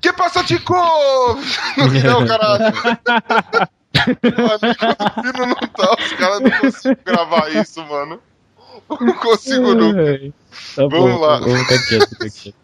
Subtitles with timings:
[0.00, 0.74] Que passa, Tico?
[2.04, 2.74] Não, caralho.
[4.36, 4.60] Mano,
[5.22, 8.20] Pino não tá, os caras não conseguem gravar isso, mano.
[8.90, 10.32] Eu não consigo nunca.
[10.76, 11.40] Tá Vamos bom, lá.
[11.40, 12.58] Vamos ficar quieto, ficar quieto.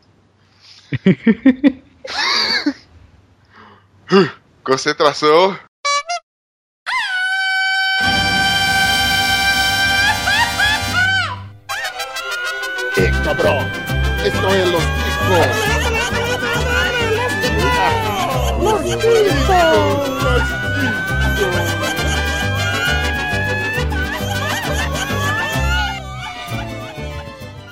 [4.63, 5.59] Concentração.
[12.97, 13.67] ¡Eh, cabrón!
[14.25, 15.94] ¡Esto es los chicos!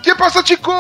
[0.03, 0.75] Que passa, Ticos?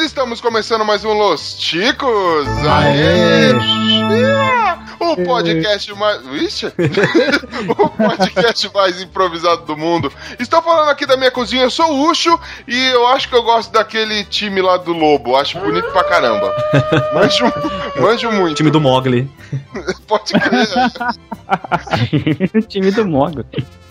[0.00, 2.46] Estamos começando mais um Los Ticos.
[2.68, 4.59] Aê!
[5.00, 6.22] O podcast mais.
[6.26, 6.66] Ixi!
[7.78, 10.12] o podcast mais improvisado do mundo.
[10.38, 13.42] Estou falando aqui da minha cozinha, eu sou o Ucho e eu acho que eu
[13.42, 15.36] gosto daquele time lá do Lobo.
[15.36, 16.54] Acho bonito pra caramba.
[17.14, 17.44] Manjo,
[17.98, 18.56] manjo muito.
[18.56, 19.30] Time do Mogli.
[20.06, 20.68] Pode crer.
[22.68, 23.44] time do Mogo.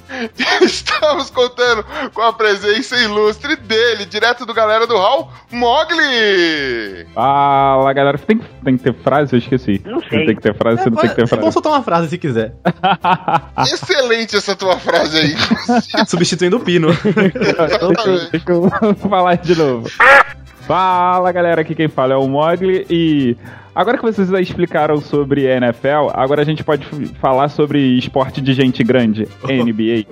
[0.62, 7.06] Estamos contando com a presença ilustre dele, direto do galera do Hall, Mogli!
[7.14, 8.18] Fala, galera.
[8.18, 9.34] Tem, tem que ter frase?
[9.36, 9.82] Eu esqueci.
[9.86, 10.26] Não sei.
[10.26, 11.52] Tem que ter frase, você não tem que ter É bom frase.
[11.54, 12.54] soltar uma frase se quiser.
[13.72, 15.36] Excelente essa tua frase aí.
[16.08, 16.90] Substituindo o Pino.
[16.90, 19.90] deixa, eu- deixa eu falar de novo.
[20.70, 21.62] Fala, galera.
[21.62, 23.36] Aqui quem fala é o Mogli e...
[23.74, 26.86] Agora que vocês já explicaram sobre NFL, agora a gente pode
[27.20, 30.06] falar sobre esporte de gente grande, NBA.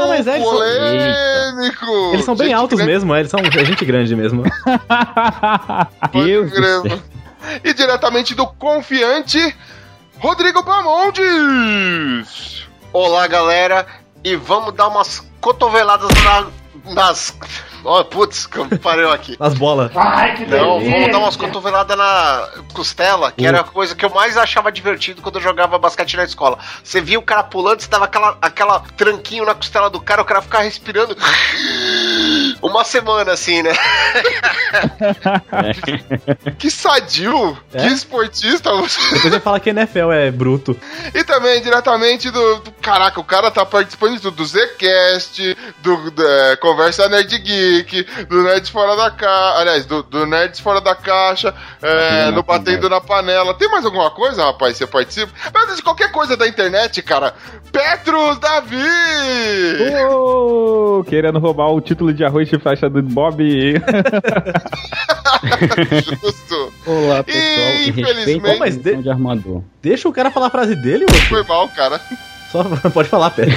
[0.00, 2.10] Ah, mas é, eles são, Polêmico!
[2.12, 4.44] eles são bem Gente altos grande mesmo, é, eles são gente grande mesmo.
[6.12, 6.52] Deus.
[7.64, 9.56] E diretamente do confiante,
[10.18, 12.68] Rodrigo Bamondes!
[12.92, 13.84] Olá, galera,
[14.22, 16.46] e vamos dar umas cotoveladas na,
[16.92, 17.36] nas.
[17.86, 19.36] Ó, putz, que eu parei aqui.
[19.38, 19.92] As bolas.
[20.48, 24.72] Não, vamos dar umas cotoveladas na costela, que era a coisa que eu mais achava
[24.72, 26.58] divertido quando eu jogava basquete na escola.
[26.82, 30.24] Você via o cara pulando, você dava aquela, aquela tranquinho na costela do cara, o
[30.24, 31.16] cara ficava respirando.
[32.62, 33.72] Uma semana assim, né?
[36.58, 37.56] Que sadio!
[37.72, 37.82] É?
[37.82, 39.00] Que esportista você!
[39.14, 40.78] Depois eu falo que NFL é bruto.
[41.14, 46.10] E também diretamente do, do- Caraca, o cara tá participando de tudo: do Zcast, do,
[46.10, 47.75] do, é, Conversa Nerd Geek,
[48.28, 49.58] do Nerds Fora da Caixa.
[49.60, 53.54] Aliás, do, do Nerds Fora da Caixa, é, Batendo no na Batendo na Panela.
[53.54, 54.76] Tem mais alguma coisa, rapaz?
[54.76, 55.32] Você participa?
[55.52, 57.34] Mas de qualquer coisa da internet, cara.
[57.72, 58.76] Petros Davi!
[61.08, 63.42] Querendo roubar o título de arroz de faixa do Bob.
[66.22, 66.72] Justo.
[66.86, 67.44] Olá, pessoal.
[67.44, 69.62] E, infelizmente- a Mas de- de armador.
[69.82, 71.22] Deixa o cara falar a frase dele, mano.
[71.28, 72.00] Foi mal, cara.
[72.56, 73.54] Só pode falar, Pedro.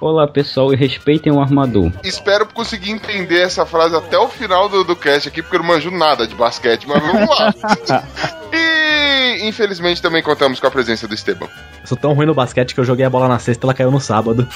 [0.00, 1.92] Olá, pessoal, e respeitem o armador.
[2.02, 5.68] Espero conseguir entender essa frase até o final do, do cast aqui, porque eu não
[5.68, 7.54] manjo nada de basquete, mas vamos lá.
[8.52, 11.46] e infelizmente também contamos com a presença do Esteban.
[11.80, 13.74] Eu sou tão ruim no basquete que eu joguei a bola na sexta e ela
[13.74, 14.48] caiu no sábado.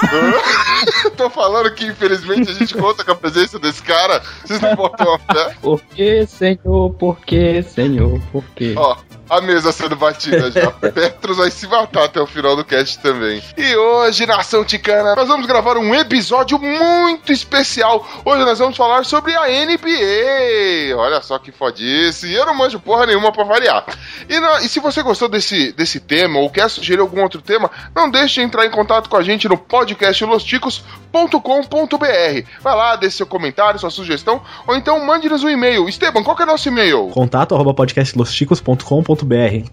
[1.16, 4.22] Tô falando que infelizmente a gente conta com a presença desse cara.
[4.44, 5.54] Vocês não botam a fé.
[5.60, 6.94] Por que, senhor?
[6.94, 8.20] Por que, senhor?
[8.32, 8.74] Por que?
[8.76, 8.96] Ó,
[9.30, 10.70] a mesa sendo batida já.
[10.90, 13.42] Petros vai se matar até o final do cast também.
[13.56, 18.04] E hoje, nação ticana, nós vamos gravar um episódio muito especial.
[18.24, 20.96] Hoje nós vamos falar sobre a NBA.
[20.96, 22.26] Olha só que fodice.
[22.26, 23.84] E eu não manjo porra nenhuma pra variar.
[24.28, 27.70] E, na- e se você gostou desse, desse tema ou quer sugerir algum outro tema,
[27.94, 32.48] não deixe de entrar em contato com a gente no podcast losticos.com.br.
[32.60, 35.88] Vai lá, deixe seu comentário, sua sugestão, ou então mande-nos um e-mail.
[35.88, 37.08] Esteban, qual que é o nosso e-mail?
[37.12, 39.19] Contato arroba podcastlosticos.com.br.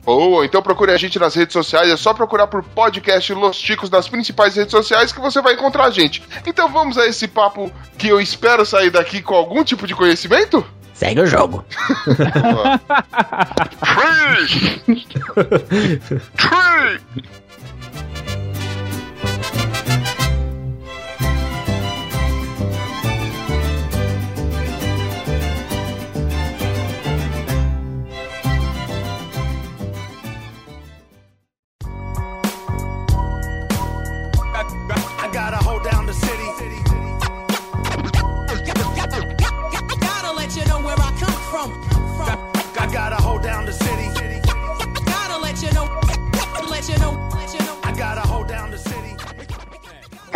[0.05, 3.89] Ou então procure a gente nas redes sociais, é só procurar por podcast Los Ticos
[3.89, 6.23] nas principais redes sociais que você vai encontrar a gente.
[6.45, 10.65] Então vamos a esse papo que eu espero sair daqui com algum tipo de conhecimento?
[10.93, 11.63] Segue o jogo.
[13.83, 14.17] I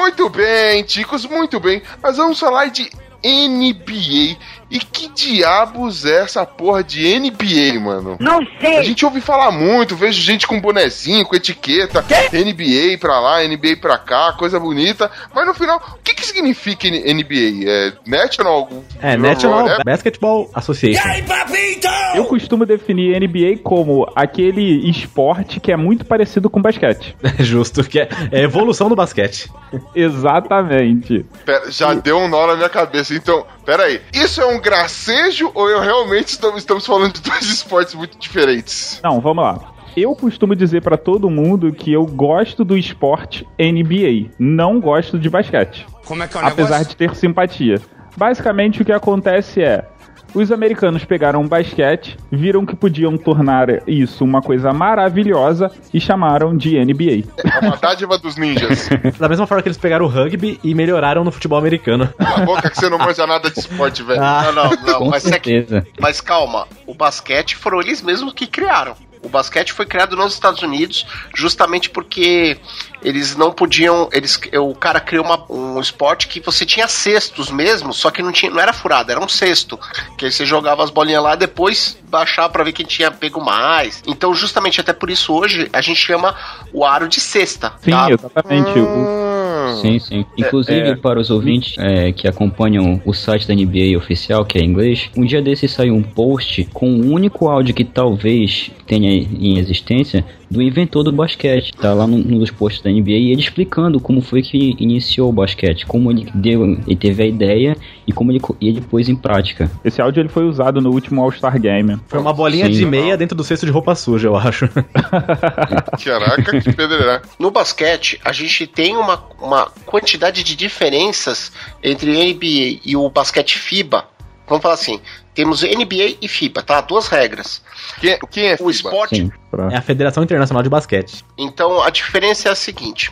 [0.01, 1.80] Muito bem, ticos, muito bem.
[2.01, 2.89] Nós vamos falar de
[3.24, 4.36] NBA.
[4.71, 8.15] E que diabos é essa porra de NBA, mano?
[8.21, 8.83] Não A sei.
[8.85, 12.01] gente ouve falar muito, vejo gente com bonezinho, com etiqueta,
[12.31, 15.12] NBA pra lá, NBA pra cá, coisa bonita.
[15.35, 17.69] Mas no final, o que que significa NBA?
[17.69, 18.69] É National?
[19.01, 19.83] É, National é?
[19.83, 21.01] Basketball Association.
[21.27, 21.88] Papito!
[22.15, 27.15] Eu costumo definir NBA como aquele esporte que é muito parecido com basquete.
[27.41, 29.50] É justo, que é, é evolução do basquete.
[29.95, 31.25] Exatamente.
[31.45, 33.15] Pera, já deu um nó na minha cabeça.
[33.15, 34.02] Então, pera aí.
[34.13, 39.00] Isso é um gracejo ou eu realmente estamos, falando de dois esportes muito diferentes?
[39.04, 39.74] Não, vamos lá.
[39.96, 45.30] Eu costumo dizer pra todo mundo que eu gosto do esporte NBA, não gosto de
[45.30, 45.86] basquete.
[46.06, 46.90] Como é que é o apesar negócio?
[46.90, 47.81] de ter simpatia.
[48.16, 49.86] Basicamente o que acontece é
[50.33, 56.56] os americanos pegaram o basquete, viram que podiam tornar isso uma coisa maravilhosa e chamaram
[56.56, 57.28] de NBA.
[57.44, 58.89] É uma dádiva dos ninjas.
[59.19, 62.12] Da mesma forma que eles pegaram o rugby e melhoraram no futebol americano.
[62.18, 64.19] Cala a boca que você não manja nada de esporte, velho.
[64.19, 65.00] Não, não, não.
[65.00, 65.66] Com Mas, é que-
[66.00, 68.95] mas calma, o basquete foram eles mesmos que criaram.
[69.23, 72.57] O basquete foi criado nos Estados Unidos justamente porque
[73.03, 74.09] eles não podiam.
[74.12, 78.31] Eles, o cara criou uma- um esporte que você tinha cestos mesmo, só que não,
[78.31, 79.79] tinha, não era furado, era um cesto.
[80.18, 84.01] Que aí você jogava as bolinhas lá depois baixava pra ver quem tinha pego mais.
[84.07, 86.35] Então, justamente até por isso hoje a gente chama
[86.74, 87.74] o aro de cesta.
[87.83, 88.07] Sim, tá?
[88.12, 88.71] exatamente.
[88.79, 89.40] Hum.
[89.81, 90.25] Sim, sim.
[90.38, 90.95] Inclusive, é.
[90.95, 95.09] para os ouvintes é, que acompanham o site da NBA oficial, que é em inglês,
[95.15, 100.25] um dia desse saiu um post com o único áudio que talvez tenha em existência
[100.51, 101.71] do inventor do basquete.
[101.74, 105.30] Tá lá num, num dos posts da NBA e ele explicando como foi que iniciou
[105.30, 109.15] o basquete, como ele deu, ele teve a ideia e como ele, ele pôs em
[109.15, 109.71] prática.
[109.83, 111.98] Esse áudio ele foi usado no último All-Star Game.
[112.07, 112.71] Foi uma bolinha Sim.
[112.71, 114.68] de meia dentro do cesto de roupa suja, eu acho.
[116.03, 117.21] Caraca, que pedreira.
[117.39, 121.51] No basquete, a gente tem uma, uma quantidade de diferenças
[121.83, 124.07] entre NBA e o basquete FIBA.
[124.47, 125.01] Vamos falar assim:
[125.33, 126.81] temos NBA e FIBA, tá?
[126.81, 127.61] Duas regras.
[127.99, 128.71] Quem, quem é O FIBA?
[128.71, 129.15] esporte.
[129.15, 129.31] Sim.
[129.49, 131.23] Pra- É a Federação Internacional de Basquete.
[131.38, 133.11] Então a diferença é a seguinte: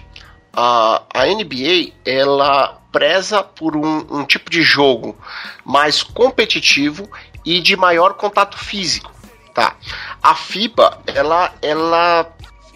[0.53, 5.15] a, a NBA ela preza por um, um tipo de jogo
[5.63, 7.09] mais competitivo
[7.45, 9.11] e de maior contato físico,
[9.53, 9.75] tá?
[10.21, 12.31] A FIBA ela ela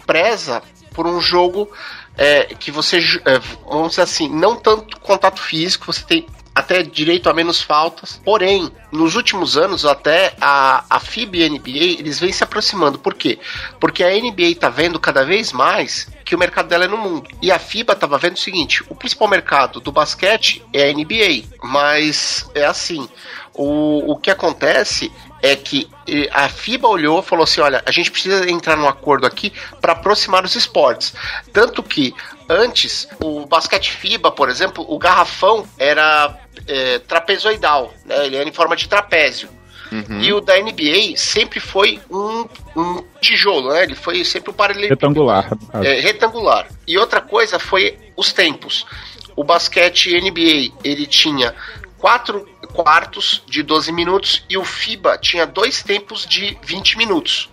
[0.06, 0.62] preza
[0.94, 1.68] por um jogo
[2.16, 3.38] é, que você é,
[3.68, 8.20] vamos dizer assim não tanto contato físico, você tem até direito a menos faltas.
[8.24, 12.98] Porém, nos últimos anos, até a, a FIBA e a NBA, eles vêm se aproximando.
[12.98, 13.38] Por quê?
[13.80, 17.28] Porque a NBA tá vendo cada vez mais que o mercado dela é no mundo.
[17.42, 21.48] E a FIBA tava vendo o seguinte: o principal mercado do basquete é a NBA.
[21.62, 23.08] Mas é assim.
[23.52, 25.88] O, o que acontece é que
[26.32, 29.92] a FIBA olhou e falou assim: olha, a gente precisa entrar num acordo aqui para
[29.92, 31.14] aproximar os esportes.
[31.52, 32.14] Tanto que
[32.48, 36.34] antes, o basquete FIBA, por exemplo, o garrafão era
[36.66, 38.26] eh, trapezoidal, né?
[38.26, 39.48] ele era em forma de trapézio.
[40.20, 43.84] E o da NBA sempre foi um, um tijolo, né?
[43.84, 45.48] Ele foi sempre um paralelepípedo Retangular.
[45.74, 46.66] é, retangular.
[46.86, 48.84] E outra coisa foi os tempos.
[49.36, 51.54] O basquete NBA, ele tinha
[51.98, 57.48] quatro quartos de 12 minutos e o FIBA tinha dois tempos de 20 minutos.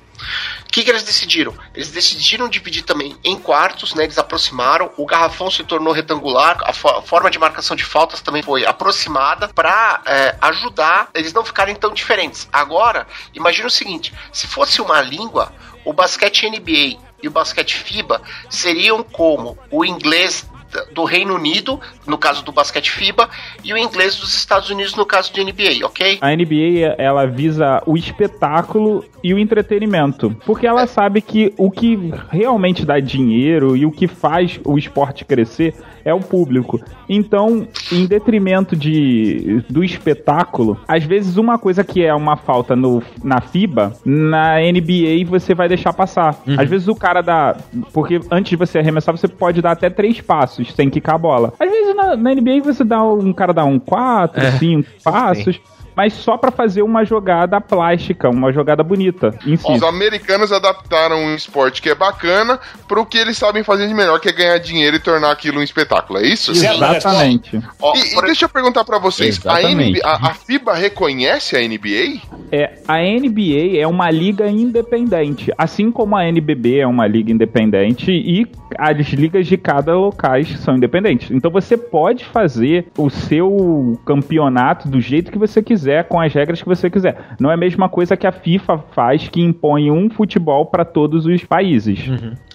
[0.68, 1.54] O que, que eles decidiram?
[1.74, 4.04] Eles decidiram dividir também em quartos, né?
[4.04, 4.92] Eles aproximaram.
[4.96, 6.60] O garrafão se tornou retangular.
[6.64, 10.02] A, fo- a forma de marcação de faltas também foi aproximada para
[10.42, 12.48] ajudar eles não ficarem tão diferentes.
[12.54, 15.52] Agora, imagina o seguinte: se fosse uma língua,
[15.84, 20.46] o basquete NBA e o basquete FIBA seriam como o inglês
[20.94, 23.30] do Reino Unido, no caso do basquete FIBA,
[23.64, 26.18] e o inglês dos Estados Unidos, no caso de NBA, ok?
[26.22, 32.12] A NBA ela visa o espetáculo e o entretenimento, porque ela sabe que o que
[32.30, 36.82] realmente dá dinheiro e o que faz o esporte crescer é o público.
[37.08, 43.04] Então, em detrimento de do espetáculo, às vezes uma coisa que é uma falta no,
[43.24, 46.42] na FIBA, na NBA você vai deixar passar.
[46.58, 47.56] Às vezes o cara dá,
[47.94, 51.54] porque antes de você arremessar você pode dar até três passos sem quicar a bola.
[51.60, 54.52] Às vezes na, na NBA você dá um cara dá um quatro, É.
[54.54, 55.60] cinco passos
[55.96, 59.72] mas só pra fazer uma jogada plástica, uma jogada bonita em si.
[59.72, 64.20] Os americanos adaptaram um esporte que é bacana pro que eles sabem fazer de melhor,
[64.20, 66.20] que é ganhar dinheiro e tornar aquilo um espetáculo.
[66.20, 66.52] É isso?
[66.52, 67.62] Exatamente.
[67.82, 69.62] Ó, E, e deixa eu perguntar pra vocês, a.
[69.62, 72.20] NBA a- a FIBA reconhece a NBA?
[72.52, 78.12] É, a NBA é uma liga independente, assim como a NBB é uma liga independente
[78.12, 81.32] e as ligas de cada locais são independentes.
[81.32, 86.62] Então você pode fazer o seu campeonato do jeito que você quiser, com as regras
[86.62, 87.36] que você quiser.
[87.40, 91.26] Não é a mesma coisa que a FIFA faz, que impõe um futebol para todos
[91.26, 92.00] os países.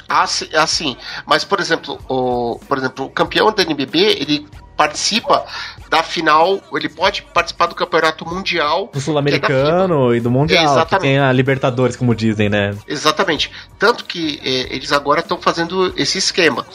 [0.08, 5.44] Assim, assim, mas por exemplo, o, por exemplo, o campeão da NBB, ele participa
[5.88, 8.90] da final, ele pode participar do campeonato mundial.
[8.92, 11.02] Do Sul-Americano e do Mundial, que Exatamente.
[11.02, 12.76] tem a Libertadores, como dizem, né?
[12.86, 13.50] Exatamente.
[13.78, 16.66] Tanto que eh, eles agora estão fazendo esse esquema.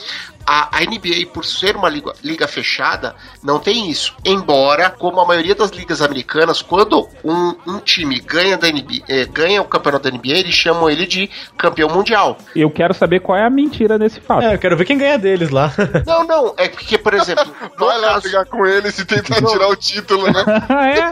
[0.46, 4.16] A, a NBA, por ser uma liga, liga fechada, não tem isso.
[4.26, 9.26] Embora, como a maioria das ligas americanas, quando um, um time ganha, da NBA, eh,
[9.26, 12.38] ganha o campeonato da NBA, eles chamam ele de campeão mundial.
[12.56, 14.44] Eu quero saber qual é a mentira nesse fato.
[14.44, 15.72] É, eu quero ver quem ganha deles lá.
[16.06, 17.46] Não, não, é porque, por exemplo,
[17.80, 20.44] no Vai lá caso- brigar com eles e tentar tirar o título, né?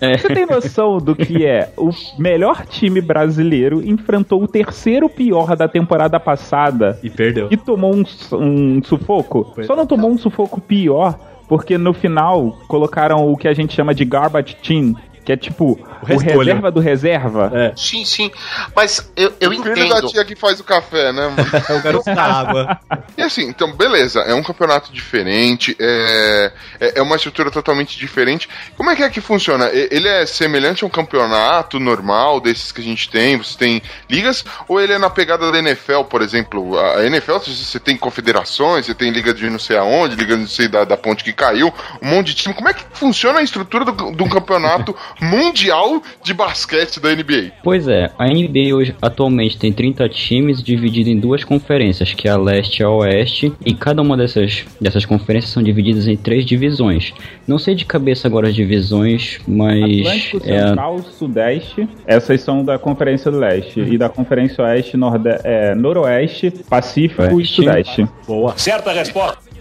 [0.00, 0.12] é?
[0.12, 0.18] É.
[0.18, 1.72] Você tem noção do que é?
[1.76, 7.48] O melhor time brasileiro enfrentou o terceiro pior da temporada passada E perdeu.
[7.50, 9.54] e tomou um, um sufoco.
[9.64, 11.18] Só não tomou um sufoco pior
[11.48, 14.94] porque no final colocaram o que a gente chama de garbage team,
[15.26, 16.38] que é tipo o, restolho.
[16.38, 17.50] reserva do reserva.
[17.52, 18.30] É, Sim, sim.
[18.74, 20.08] Mas eu, eu O filho da entendo.
[20.08, 21.36] tia que faz o café, né, mano?
[21.68, 22.80] é o garoto da água.
[23.18, 28.48] E assim, então, beleza, é um campeonato diferente, é, é, é uma estrutura totalmente diferente.
[28.76, 29.68] Como é que é que funciona?
[29.72, 33.36] Ele é semelhante a um campeonato normal desses que a gente tem?
[33.36, 34.44] Você tem ligas?
[34.68, 36.78] Ou ele é na pegada da NFL, por exemplo?
[36.78, 40.40] A a NFL, você tem confederações, você tem liga de não sei aonde, liga de
[40.42, 42.54] não sei da, da ponte que caiu, um monte de time.
[42.54, 47.52] Como é que funciona a estrutura do- de um campeonato mundial de basquete da NBA?
[47.62, 52.30] Pois é, a NBA hoje atualmente tem 30 times dividido em duas conferências, que é
[52.30, 56.44] a leste e a oeste, e cada uma dessas, dessas conferências são divididas em três
[56.44, 57.12] divisões.
[57.46, 61.88] Não sei de cabeça agora as divisões, mas Atlântico, é Central, Sudeste.
[62.06, 63.80] Essas são da Conferência do Leste.
[63.80, 67.54] E da Conferência Oeste, Norde é, Noroeste, Pacífico e Oeste.
[67.54, 68.08] Sudeste.
[68.26, 68.54] Boa.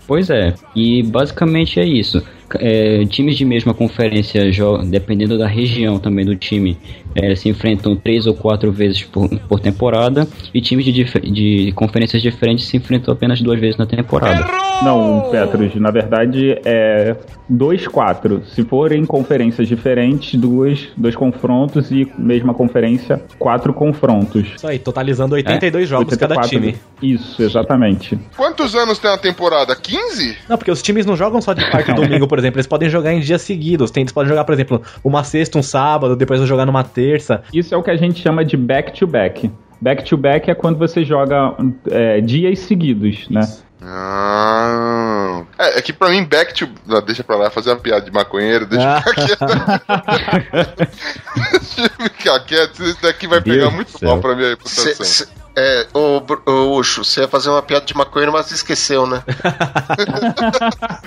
[0.08, 2.24] Pois é, e basicamente é isso.
[2.60, 4.42] É, times de mesma conferência,
[4.86, 6.78] dependendo da região também do time,
[7.16, 12.22] é, se enfrentam três ou quatro vezes por, por temporada, e times de, de conferências
[12.22, 14.46] diferentes se enfrentam apenas duas vezes na temporada.
[14.84, 17.16] Não, Petros, na verdade é
[17.52, 18.44] 2-4.
[18.46, 24.48] Se forem conferências diferentes, duas, dois confrontos e mesma conferência, quatro confrontos.
[24.56, 26.50] Isso aí, totalizando 82 jogos cada 84.
[26.50, 26.78] time.
[27.02, 28.20] Isso, exatamente.
[28.36, 29.76] Quantos anos tem a temporada?
[29.76, 30.38] 15?
[30.50, 32.58] Não, porque os times não jogam só de quarta e domingo, por exemplo.
[32.60, 33.90] Eles podem jogar em dias seguidos.
[33.92, 37.42] Tem, eles podem jogar, por exemplo, uma sexta, um sábado, depois vão jogar numa terça.
[37.54, 39.50] Isso é o que a gente chama de back-to-back.
[39.80, 41.54] Back-to-back é quando você joga
[41.90, 43.42] é, dias seguidos, né?
[43.82, 45.44] Ah.
[45.60, 46.68] É, é que pra mim, back to.
[46.90, 49.46] Ah, Deixa pra lá fazer uma piada de maconheiro, deixa eu ficar quieto.
[51.52, 54.10] deixa eu ficar quieto, isso daqui vai pegar Deus muito do céu.
[54.10, 55.28] mal pra minha reputação.
[55.56, 59.24] É, ô, ô Ucho, você ia fazer uma piada de maconheiro, mas esqueceu, né?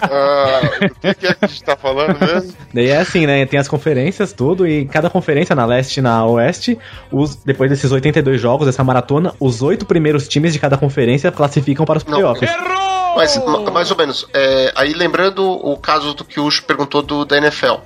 [0.00, 2.54] Ah, o que é que a gente tá falando mesmo?
[2.72, 3.44] Daí é assim, né?
[3.46, 6.78] Tem as conferências, tudo, e cada conferência, na leste e na oeste,
[7.10, 11.84] os, depois desses 82 jogos, dessa maratona, os oito primeiros times de cada conferência classificam
[11.84, 12.50] para os playoffs.
[13.16, 14.26] Mas, ma- mais ou menos.
[14.32, 17.76] é, aí lembrando o caso do que o Ucho perguntou do, da NFL.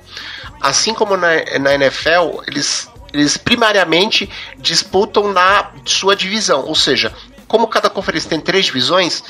[0.61, 1.29] Assim como na,
[1.59, 6.65] na NFL, eles, eles primariamente disputam na sua divisão.
[6.65, 7.13] Ou seja,
[7.47, 9.23] como cada conferência tem três divisões,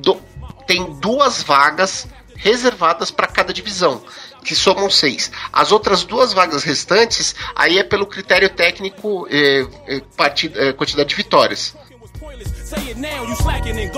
[0.00, 0.20] do-
[0.66, 4.02] tem duas vagas reservadas para cada divisão.
[4.44, 5.30] Que somam seis.
[5.52, 11.08] As outras duas vagas restantes, aí é pelo critério técnico eh, eh, partida- eh, quantidade
[11.08, 11.74] de vitórias.
[12.64, 13.90] Say it now, you slacking and.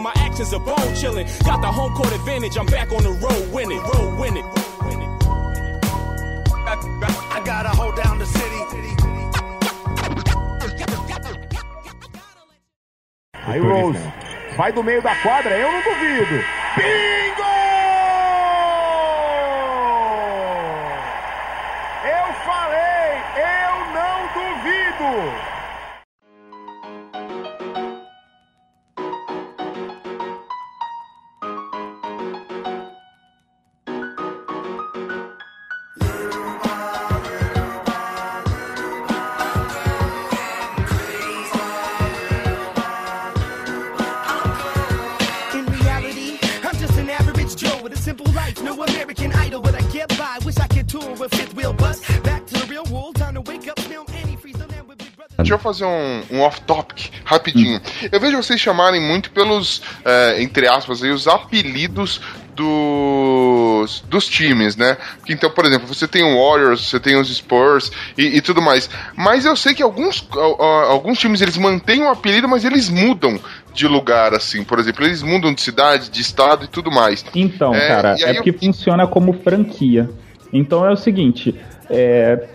[0.00, 1.26] My actions are bone chilling.
[1.44, 2.56] Got the home court advantage.
[2.58, 3.80] I'm back on the road winning.
[3.80, 4.44] Road winning.
[6.66, 8.54] I, I gotta hold down the city.
[13.46, 13.98] Aí o Rose
[14.56, 16.42] vai do meio da quadra, eu não duvido.
[16.76, 17.73] Bingo!
[55.64, 57.80] Fazer um, um off-topic rapidinho.
[58.12, 62.20] Eu vejo vocês chamarem muito pelos, é, entre aspas, aí, os apelidos
[62.54, 64.96] dos, dos times, né?
[65.28, 68.88] Então, por exemplo, você tem o Warriors, você tem os Spurs e, e tudo mais.
[69.16, 70.26] Mas eu sei que alguns,
[70.88, 73.40] alguns times eles mantêm o apelido, mas eles mudam
[73.72, 74.62] de lugar, assim.
[74.62, 77.24] Por exemplo, eles mudam de cidade, de estado e tudo mais.
[77.34, 80.08] Então, É, cara, é porque eu- funciona como franquia.
[80.52, 81.52] Então é o seguinte,
[81.90, 82.46] é,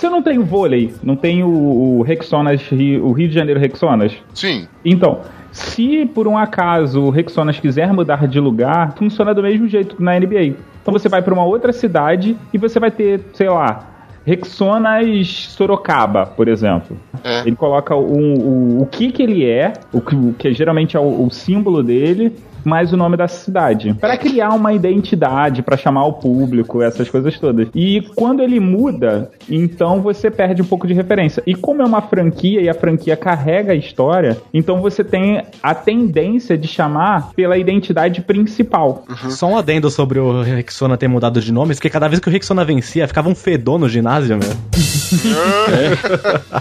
[0.00, 4.12] você não tem o vôlei, não tem o, Rexonas, o Rio de Janeiro Rexonas.
[4.32, 4.66] Sim.
[4.82, 5.20] Então,
[5.52, 10.02] se por um acaso o Rexonas quiser mudar de lugar, funciona do mesmo jeito que
[10.02, 10.56] na NBA.
[10.80, 13.86] Então você vai para uma outra cidade e você vai ter, sei lá,
[14.24, 16.96] Rexonas Sorocaba, por exemplo.
[17.22, 17.40] É.
[17.40, 21.00] Ele coloca o, o, o que que ele é, o que, o que geralmente é
[21.00, 23.94] o, o símbolo dele, mais o nome da cidade.
[23.94, 27.68] Pra criar uma identidade, pra chamar o público, essas coisas todas.
[27.74, 31.42] E quando ele muda, então você perde um pouco de referência.
[31.46, 35.74] E como é uma franquia e a franquia carrega a história, então você tem a
[35.74, 39.04] tendência de chamar pela identidade principal.
[39.30, 42.32] Só um adendo sobre o Rexona ter mudado de nome, porque cada vez que o
[42.32, 44.50] Rexona vencia, ficava um fedor no ginásio, meu.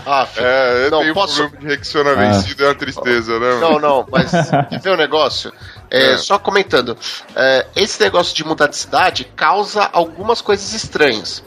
[0.05, 0.45] Ah, filho.
[0.45, 3.57] É, eu Não, tenho posso- problema de Rexona vencido, é uma tristeza, né?
[3.61, 4.31] Não, não, mas
[4.69, 5.51] quer ver um negócio?
[5.91, 6.17] É, É.
[6.17, 6.97] Só comentando,
[7.35, 11.43] é, esse negócio de mudar de cidade causa algumas coisas estranhas.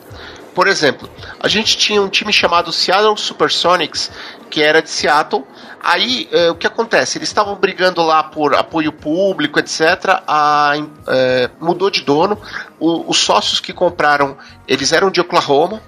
[0.55, 1.09] Por exemplo,
[1.41, 4.11] a gente tinha um time chamado Seattle Supersonics,
[4.51, 5.45] que era de Seattle.
[5.83, 7.17] Aí, é, o que acontece?
[7.17, 10.21] Eles estavam brigando lá por apoio público, etc.
[10.29, 10.75] A,
[11.09, 12.39] é, mudou de dono.
[12.79, 14.37] O- os sócios que compraram,
[14.69, 15.81] eles eram de Oklahoma.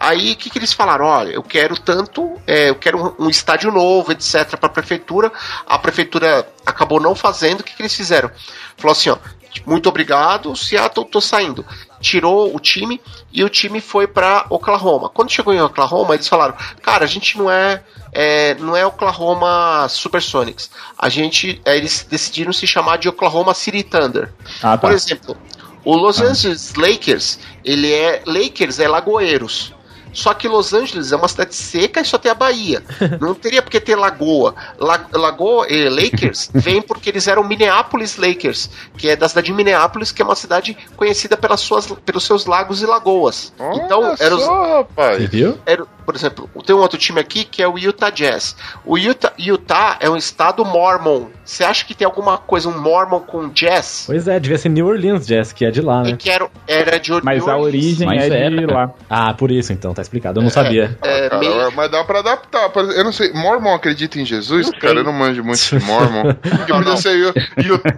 [0.00, 1.04] Aí o que, que eles falaram?
[1.04, 5.30] Olha, eu quero tanto, é, eu quero um, um estádio novo, etc., para a prefeitura.
[5.66, 7.60] A prefeitura acabou não fazendo.
[7.60, 8.30] O que, que eles fizeram?
[8.78, 9.18] Falou assim: ó,
[9.66, 11.66] muito obrigado, Seattle, tô saindo.
[12.00, 12.98] Tirou o time
[13.30, 15.10] e o time foi para Oklahoma.
[15.10, 17.82] Quando chegou em Oklahoma, eles falaram: cara, a gente não é.
[18.10, 20.70] é, não é Oklahoma Supersonics.
[20.98, 21.60] A gente.
[21.62, 24.32] é, eles decidiram se chamar de Oklahoma City Thunder.
[24.62, 24.78] Ah, tá.
[24.78, 25.36] Por exemplo,
[25.84, 29.74] o Los Angeles Lakers, ele é Lakers é Lagoeiros.
[30.12, 32.82] Só que Los Angeles é uma cidade seca e só tem a Bahia.
[33.20, 34.54] Não teria porque ter lagoa.
[34.78, 39.52] La, lagoa e Lakers vem porque eles eram Minneapolis Lakers, que é da cidade de
[39.52, 43.52] Minneapolis, que é uma cidade conhecida pelas suas, pelos seus lagos e lagoas.
[43.58, 45.18] então, Olha era os, só, rapaz.
[45.18, 45.58] Você viu?
[45.66, 48.56] era, por exemplo, tem um outro time aqui que é o Utah Jazz.
[48.84, 51.26] O Utah, Utah é um estado mormon.
[51.44, 54.04] Você acha que tem alguma coisa, um mormon com jazz?
[54.06, 56.16] Pois é, devia ser New Orleans Jazz, que é de lá, E né?
[56.16, 58.94] que era, era de Mas a origem Mas é de era, lá.
[59.08, 60.40] Ah, por isso então, tá explicado.
[60.40, 60.96] Eu não sabia.
[61.02, 62.70] É, Cara, meio- Mas dá pra adaptar.
[62.74, 64.70] Eu não sei, Mormon acredita em Jesus?
[64.80, 66.34] Cara, eu não manjo muito de Mormon.
[66.34, 67.32] Porque podia ser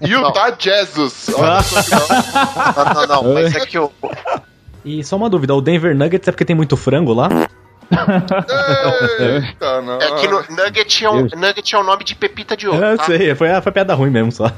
[0.03, 1.31] Utah Jesus.
[1.35, 3.91] Olha só que da- Não, não, não, mas é que o.
[4.85, 7.29] E só uma dúvida, o Denver Nuggets é porque tem muito frango lá?
[7.91, 9.99] Eita, não.
[10.01, 12.83] É que no, Nugget, é um, Nugget é o nome de pepita de ouro.
[12.85, 13.05] Eu tá?
[13.05, 14.47] sei, foi, foi piada ruim mesmo só.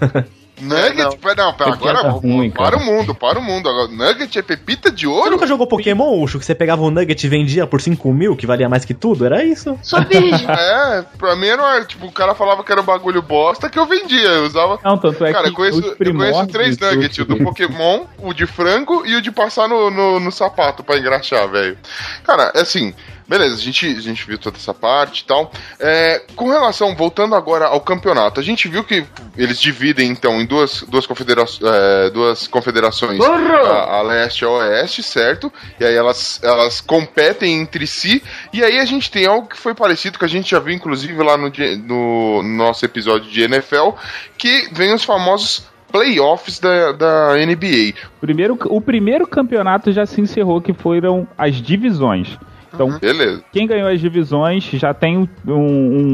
[0.60, 1.16] Nugget, Não.
[1.16, 2.76] pera, não, pera, Que agora piada ruim, para cara.
[2.76, 3.68] o mundo, para o mundo.
[3.68, 5.30] Agora, Nugget é pepita de Você ouro?
[5.32, 8.46] nunca jogou Pokémon, Ucho, que você pegava um Nugget e vendia por 5 mil, que
[8.46, 9.26] valia mais que tudo?
[9.26, 9.78] Era isso?
[10.08, 10.46] Virgem.
[10.54, 13.86] É, pra mim era, tipo, o cara falava que era um bagulho bosta que eu
[13.86, 14.78] vendia, eu usava...
[14.84, 18.32] Não, tanto é Cara, que eu conheço, eu conheço três nuggets, o do Pokémon, o
[18.32, 21.76] de frango e o de passar no, no, no sapato pra engraxar, velho.
[22.24, 22.94] Cara, é assim,
[23.28, 25.50] beleza, a gente, a gente viu toda essa parte e tal.
[25.80, 29.04] É, com relação, voltando agora ao campeonato, a gente viu que
[29.36, 33.18] eles dividem, então, em duas, duas, confedera é, duas confederações,
[33.66, 35.52] a, a leste e a oeste, certo?
[35.80, 39.74] E aí elas, elas competem entre si, e aí a gente tem algo que foi
[39.74, 43.90] parecido, que a gente já viu, inclusive, lá no, di- no nosso episódio de NFL,
[44.36, 47.94] que vem os famosos playoffs da, da NBA.
[48.20, 52.36] Primeiro, o primeiro campeonato já se encerrou, que foram as divisões.
[52.74, 53.42] Então, Beleza.
[53.52, 55.58] quem ganhou as divisões já tem um,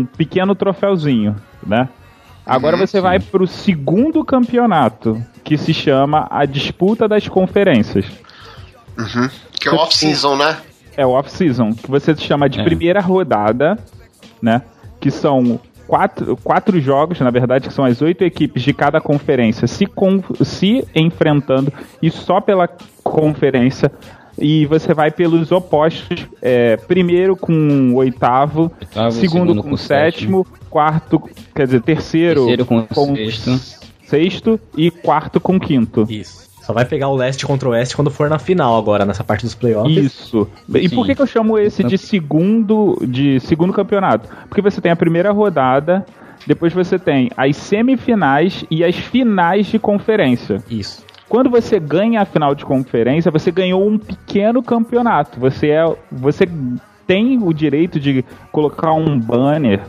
[0.00, 1.34] um pequeno troféuzinho,
[1.66, 1.88] né?
[2.46, 8.04] Agora Uhum, você vai pro segundo campeonato, que se chama a disputa das conferências.
[9.58, 10.56] Que é off-season, né?
[10.96, 12.64] É o off-season, que você chama de É.
[12.64, 13.78] primeira rodada,
[14.42, 14.62] né?
[15.00, 19.66] Que são quatro, quatro jogos, na verdade, que são as oito equipes de cada conferência
[19.66, 22.68] se, con- se enfrentando e só pela
[23.02, 23.90] conferência.
[24.40, 26.26] E você vai pelos opostos.
[26.40, 31.22] é, primeiro com o oitavo, Oitavo, segundo, segundo com com o sétimo, quarto,
[31.54, 33.60] quer dizer, terceiro, Terceiro com o sexto.
[34.06, 36.06] sexto e quarto com quinto.
[36.08, 36.48] Isso.
[36.62, 39.42] Só vai pegar o leste contra o oeste quando for na final agora, nessa parte
[39.44, 39.96] dos playoffs.
[39.96, 40.46] Isso.
[40.74, 40.94] E Sim.
[40.94, 44.28] por que, que eu chamo esse de segundo de segundo campeonato?
[44.48, 46.06] Porque você tem a primeira rodada,
[46.46, 50.62] depois você tem as semifinais e as finais de conferência.
[50.70, 51.04] Isso.
[51.30, 55.38] Quando você ganha a final de conferência, você ganhou um pequeno campeonato.
[55.38, 56.44] Você é você
[57.06, 59.80] tem o direito de colocar um banner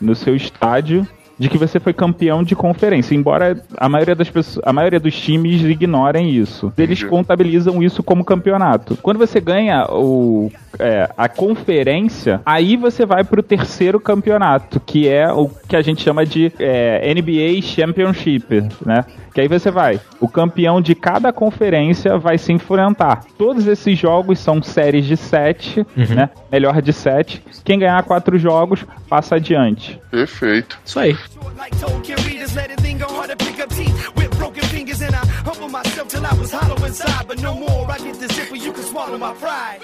[0.00, 1.06] no seu estádio
[1.38, 5.14] de que você foi campeão de conferência, embora a maioria das pessoas, a maioria dos
[5.14, 6.72] times ignorem isso.
[6.76, 8.96] Eles contabilizam isso como campeonato.
[9.00, 15.30] Quando você ganha o, é, a conferência, aí você vai pro terceiro campeonato, que é
[15.32, 19.04] o que a gente chama de é, NBA Championship, né?
[19.32, 23.24] Que aí você vai, o campeão de cada conferência vai se enfrentar.
[23.36, 26.30] Todos esses jogos são séries de sete, né?
[26.50, 27.42] Melhor de sete.
[27.64, 30.00] Quem ganhar quatro jogos passa adiante.
[30.10, 30.78] Perfeito.
[30.84, 31.16] Isso aí.
[31.56, 35.14] Like told readers, let it linger hard to pick up teeth with broken fingers, and
[35.14, 37.26] I humble myself till I was hollow inside.
[37.26, 39.80] But no more, I get this if you can swallow my pride.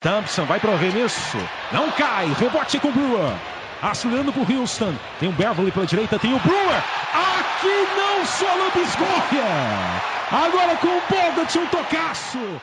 [0.00, 1.38] Thompson vai para o arremesso,
[1.72, 3.32] não cai, rebote com Brewer,
[3.80, 6.82] acelerando para o Houston, tem o Beverly pela direita, tem o Brewer,
[7.14, 9.44] aqui não só Lubisgória,
[10.32, 12.60] agora com o Bogut, um tocaço.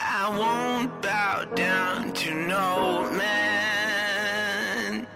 [0.00, 5.06] I won't bow down to no man.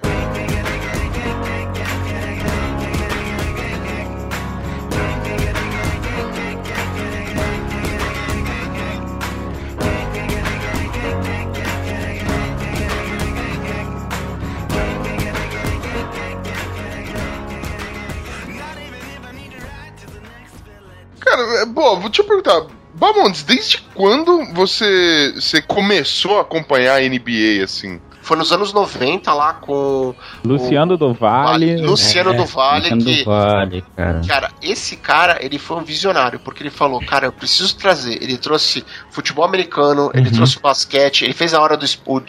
[21.21, 22.84] Cara, é, bom, vou te perguntar.
[23.13, 28.01] Bamondes, desde quando você, você começou a acompanhar a NBA, assim?
[28.23, 30.15] Foi nos anos 90 lá com.
[30.43, 31.77] Luciano do Vale.
[31.77, 33.19] Luciano É, do Vale, Luciano que.
[33.19, 34.21] do Vale, cara.
[34.27, 38.15] Cara, esse cara, ele foi um visionário, porque ele falou, cara, eu preciso trazer.
[38.23, 42.23] Ele trouxe futebol americano, ele trouxe basquete, ele fez a hora do, espo-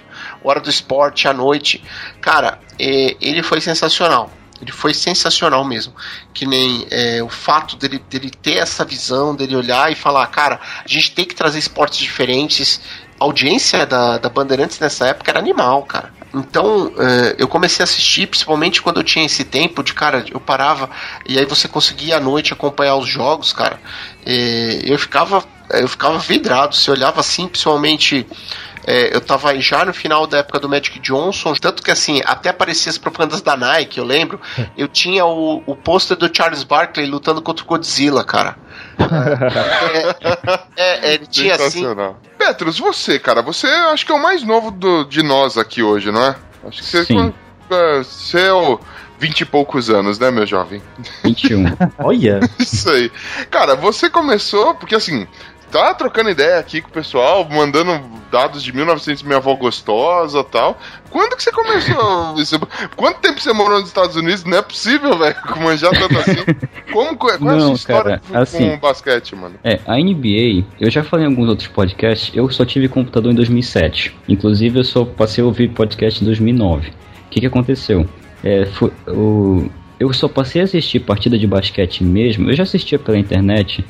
[0.44, 1.82] hora do esporte à noite.
[2.20, 4.30] Cara, é, ele foi sensacional.
[4.62, 5.94] Ele foi sensacional mesmo.
[6.34, 10.60] Que nem é, o fato dele, dele ter essa visão, dele olhar e falar, cara,
[10.84, 12.80] a gente tem que trazer esportes diferentes.
[13.20, 16.14] A audiência da, da Bandeirantes nessa época era animal, cara.
[16.34, 20.40] Então, é, eu comecei a assistir, principalmente quando eu tinha esse tempo de, cara, eu
[20.40, 20.90] parava
[21.26, 23.80] e aí você conseguia à noite acompanhar os jogos, cara.
[24.26, 26.76] É, eu ficava eu ficava vidrado.
[26.76, 28.26] Você olhava assim, principalmente.
[28.86, 32.50] É, eu tava já no final da época do Magic Johnson, tanto que assim, até
[32.50, 34.40] aparecia as propagandas da Nike, eu lembro.
[34.78, 38.58] Eu tinha o, o pôster do Charles Barkley lutando contra o Godzilla, cara.
[40.76, 41.86] É, é, é, ele tinha assim.
[42.38, 46.12] Petros, você, cara, você acho que é o mais novo do- de nós aqui hoje,
[46.12, 46.36] não é?
[46.68, 47.34] Acho que você, Sim.
[47.70, 48.80] é, você é o
[49.18, 50.82] vinte e poucos anos, né, meu jovem?
[51.24, 51.66] 21.
[52.00, 52.40] Olha.
[52.60, 53.12] Isso aí.
[53.50, 55.28] Cara, você começou, porque assim,
[55.82, 60.44] tá trocando ideia aqui com o pessoal, mandando dados de 1900 minha avó gostosa e
[60.44, 60.78] tal.
[61.10, 62.36] Quando que você começou?
[62.40, 62.60] Isso-
[62.96, 64.44] Quanto tempo você morou nos Estados Unidos?
[64.44, 66.36] Não é possível, velho, manjar tanto assim.
[66.92, 69.56] Como, qual é a sua história cara, com, assim- com basquete, mano?
[69.64, 73.36] É, a NBA, eu já falei em alguns outros podcasts, eu só tive computador em
[73.36, 74.16] 2007.
[74.28, 76.90] Inclusive, eu só passei a ouvir podcast em 2009.
[76.90, 76.94] O
[77.30, 78.08] que, que aconteceu?
[78.44, 82.50] É, foi, o, eu só passei a assistir partida de basquete mesmo.
[82.50, 83.84] Eu já assistia pela internet,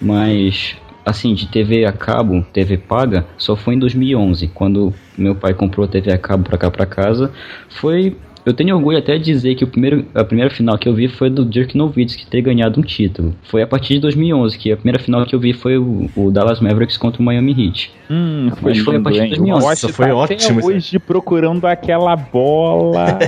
[0.00, 5.54] mas assim, de TV a cabo, TV paga, só foi em 2011, quando meu pai
[5.54, 7.32] comprou a TV a cabo pra cá pra casa.
[7.68, 10.94] Foi eu tenho orgulho até de dizer que o primeiro, a primeira final que eu
[10.94, 13.34] vi foi do Dirk Nowitzki ter ganhado um título.
[13.44, 16.30] Foi a partir de 2011 que a primeira final que eu vi foi o, o
[16.30, 17.92] Dallas Mavericks contra o Miami Heat.
[18.10, 19.30] Hum, Mas foi a partir de hein?
[19.30, 19.64] 2011.
[19.64, 23.18] O Nossa, foi tá ótimo Até hoje procurando aquela bola.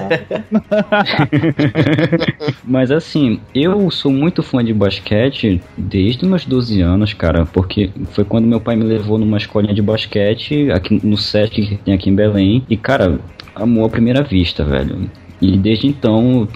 [2.64, 8.24] Mas assim, eu sou muito fã de basquete desde meus 12 anos, cara, porque foi
[8.24, 12.10] quando meu pai me levou numa escolinha de basquete aqui no SESC que tem aqui
[12.10, 12.64] em Belém.
[12.68, 13.18] E, cara,
[13.54, 15.03] amor à primeira vista, velho.
[15.44, 16.48] E desde então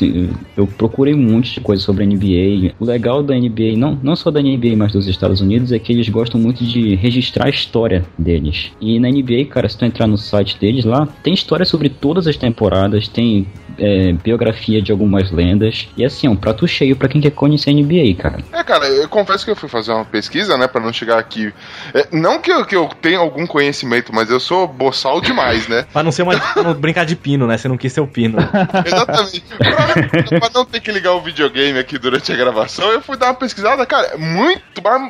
[0.56, 2.74] eu procurei um monte de coisa sobre a NBA.
[2.80, 5.92] O legal da NBA, não, não só da NBA, mas dos Estados Unidos, é que
[5.92, 8.72] eles gostam muito de registrar a história deles.
[8.80, 12.26] E na NBA, cara, se tu entrar no site deles lá, tem história sobre todas
[12.26, 13.46] as temporadas, tem
[13.78, 15.88] é, biografia de algumas lendas.
[15.96, 18.38] E assim, é um prato cheio pra quem quer conhecer a NBA, cara.
[18.52, 21.52] É, cara, eu confesso que eu fui fazer uma pesquisa, né, pra não chegar aqui.
[21.94, 25.86] É, não que eu, que eu tenha algum conhecimento, mas eu sou boçal demais, né?
[25.92, 26.38] Pra não ser uma.
[26.38, 27.56] pra não brincar de pino, né?
[27.56, 28.38] Você não quis ser o pino.
[28.84, 29.42] Exatamente.
[29.56, 33.26] pra, pra não ter que ligar o videogame aqui durante a gravação, eu fui dar
[33.26, 34.62] uma pesquisada, cara, muito,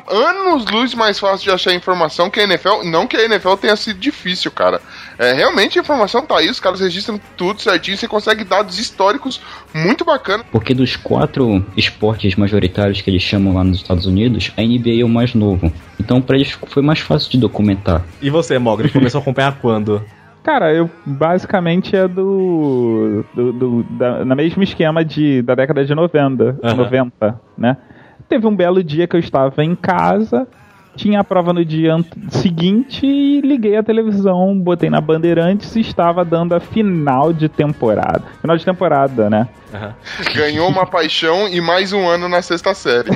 [0.09, 2.83] anos luz mais fácil de achar informação que a NFL.
[2.85, 4.81] Não que a NFL tenha sido difícil, cara.
[5.19, 9.41] É, realmente a informação tá aí, os caras registram tudo certinho, você consegue dados históricos
[9.75, 10.45] muito bacanas.
[10.49, 15.03] Porque dos quatro esportes majoritários que eles chamam lá nos Estados Unidos, a NBA é
[15.03, 15.69] o mais novo.
[15.99, 18.01] Então pra eles foi mais fácil de documentar.
[18.21, 20.01] E você, Mogri, começou a acompanhar quando?
[20.41, 23.25] Cara, eu basicamente é do.
[23.33, 26.75] do, do- da, na mesmo esquema de, da década de 90, Aham.
[26.75, 27.75] 90, né?
[28.29, 30.47] Teve um belo dia que eu estava em casa,
[30.99, 31.95] tinha a prova no dia
[32.29, 38.23] seguinte e liguei a televisão, botei na Bandeirantes e estava dando a final de temporada.
[38.41, 39.47] Final de temporada, né?
[39.73, 39.93] Aham.
[40.35, 43.11] Ganhou uma paixão e mais um ano na sexta série.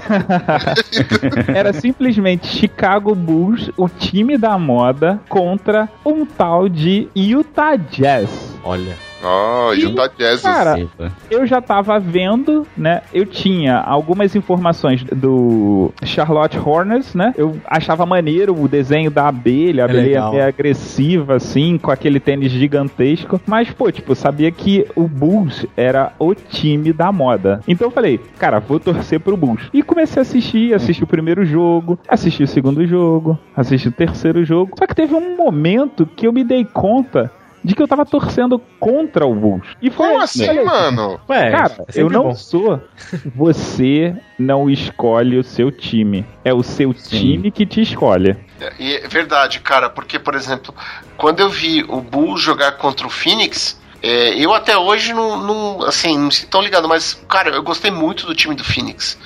[1.54, 8.58] Era simplesmente Chicago Bulls, o time da moda, contra um tal de Utah Jazz.
[8.64, 9.13] Olha.
[9.24, 10.42] Ó, E, Utah Jazz.
[10.42, 10.88] cara,
[11.32, 13.02] eu já tava vendo, né?
[13.14, 17.34] Eu tinha algumas informações do Charlotte Hornets, né?
[17.38, 22.20] Eu achava maneiro o desenho da abelha, a É abelha meio agressiva, assim, com aquele
[22.20, 23.40] tênis gigantesco.
[23.48, 27.62] Mas, pô, tipo, eu sabia que o Bulls era o time da moda.
[27.68, 29.70] Então eu falei, cara, vou torcer pro Bulls.
[29.74, 34.44] E comecei a assistir, assisti o primeiro jogo, assisti o segundo jogo, assisti o terceiro
[34.44, 34.72] jogo.
[34.78, 37.32] Só que teve um momento que eu me dei conta
[37.64, 39.66] de que eu tava torcendo contra o Bulls.
[39.82, 41.20] E foi Como assim, olha, mano?
[41.30, 42.36] Ué, Cara, é eu não bom.
[42.36, 42.82] sou.
[43.36, 46.26] Você não escolhe o seu time.
[46.44, 48.36] É o seu time que te escolhe.
[48.80, 50.74] E é verdade, cara, porque, por exemplo,
[51.18, 55.84] quando eu vi o Bulls jogar contra o Phoenix, é, eu até hoje não, não,
[55.84, 59.18] assim, não sei tão ligado, mas, cara, eu gostei muito do time do Phoenix.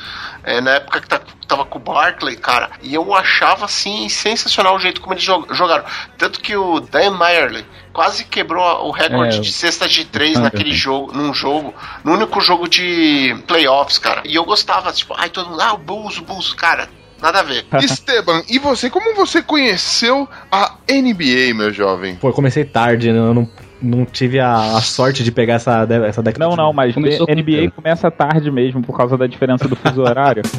[0.44, 4.76] É, na época que tá- tava com o Barkley, cara, e eu achava, assim, sensacional
[4.76, 5.86] o jeito como eles jo- jogaram.
[6.18, 10.74] Tanto que o Dan Meyerly quase quebrou o recorde É, de cestas de três naquele
[10.74, 14.22] jogo, num jogo, no único jogo de playoffs, cara.
[14.26, 16.90] E eu gostava, tipo, ai, todo mundo, ah, o Bulls, o Bulls, cara,
[17.22, 17.66] nada a ver.
[17.82, 18.90] Esteban, e você?
[18.90, 22.16] Como você conheceu a NBA, meu jovem?
[22.18, 23.18] Pô, eu comecei tarde, né?
[23.18, 23.50] eu não,
[23.82, 26.44] não tive a, a sorte de pegar essa, essa década.
[26.44, 29.76] Não, de- não, mas Começou com NBA começa tarde mesmo por causa da diferença do
[29.76, 30.42] fuso horário.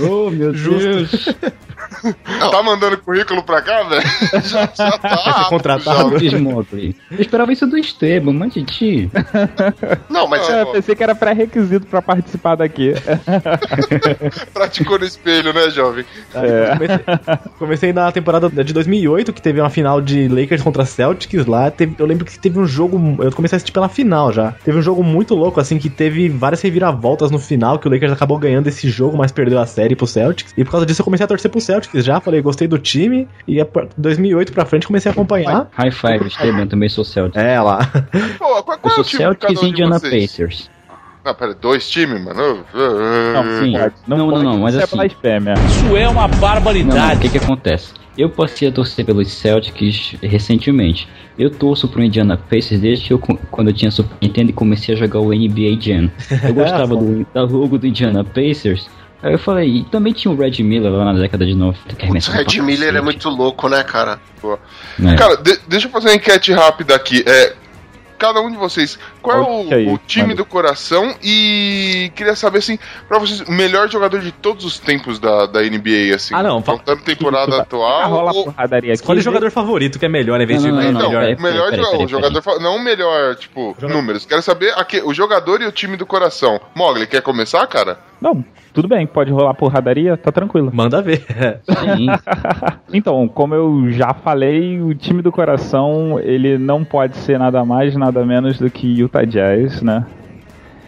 [0.00, 1.28] Oh, meu Deus.
[2.50, 4.02] Tá mandando currículo pra cá, velho?
[4.44, 5.46] Já, já tá.
[5.50, 6.10] contratado.
[6.12, 6.18] já.
[6.18, 6.96] Diz Mogli.
[7.10, 9.10] Eu esperava isso do Esteban, mas Titi.
[10.08, 12.94] Não, mas É, eu pensei que era pré-requisito pra participar daqui.
[14.52, 16.04] Praticou no espelho, né, jovem?
[16.34, 16.72] É.
[16.76, 17.04] Comecei,
[17.58, 21.70] comecei na temporada de 2008, que teve uma final de Lakers contra Celtics lá.
[21.70, 23.22] Teve- eu lembro que teve um jogo.
[23.22, 24.52] Eu comecei a assistir pela final já.
[24.64, 28.12] Teve um jogo muito louco, assim, que teve várias reviravoltas no final, que o Lakers
[28.12, 30.52] acabou ganhando esse jogo, mas perdeu a série pro Celtics.
[30.56, 32.20] E por causa disso eu comecei a torcer pro Celtics já.
[32.20, 33.26] Falei, gostei do time.
[33.46, 35.68] E a par- 2008 pra frente comecei a acompanhar.
[35.72, 37.36] High five, Esteban, também sou Celtic.
[37.40, 37.78] É, lá.
[38.38, 40.00] Pô, qual, Eu qual é sou o time de cada Celtics e Indiana?
[40.00, 40.70] Pacers.
[41.24, 42.64] Ah, pera, dois times, mano?
[42.72, 43.72] Não, Sim.
[44.06, 45.06] Não, não, pode, não, mas assim- é.
[45.06, 47.20] Isso é uma Não, não, o barbaridade.
[47.20, 47.92] que que acontece?
[48.16, 51.06] Eu passei a torcer pelos Celtics recentemente.
[51.38, 54.94] Eu torço pro Indiana Pacers desde que eu, quando eu tinha Super Nintendo e comecei
[54.94, 56.10] a jogar o NBA Jam.
[56.42, 58.88] Eu gostava do, da logo do Indiana Pacers.
[59.22, 61.94] Aí eu falei, e também tinha o Red Miller lá na década de 90.
[61.96, 64.20] Que o Red Miller é muito louco, né, cara?
[65.04, 65.14] É.
[65.16, 67.24] Cara, de- deixa eu fazer uma enquete rápida aqui.
[67.26, 67.54] É,
[68.18, 69.40] cada um de vocês, qual é
[69.86, 71.14] o, o time do coração?
[71.22, 75.60] E queria saber, assim, pra vocês, o melhor jogador de todos os tempos da, da
[75.62, 76.34] NBA, assim.
[76.34, 78.08] Ah, não, Contando temporada Ah, atual.
[78.10, 79.00] rola ou- porradaria aqui.
[79.02, 81.08] Escolhe o jogador favorito, que é melhor, em vez de Não, não, o não, Não,
[81.10, 81.20] melhor.
[81.20, 84.24] peraí, o melhor peraí, jo- peraí, o jogador, fa- não o melhor, tipo, números.
[84.24, 86.60] Quero saber aqui, o jogador e o time do coração.
[86.74, 87.98] Mogli, quer começar, cara?
[88.20, 90.70] Não, tudo bem, pode rolar porradaria, tá tranquilo.
[90.72, 91.24] Manda ver.
[91.64, 92.06] Sim.
[92.92, 97.94] Então, como eu já falei, o time do coração, ele não pode ser nada mais,
[97.94, 100.06] nada menos do que Utah Jazz, né?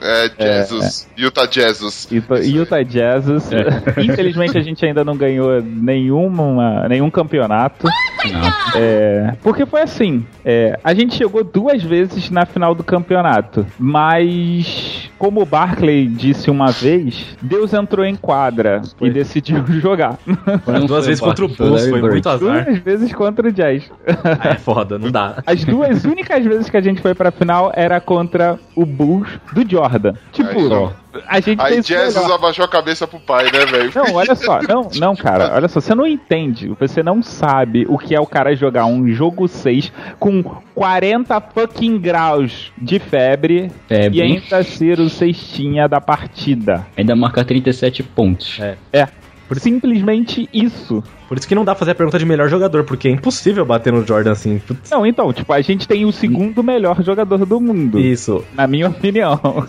[0.01, 0.31] É,
[0.61, 1.09] Jesus.
[1.17, 2.09] Utah Jesus.
[2.11, 3.27] Utah, Utah Jazz.
[3.99, 7.87] Infelizmente a gente ainda não ganhou nenhuma, nenhum campeonato.
[8.33, 8.81] Não.
[8.81, 15.11] É, porque foi assim: é, a gente chegou duas vezes na final do campeonato, mas
[15.19, 20.19] como o Barclay disse uma vez, Deus entrou em quadra e decidiu jogar.
[20.67, 22.65] Não Duas foi vezes contra o Bulls, foi muito azar.
[22.65, 23.91] Duas vezes contra o Jazz.
[24.07, 25.43] Ah, é foda, não dá.
[25.47, 29.69] As duas únicas vezes que a gente foi pra final era contra o Bulls do
[29.69, 29.88] Jordan.
[30.33, 30.91] Tipo, Aí, ó.
[31.27, 32.35] a gente Aí Jesus melhor.
[32.35, 33.91] abaixou a cabeça pro pai, né, velho?
[33.95, 37.97] Não, olha só, não, não, cara, olha só, você não entende, você não sabe o
[37.99, 40.43] que é o cara jogar um jogo 6 com
[40.75, 44.19] 40 fucking graus de febre Febre.
[44.19, 46.87] e ainda ser o cestinha da partida.
[46.97, 48.59] Ainda marca 37 pontos.
[48.93, 49.09] É,
[49.57, 51.03] simplesmente isso.
[51.29, 53.65] Por isso que não dá pra fazer a pergunta de melhor jogador, porque é impossível
[53.65, 54.59] bater no Jordan assim.
[54.59, 57.99] Putz, Não, então, tipo, a gente tem o segundo melhor jogador do mundo.
[57.99, 58.45] Isso.
[58.55, 59.41] na minha opinião.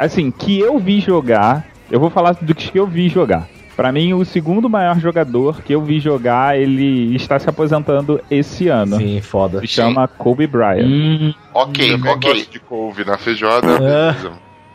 [0.00, 3.48] Assim, que eu vi jogar, eu vou falar do que eu vi jogar.
[3.74, 8.68] Pra mim, o segundo maior jogador que eu vi jogar, ele está se aposentando esse
[8.68, 8.96] ano.
[8.96, 9.60] Sim, foda.
[9.60, 10.86] Se chama Kobe Bryant.
[10.86, 12.32] Hum, Ok, Também ok.
[12.32, 13.66] gosto de couve na feijoada.
[13.82, 14.14] É.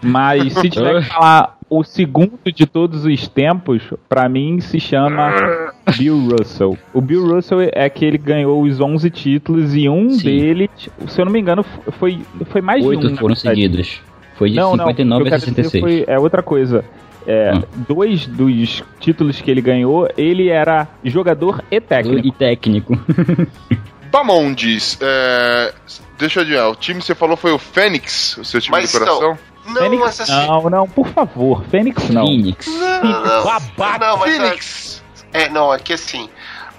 [0.02, 5.34] Mas se tiver que falar o segundo de todos os tempos, pra mim se chama
[5.98, 6.78] Bill Russell.
[6.94, 10.24] O Bill Russell é que ele ganhou os 11 títulos e um Sim.
[10.24, 10.70] deles,
[11.08, 11.64] se eu não me engano,
[12.00, 12.92] foi, foi mais de um.
[12.92, 14.02] oito foram seguidos.
[14.36, 16.06] Foi de Não, não, 59 o que eu a quero dizer 66.
[16.06, 16.84] foi- é outra coisa.
[17.26, 17.62] É, Hum.
[17.88, 22.28] Dois dos títulos que ele ganhou, ele era jogador e técnico.
[22.28, 23.00] E técnico.
[24.12, 25.74] Bamondes, é...
[26.20, 28.92] deixa eu adivinhar, o time que você falou foi o Fênix, o seu time Mas
[28.92, 29.38] do coração?
[29.65, 30.47] Não, Fênix, mas assim.
[30.47, 32.26] não, não, por favor, Fênix não.
[32.26, 32.67] Phoenix.
[32.67, 34.06] Não, não, Babaca.
[34.06, 35.04] não, mas Phoenix!
[35.32, 36.30] É, não, é que assim.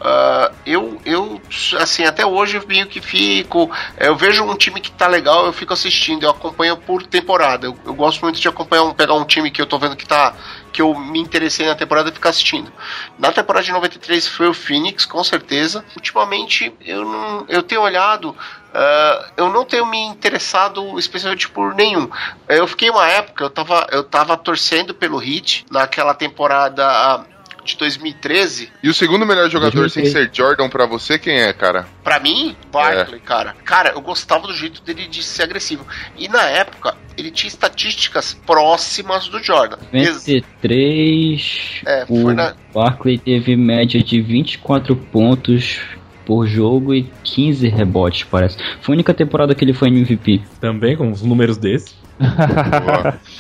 [0.01, 1.41] ah, eu, eu,
[1.81, 3.71] assim, até hoje eu meio que fico.
[3.99, 7.67] Eu vejo um time que tá legal, eu fico assistindo, eu acompanho por temporada.
[7.67, 10.07] Eu, eu gosto muito de acompanhar, um, pegar um time que eu tô vendo que
[10.07, 10.35] tá.
[10.73, 12.71] que eu me interessei na temporada e ficar assistindo.
[13.19, 15.85] Na temporada de 93 foi o Phoenix, com certeza.
[15.97, 17.47] Ultimamente eu não.
[17.49, 18.37] Eu tenho olhado.
[18.75, 22.09] Ah, eu não tenho me interessado especialmente por nenhum.
[22.49, 27.25] Eu fiquei uma época, eu tava, eu tava torcendo pelo Heat naquela temporada
[27.65, 28.71] de 2013.
[28.83, 30.13] E o segundo melhor jogador sem 2003.
[30.13, 31.87] ser Jordan pra você, quem é, cara?
[32.03, 33.57] Pra mim, Barkley, cara.
[33.65, 35.87] Cara, eu gostava do jeito dele de ser agressivo.
[36.19, 39.79] E na época, ele tinha estatísticas próximas do Jordan.
[39.95, 45.81] Ex- 93, É, o na- Barkley teve média de 24 pontos
[46.27, 48.57] por jogo e 15 rebotes, parece.
[48.81, 50.43] Foi a única temporada que ele foi MVP.
[50.61, 51.95] Também com os números desses.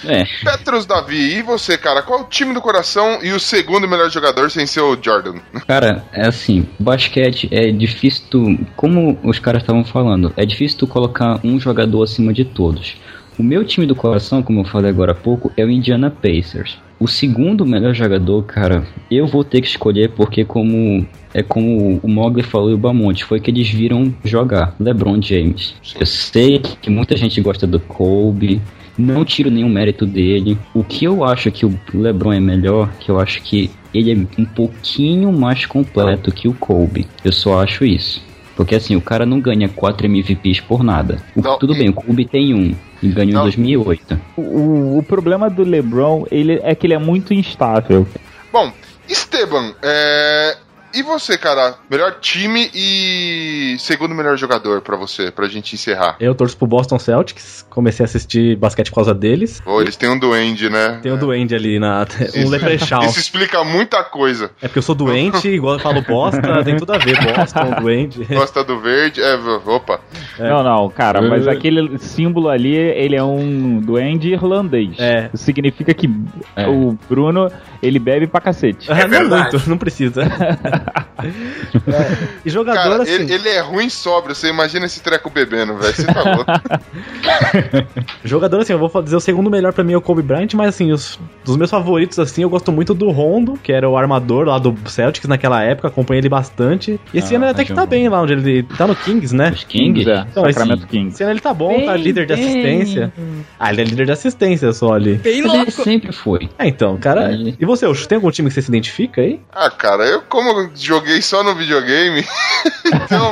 [0.06, 2.02] É, Petros Davi, e você, cara?
[2.02, 5.36] Qual o time do coração e o segundo melhor jogador sem ser o Jordan?
[5.66, 10.86] cara, é assim, basquete é difícil tu, como os caras estavam falando, é difícil tu
[10.86, 12.96] colocar um jogador acima de todos.
[13.36, 16.78] O meu time do coração, como eu falei agora há pouco, é o Indiana Pacers.
[17.00, 22.08] O segundo melhor jogador, cara, eu vou ter que escolher porque como é como o
[22.08, 25.74] Mogli falou e o Bamonte, foi que eles viram jogar, LeBron James.
[25.98, 28.62] Eu sei que muita gente gosta do Kobe,
[28.96, 30.56] não tiro nenhum mérito dele.
[30.72, 34.40] O que eu acho que o LeBron é melhor, que eu acho que ele é
[34.40, 37.06] um pouquinho mais completo que o Kobe.
[37.24, 38.22] Eu só acho isso.
[38.56, 41.20] Porque assim, o cara não ganha 4 MVPs por nada.
[41.34, 42.74] O- Não, tudo e- bem, o Kobe tem um.
[43.02, 43.40] E ganhou Não.
[43.42, 44.18] em 2008.
[44.36, 48.06] O, o problema do LeBron ele, é que ele é muito instável.
[48.52, 48.72] Bom,
[49.08, 50.56] Esteban, é...
[50.94, 51.74] e você, cara?
[51.90, 56.16] Melhor time e segundo melhor jogador pra você, pra gente encerrar.
[56.20, 59.60] Eu torço pro Boston Celtics, comecei a assistir basquete por causa deles.
[59.60, 61.00] Pô, eles têm um duende, né?
[61.02, 62.04] Tem o Duende ali na.
[62.34, 63.04] Um Isso- leprechaun.
[63.04, 64.50] Isso explica muita coisa.
[64.62, 67.16] É porque eu sou doente, igual eu falo bosta, tem tudo a ver.
[67.34, 68.24] Boston, duende.
[68.24, 69.20] Gosta do verde.
[69.22, 70.00] É, opa.
[70.38, 70.48] É.
[70.48, 71.50] Não, não, cara, mas É.
[71.50, 74.96] aquele símbolo ali, ele é um duende irlandês.
[74.98, 75.30] É.
[75.34, 76.08] Significa que
[76.56, 76.66] É.
[76.68, 77.50] o Bruno,
[77.82, 78.90] ele bebe pra cacete.
[78.90, 80.22] Ah, não muito, não precisa.
[81.24, 82.28] É.
[82.44, 83.12] E jogador Cara, assim.
[83.12, 84.34] ele, ele é ruim sóbrio.
[84.34, 85.94] Você imagina esse treco bebendo, velho.
[85.94, 86.44] Você tá louco.
[88.24, 90.68] Jogador, assim, eu vou dizer o segundo melhor pra mim é o Kobe Bryant, mas
[90.68, 94.46] assim, os, dos meus favoritos, assim, eu gosto muito do Rondo, que era o armador
[94.46, 96.98] lá do Celtics naquela época, acompanhei ele bastante.
[97.12, 99.34] E esse Ah, ano ele até que tá bem lá onde ele tá no Kings,
[99.34, 99.50] né?
[99.50, 100.08] Os Kings?
[100.10, 101.14] É, Então, Sacramento Kings.
[101.14, 103.12] Esse ano ele tá bom, tá líder de assistência.
[103.58, 105.20] Ah, ele é líder de assistência só ali.
[105.24, 106.48] Mas ele sempre foi.
[106.58, 107.32] É, então, cara.
[107.32, 109.40] E você, Ucho, tem algum time que você se identifica aí?
[109.52, 112.24] Ah, cara, eu como eu joguei só no videogame,
[112.84, 113.30] então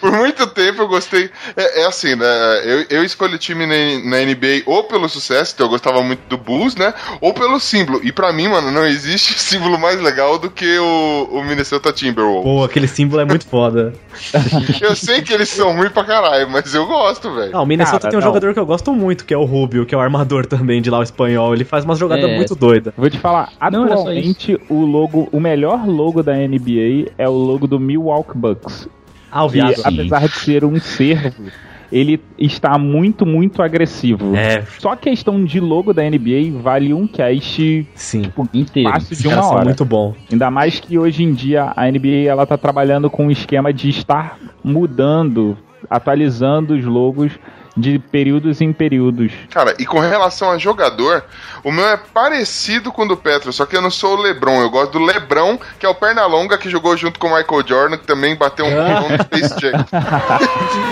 [0.00, 1.30] por muito tempo eu gostei.
[1.56, 2.26] É, é assim, né?
[2.64, 3.74] Eu, eu escolhi time na,
[4.10, 6.92] na NBA ou pelo sucesso, que eu gostava muito do Bulls, né?
[7.20, 8.00] Ou pelo símbolo.
[8.02, 12.44] E pra mim, mano, não existe símbolo mais legal do que o, o Minnesota Timberwolves.
[12.44, 13.92] Pô, aquele símbolo é muito foda.
[14.80, 17.56] Eu sei que eles são ruins pra caralho, mas eu gosto, velho.
[17.56, 18.28] Ah, o Minnesota Cara, tem um não.
[18.28, 20.90] jogador que eu gosto muito, que é o Rubio, que é o armador também de
[20.90, 21.54] lá, o espanhol.
[21.54, 22.36] Ele faz umas jogadas É.
[22.36, 22.92] muito doidas.
[22.96, 27.68] Vou te falar, Não, atualmente o logo, o melhor logo da NBA é o logo
[27.68, 28.88] do Milwaukee Bucks.
[29.30, 29.80] Ah, o viado.
[29.84, 31.44] apesar de ser um cervo,
[31.92, 34.34] ele está muito, muito agressivo.
[34.34, 38.24] É, Só a questão de logo da NBA vale um cast sim.
[38.52, 38.90] Inteiro.
[38.90, 39.64] fácil de uma hora.
[39.66, 40.14] muito bom.
[40.30, 43.90] Ainda mais que hoje em dia a NBA ela tá trabalhando com um esquema de
[43.90, 45.56] estar mudando,
[45.88, 47.38] atualizando os logos
[47.76, 49.32] de períodos em períodos.
[49.50, 51.24] Cara, e com relação a jogador,
[51.64, 54.60] o meu é parecido com o do Petro, só que eu não sou o Lebron.
[54.60, 57.96] Eu gosto do Lebrão, que é o Pernalonga, que jogou junto com o Michael Jordan,
[57.96, 59.86] que também bateu um pulão no Space Jam.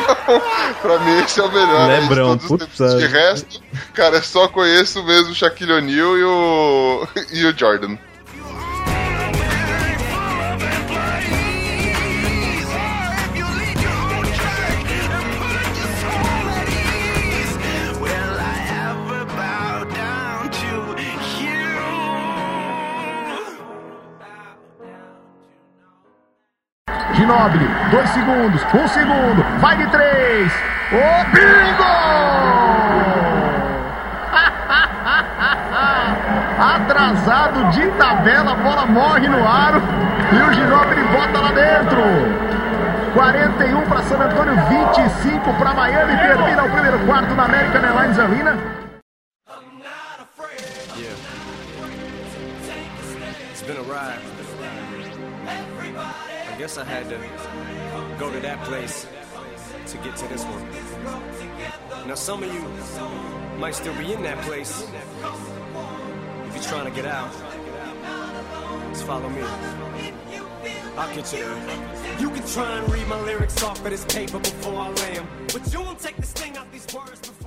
[0.02, 0.42] então,
[0.82, 1.90] pra mim, esse é o melhor.
[1.90, 2.66] aí de Lebrão, todos os puta.
[2.66, 2.98] tempos.
[2.98, 3.62] De resto,
[3.94, 7.96] cara, eu só conheço mesmo o Shaquille O'Neal e o, e o Jordan.
[27.30, 30.52] Ginobili, dois segundos, um segundo, vai de três.
[30.90, 31.84] Ô, bingo!
[36.74, 39.80] Atrasado de tabela, a bola morre no aro
[40.32, 42.02] e o Ginobili bota lá dentro.
[43.14, 46.16] 41 para San Antonio, 25 para Miami.
[46.16, 48.58] Termina o primeiro quarto na American Airlines Arena.
[53.52, 54.18] It's been a ride.
[55.96, 56.29] I
[56.61, 57.16] guess I had to
[58.18, 59.07] go to that place
[59.87, 62.07] to get to this one.
[62.07, 62.61] Now, some of you
[63.59, 64.83] might still be in that place.
[64.83, 67.33] If you're trying to get out,
[68.92, 69.40] just follow me.
[70.98, 72.21] I'll get you there.
[72.21, 75.27] You can try and read my lyrics off of this paper before I lay 'em,
[75.54, 77.39] but you won't take the sting out these words before.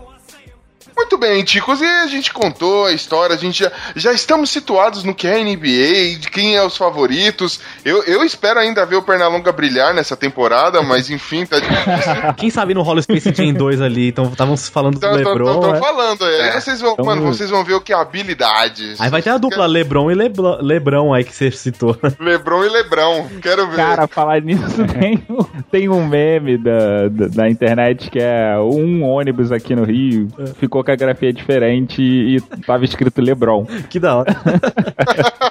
[0.95, 5.03] Muito bem, Ticos, e a gente contou a história, a gente já, já estamos situados
[5.03, 7.59] no que é a NBA, de quem é os favoritos.
[7.83, 12.33] Eu, eu espero ainda ver o Pernalonga brilhar nessa temporada, mas enfim, tá difícil.
[12.37, 15.53] Quem sabe no Holo Space Jam 2 ali, então estavam falando do Então, tô, LeBron.
[15.53, 15.79] tô- tô né?
[15.79, 16.51] falando, é.
[16.53, 18.95] Aí vocês vão, Então- mano, vocês vão ver o que é habilidade.
[18.99, 21.97] Aí vai ter a dupla LeBron e Lebl- Lebrão aí que você citou.
[22.19, 23.75] Lebron e Lebrão, quero ver.
[23.77, 24.63] Cara, falar nisso,
[24.99, 29.83] tem, um- tem um meme da, da, da internet que é um ônibus aqui no
[29.83, 30.27] Rio,
[30.59, 33.65] ficou com a grafia diferente e tava escrito Lebron.
[33.89, 34.35] que da hora.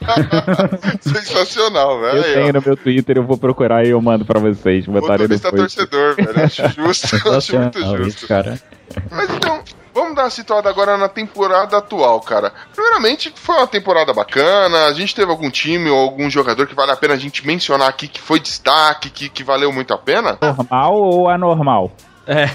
[1.00, 2.18] Sensacional, velho.
[2.18, 2.34] Eu Aí, ó.
[2.34, 4.86] tenho no meu Twitter, eu vou procurar e eu mando pra vocês.
[4.86, 5.76] Motorista post.
[5.76, 6.44] torcedor, velho.
[6.44, 8.02] Acho justo, acho muito justo.
[8.08, 8.58] isso, cara.
[9.10, 9.60] Mas então,
[9.94, 12.52] vamos dar uma situada agora na temporada atual, cara.
[12.74, 14.86] Primeiramente, foi uma temporada bacana.
[14.86, 17.88] A gente teve algum time ou algum jogador que vale a pena a gente mencionar
[17.88, 20.36] aqui que foi destaque, que, que valeu muito a pena?
[20.40, 21.92] Normal ou anormal?
[22.26, 22.46] É.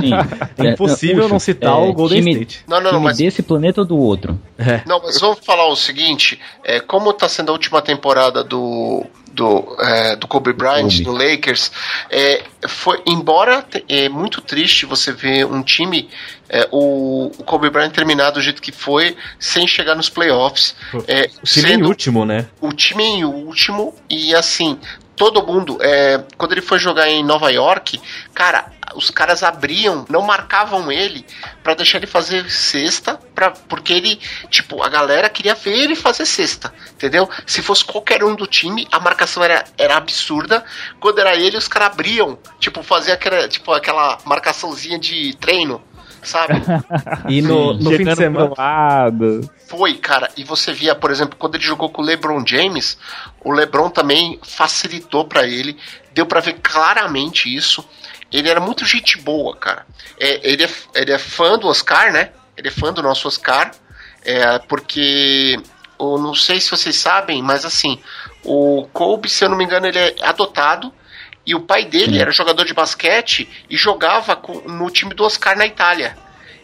[0.00, 0.12] Sim.
[0.58, 2.64] É impossível não citar o Golden time, State.
[2.66, 4.38] Não, não, time mas- desse planeta ou do outro?
[4.58, 4.82] É.
[4.86, 9.04] Não, mas vamos falar o seguinte: é, como tá sendo a última temporada do.
[9.32, 11.04] Do, é, do Kobe Bryant, Kobe.
[11.04, 11.70] do Lakers,
[12.10, 16.08] é, foi embora é muito triste você ver um time,
[16.48, 20.74] é, o, o Kobe Bryant terminar do jeito que foi, sem chegar nos playoffs,
[21.06, 22.48] é, O time em sendo último, né?
[22.60, 24.76] o time em último e assim,
[25.14, 28.00] todo mundo, é, quando ele foi jogar em Nova York,
[28.34, 31.24] cara, os caras abriam, não marcavam ele
[31.62, 34.18] pra deixar ele fazer cesta, pra, porque ele,
[34.48, 37.28] tipo, a galera queria ver ele fazer cesta, entendeu?
[37.46, 40.64] Se fosse qualquer um do time, a marcação era, era absurda.
[40.98, 45.82] Quando era ele, os caras abriam, tipo, fazia aquela, tipo, aquela marcaçãozinha de treino,
[46.22, 46.54] sabe?
[47.28, 48.52] E no, no fim de semana.
[48.56, 49.50] lado.
[49.68, 50.28] Foi, cara.
[50.36, 52.98] E você via, por exemplo, quando ele jogou com o LeBron James,
[53.44, 55.76] o LeBron também facilitou pra ele.
[56.12, 57.84] Deu pra ver claramente isso.
[58.32, 59.86] Ele era muito gente boa, cara.
[60.18, 62.30] É, ele, é, ele é fã do Oscar, né?
[62.56, 63.70] Ele é fã do nosso Oscar.
[64.24, 65.58] É, porque.
[65.98, 68.00] Eu não sei se vocês sabem, mas assim,
[68.42, 70.90] o Kobe, se eu não me engano, ele é adotado.
[71.44, 75.56] E o pai dele era jogador de basquete e jogava com- no time do Oscar
[75.58, 76.16] na Itália.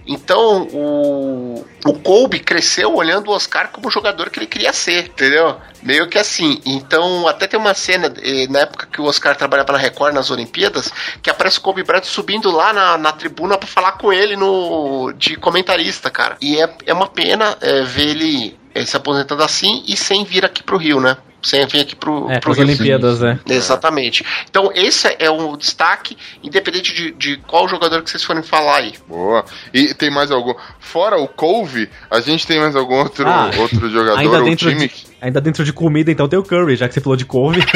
[0.06, 5.06] Então o, o Kobe cresceu olhando o Oscar como o jogador que ele queria ser,
[5.06, 5.56] entendeu?
[5.82, 6.60] Meio que assim.
[6.64, 10.30] Então, até tem uma cena, eh, na época que o Oscar trabalhava na Record nas
[10.30, 10.90] Olimpíadas,
[11.22, 15.12] que aparece o Kobe Bryant subindo lá na, na tribuna pra falar com ele no
[15.12, 16.36] de comentarista, cara.
[16.40, 20.44] E é, é uma pena eh, ver ele eh, se aposentando assim e sem vir
[20.44, 21.16] aqui pro Rio, né?
[21.46, 22.66] Sem vir aqui pro, É, pro as Rio.
[22.66, 23.38] Olimpíadas, né?
[23.48, 24.24] Exatamente.
[24.50, 28.94] Então, esse é o destaque, independente de, de qual jogador que vocês forem falar aí.
[29.06, 29.44] Boa.
[29.72, 30.54] E tem mais algum?
[30.80, 34.88] Fora o Couve, a gente tem mais algum outro, Ah, outro jogador ou time?
[34.88, 37.60] de, ainda dentro de comida, então tem o Curry, já que você falou de couve.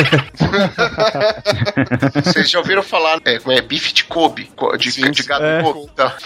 [2.24, 5.62] Vocês já ouviram falar, é, como é, bife de Kobe, de, Sim, de gado é.
[5.62, 6.16] Kobe, tá?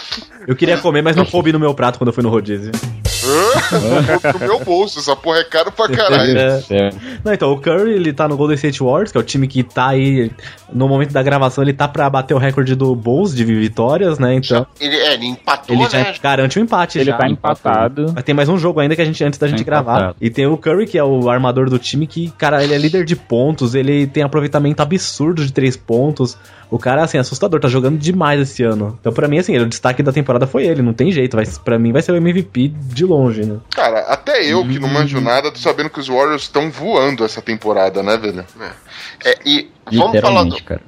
[0.47, 2.71] Eu queria comer, mas não coube no meu prato quando eu fui no rodízio.
[4.21, 6.37] Pro meu bolso, essa porra é caro pra caralho.
[6.37, 6.63] É.
[6.69, 6.89] É.
[7.23, 9.63] Não, então, o Curry, ele tá no Golden State Warriors, que é o time que
[9.63, 10.31] tá aí,
[10.71, 14.35] no momento da gravação, ele tá pra bater o recorde do Bulls de vitórias, né?
[14.35, 16.13] Então, Ele, é, ele empatou, ele já né?
[16.21, 17.17] garante o empate Ele já.
[17.17, 18.11] tá empatado.
[18.13, 19.93] Mas tem mais um jogo ainda que a gente, antes da gente Tá gravar.
[19.95, 20.15] empatado.
[20.21, 23.05] E tem o Curry, que é o armador do time, que, cara, ele é líder
[23.05, 26.37] de pontos, ele tem aproveitamento absurdo de três pontos.
[26.69, 28.97] O cara, assim, é assustador, tá jogando demais esse ano.
[28.99, 31.35] Então, pra mim, assim, o destaque da temporada foi ele, não tem jeito.
[31.35, 33.59] Vai, pra mim, vai ser o MVP de longe, né?
[33.73, 37.41] Cara, até eu que não manjo nada, tô sabendo que os Warriors estão voando essa
[37.41, 38.45] temporada, né, velho?
[39.23, 40.81] É, e vamos falar do, cara.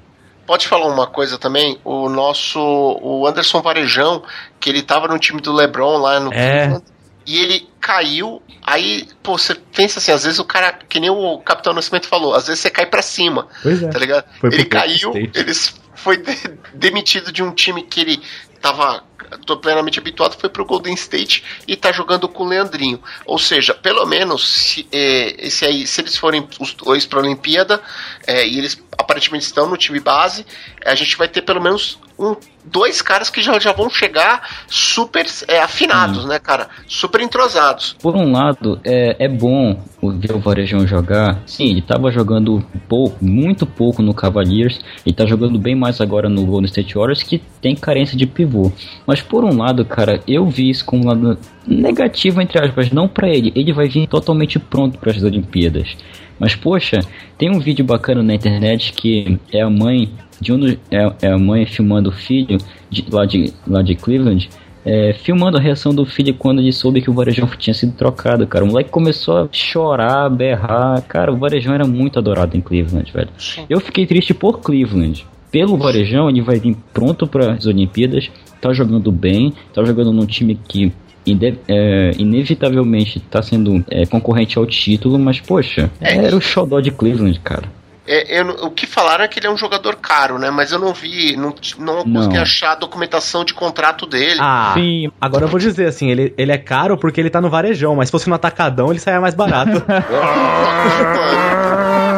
[0.48, 1.78] Pode falar uma coisa também?
[1.84, 2.58] O nosso.
[3.02, 4.24] O Anderson Varejão,
[4.62, 6.60] que ele tava no time do Lebron lá no É.
[6.60, 6.84] Cleveland,
[7.28, 8.42] e ele caiu.
[8.66, 12.34] Aí, pô, você pensa assim, às vezes o cara, que nem o Capitão Nascimento falou,
[12.34, 13.88] às vezes você cai pra cima, Pois é.
[13.90, 14.26] tá ligado?
[14.40, 15.54] Foi ele caiu, ele
[15.96, 18.22] foi de- demitido de um time que ele
[18.62, 19.04] tava
[19.46, 23.00] tô plenamente habituado, foi pro Golden State e tá jogando com o Leandrinho.
[23.26, 27.82] Ou seja, pelo menos se, é, esse aí, se eles forem os dois pra Olimpíada
[28.26, 30.46] é, e eles aparentemente estão no time base,
[30.86, 35.26] a gente vai ter pelo menos um, dois caras que já, já vão chegar super
[35.48, 36.68] é, afinados, né, cara?
[36.88, 37.96] Super entrosados.
[38.02, 41.40] Por um lado, é, é bom o- ver o Varejão jogar.
[41.46, 44.80] Sim, ele tava jogando pouco, muito pouco no Cavaliers.
[45.06, 48.72] Ele tá jogando bem mais agora no Golden State Warriors, que tem carência de pivô.
[49.08, 53.08] Mas por um lado, cara, eu vi isso como um lado negativo, entre aspas, não
[53.08, 53.52] pra ele.
[53.56, 55.96] Ele vai vir totalmente pronto para as Olimpíadas.
[56.38, 57.00] Mas poxa,
[57.38, 61.38] tem um vídeo bacana na internet que é a mãe de um é, é a
[61.38, 62.58] mãe filmando o filho
[62.90, 64.50] de- lá, de, lá de Cleveland
[64.86, 68.46] é, filmando a reação do filho quando ele soube que o Varejão tinha sido trocado,
[68.48, 68.64] cara.
[68.64, 71.02] O moleque começou a chorar, berrar.
[71.08, 73.30] Cara, o Varejão era muito adorado em Cleveland, velho.
[73.70, 75.26] Eu fiquei triste por Cleveland.
[75.52, 78.30] Pelo Varejão, ele vai vir pronto para as Olimpíadas,
[78.62, 80.92] tá jogando bem, tá jogando num time que
[81.26, 86.92] inde- é, inevitavelmente tá sendo é, concorrente ao título, mas poxa, era o xodó de
[86.92, 87.64] Cleveland, cara.
[88.10, 90.50] É, eu o que falaram é que ele é um jogador caro, né?
[90.50, 92.14] Mas eu não vi, não, não, Não.
[92.14, 94.40] consegui achar a documentação de contrato dele.
[94.40, 95.12] Ah, Sim.
[95.20, 98.08] agora eu vou dizer assim, ele, ele é caro porque ele tá no varejão, mas
[98.08, 99.84] se fosse no atacadão ele saia mais barato.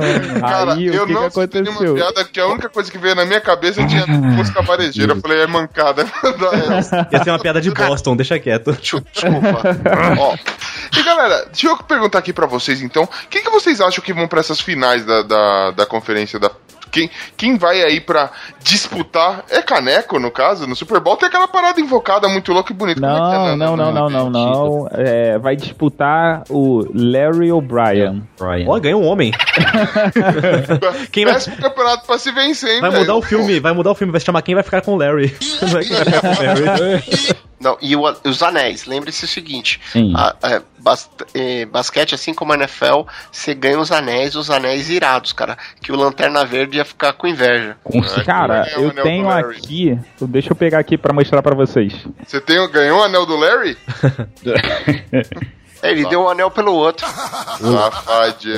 [0.40, 1.94] Cara, Aí, eu o que, não que aconteceu?
[1.94, 5.12] piada, que a única coisa que veio na minha cabeça é tinha música varejeira.
[5.12, 6.06] Eu falei, é mancada.
[7.12, 8.72] Ia ser uma piada de Boston, deixa quieto.
[8.72, 9.06] Desculpa.
[10.18, 10.36] Ó.
[10.96, 14.28] E galera, deixa eu perguntar aqui pra vocês então, quem que vocês acham que vão
[14.28, 16.50] pra essas finais da, da, da conferência da.
[16.96, 18.30] Quem, quem vai aí pra
[18.62, 19.44] disputar?
[19.50, 20.66] É caneco, no caso?
[20.66, 23.00] No Super Bowl tem aquela parada invocada muito louca e bonita.
[23.00, 24.88] É é Não, não, na- não, não, não, não.
[24.92, 28.22] É, vai disputar o Larry O'Brien.
[28.38, 28.66] Brian.
[28.66, 29.32] Ó, ganhou um homem.
[31.12, 33.94] Quem vai, Péssimo campeonato pra se vencer, hein, vai mudar o filme, vai mudar o
[33.94, 35.34] filme, vai se chamar Quem vai ficar com o Larry.
[35.60, 37.36] Não quem vai ficar com o Larry.
[37.58, 40.12] Não, e o- os anéis, lembre-se o seguinte: Sim.
[40.14, 43.02] a- é, bas- é, basquete, assim como a NFL,
[43.32, 45.56] você ganha os anéis, os anéis irados, cara.
[45.80, 47.76] Que o Lanterna Verde ia ficar com inveja.
[47.82, 48.24] Com certeza.
[48.24, 49.98] Cara, eu tenho aqui.
[50.20, 51.94] Deixa eu pegar aqui pra mostrar pra vocês.
[52.26, 53.76] Você tem, ganhou o anel do Larry?
[55.82, 57.06] É, ele deu um anel pelo outro.
[57.60, 58.56] Safadinho.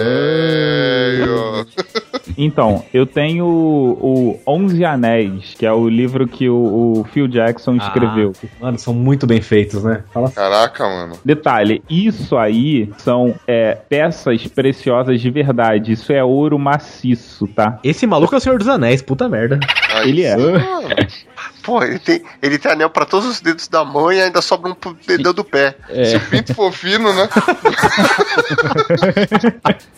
[2.41, 7.27] Então, eu tenho o, o 11 Anéis, que é o livro que o, o Phil
[7.27, 8.33] Jackson escreveu.
[8.45, 10.05] Ah, mano, são muito bem feitos, né?
[10.15, 11.19] Fala Caraca, mano.
[11.25, 15.93] Detalhe, isso aí são é, peças preciosas de verdade.
[15.93, 17.81] Isso é ouro maciço, tá?
[17.83, 19.59] Esse maluco é o Senhor dos Anéis, puta merda.
[19.93, 20.37] Aí Ele é.
[21.69, 24.71] Pô, ele tem, ele tem anel pra todos os dedos da mão e ainda sobra
[24.71, 25.77] um pro dedão do pé.
[25.87, 27.29] Se o pinto for fino, né?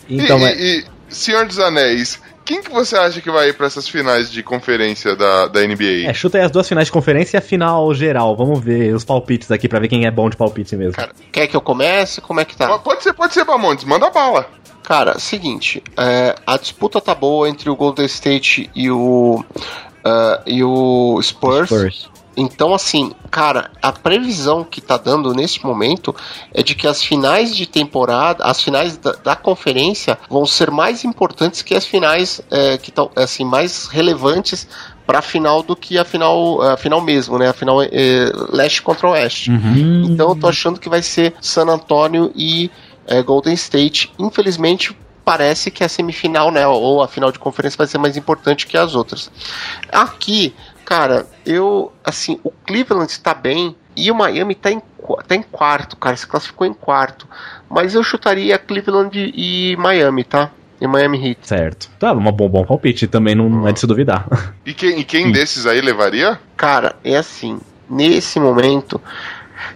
[0.09, 3.53] Então, e, é, e, e, Senhor dos Anéis, quem que você acha que vai ir
[3.53, 6.07] pra essas finais de conferência da, da NBA?
[6.07, 8.35] é, chuta aí as duas finais de conferência e a final geral.
[8.35, 10.93] Vamos ver os palpites aqui pra ver quem é bom de palpite mesmo.
[10.93, 12.21] Cara, quer que eu comece?
[12.21, 12.77] Como é que tá?
[12.79, 14.47] Pode ser, pode ser, Bamontes, manda bala.
[14.83, 19.43] Cara, seguinte, é, a disputa tá boa entre o Golden State e o
[20.03, 21.69] ah, e o Spurs.
[21.69, 22.09] Spurs.
[22.35, 26.15] Então, assim, cara, a previsão que tá dando nesse momento
[26.53, 31.03] é de que as finais de temporada, as finais da, da conferência vão ser mais
[31.03, 34.67] importantes que as finais é, que estão assim mais relevantes
[35.05, 37.49] para a final do que a final, a final mesmo, né?
[37.49, 37.89] A final é,
[38.49, 39.51] leste contra oeste.
[40.05, 42.71] Então, eu tô achando que vai ser San Antonio e
[43.07, 44.11] é, Golden State.
[44.17, 48.67] Infelizmente, parece que a semifinal, né, ou a final de conferência vai ser mais importante
[48.67, 49.31] que as outras.
[49.91, 50.53] Aqui,
[50.91, 54.81] cara, eu, assim, o Cleveland está bem e o Miami tá em,
[55.25, 57.25] tá em quarto, cara, se classificou em quarto.
[57.69, 60.51] Mas eu chutaria Cleveland e Miami, tá?
[60.81, 61.47] E Miami Heat.
[61.47, 61.89] Certo.
[61.97, 64.27] Tá, um bom, bom palpite, também não, é de se duvidar.
[64.65, 66.37] E quem, e quem desses aí levaria?
[66.57, 68.99] Cara, é assim, nesse momento,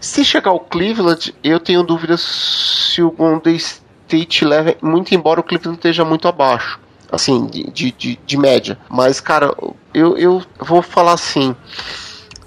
[0.02, 5.44] se chegar o Cleveland, eu tenho dúvidas se o Golden State leva, muito embora o
[5.44, 6.78] Cleveland esteja muito abaixo,
[7.16, 8.78] assim, de, de, de, de média.
[8.90, 9.56] Mas, cara,
[9.94, 11.56] eu, eu vou falar assim.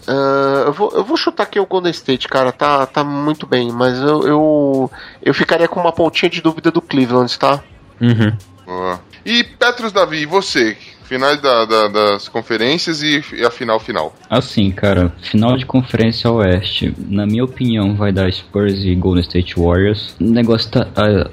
[0.07, 3.71] ah, eu, vou, eu vou chutar aqui o Golden State, cara, tá, tá muito bem,
[3.73, 4.91] mas eu, eu,
[5.23, 7.63] eu ficaria com uma pontinha de dúvida do Cleveland, tá?
[8.01, 8.37] Uhum.
[8.65, 9.01] Boa.
[9.25, 10.77] E Petros Davi, e você?
[11.09, 14.15] Finais da- da- das conferências e, a final final.
[14.29, 19.55] Assim, cara, final de conferência oeste, na minha opinião, vai dar Spurs e Golden State
[19.59, 20.15] Warriors.
[20.21, 20.87] O negócio tá.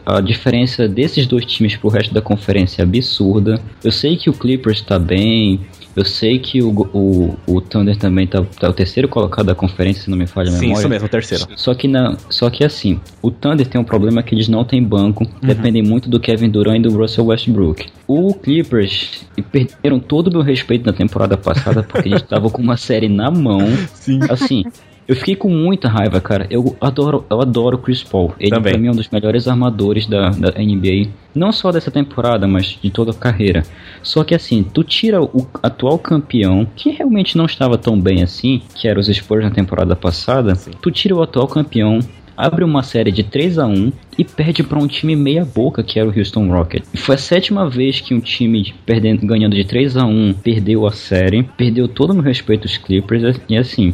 [0.06, 3.60] A, a diferença desses dois times pro resto da conferência é absurda.
[3.84, 5.60] Eu sei que o Clippers tá bem.
[5.96, 10.04] Eu sei que o, o, o Thunder também tá, tá o terceiro colocado da conferência,
[10.04, 10.80] se não me falha a Sim, memória.
[10.82, 11.48] isso mesmo, o terceiro.
[11.56, 14.84] Só que, na, só que assim, o Thunder tem um problema que eles não têm
[14.84, 17.88] banco, dependem muito do Kevin Durant e do Russell Westbrook.
[18.08, 22.78] O Clippers perderam todo o meu respeito na temporada passada porque eles estavam com uma
[22.78, 23.62] série na mão.
[23.94, 24.20] Sim.
[24.30, 24.64] Assim,
[25.08, 26.48] eu fiquei com muita raiva, cara.
[26.50, 28.34] Eu adoro, eu adoro Chris Paul.
[28.40, 28.74] Ele Também.
[28.74, 31.10] pra mim é um dos melhores armadores da, da NBA.
[31.34, 33.64] Não só dessa temporada, mas de toda a carreira.
[34.02, 38.62] Só que assim, tu tira o atual campeão, que realmente não estava tão bem assim,
[38.74, 40.54] que era os Spurs na temporada passada.
[40.82, 42.00] Tu tira o atual campeão,
[42.36, 46.00] abre uma série de 3 a 1 e perde para um time meia boca que
[46.00, 46.90] era o Houston Rockets.
[46.96, 50.92] Foi a sétima vez que um time perdendo, ganhando de 3 a 1 perdeu a
[50.92, 53.94] série, perdeu todo o meu respeito aos Clippers e assim,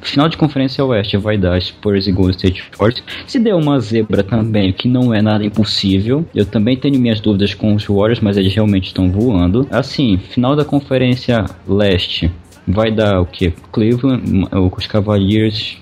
[0.00, 3.02] Final de conferência oeste vai dar Spurs e Golden State Warriors.
[3.26, 6.24] Se der uma zebra também, que não é nada impossível.
[6.34, 9.66] Eu também tenho minhas dúvidas com os Warriors, mas eles realmente estão voando.
[9.70, 12.30] Assim, final da conferência leste.
[12.66, 13.52] vai dar o que?
[13.72, 15.78] Cleveland, os Cavaliers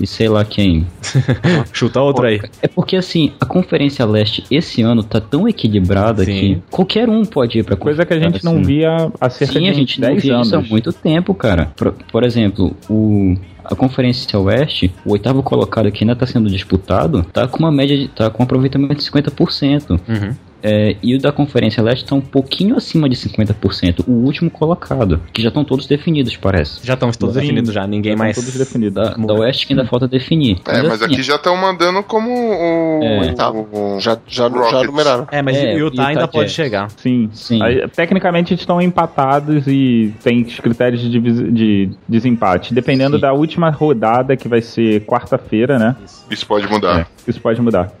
[0.00, 0.86] e sei lá quem.
[1.72, 2.40] Chuta outro aí.
[2.62, 6.32] É porque assim, a Conferência Leste esse ano tá tão equilibrada Sim.
[6.32, 8.62] que qualquer um pode ir pra Coisa que a gente não assim.
[8.62, 10.46] via há cerca Sim, de a gente não 10 via anos.
[10.46, 11.72] isso há muito tempo, cara.
[11.76, 17.22] Por, por exemplo, o a Conferência Oeste, o oitavo colocado que ainda está sendo disputado,
[17.32, 19.90] tá com uma média de, tá com um aproveitamento de 50%.
[19.90, 20.34] Uhum.
[20.62, 24.04] É, e o da Conferência Leste está um pouquinho acima de 50%.
[24.06, 26.80] O último colocado, que já estão todos definidos, parece.
[26.86, 28.36] Já estão todos Sim, definidos já, ninguém já mais.
[28.36, 28.94] estão todos definidos.
[28.94, 30.58] Da, da Oeste que ainda falta definir.
[30.66, 33.00] É, mas assim, aqui já estão mandando como o.
[33.02, 33.20] É.
[33.20, 33.68] Oitavo.
[33.72, 34.86] o- Já, já, já Rockets.
[34.86, 35.26] numeraram.
[35.30, 36.90] É, mas É, o Utah Utah ainda pode chegar.
[36.96, 37.28] Sim.
[37.32, 37.62] Sim.
[37.62, 42.72] Aí, tecnicamente estão empatados e tem os critérios de, de desempate.
[42.74, 43.20] Dependendo Sim.
[43.22, 45.96] da última rodada, que vai ser quarta-feira, né?
[46.30, 47.08] Isso pode mudar.
[47.26, 47.92] Isso pode mudar.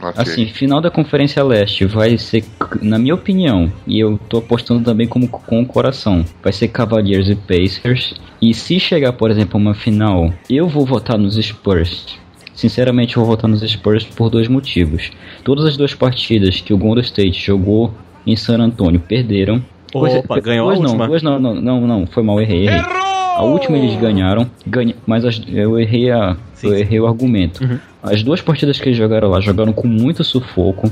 [0.00, 0.12] Ok.
[0.16, 2.44] Assim, final da Conferência Leste vai ser,
[2.80, 7.28] na minha opinião, e eu tô apostando também como com o coração, vai ser Cavaliers
[7.28, 8.14] e Pacers.
[8.40, 12.16] E se chegar, por exemplo, uma final, eu vou votar nos Spurs.
[12.54, 15.10] Sinceramente, eu vou votar nos Spurs por dois motivos.
[15.44, 17.92] Todas as duas partidas que o Golden State jogou
[18.26, 19.62] em San Antonio perderam.
[19.94, 21.06] Opa, ganhou a duas não, última?
[21.08, 22.80] duas não, não, não, não, foi mal, errei, errei.
[23.36, 27.62] A última eles ganharam, ganha, mas as- eu errei a, eu errei o argumento.
[28.02, 30.90] As duas partidas que eles jogaram lá jogaram com muito sufoco.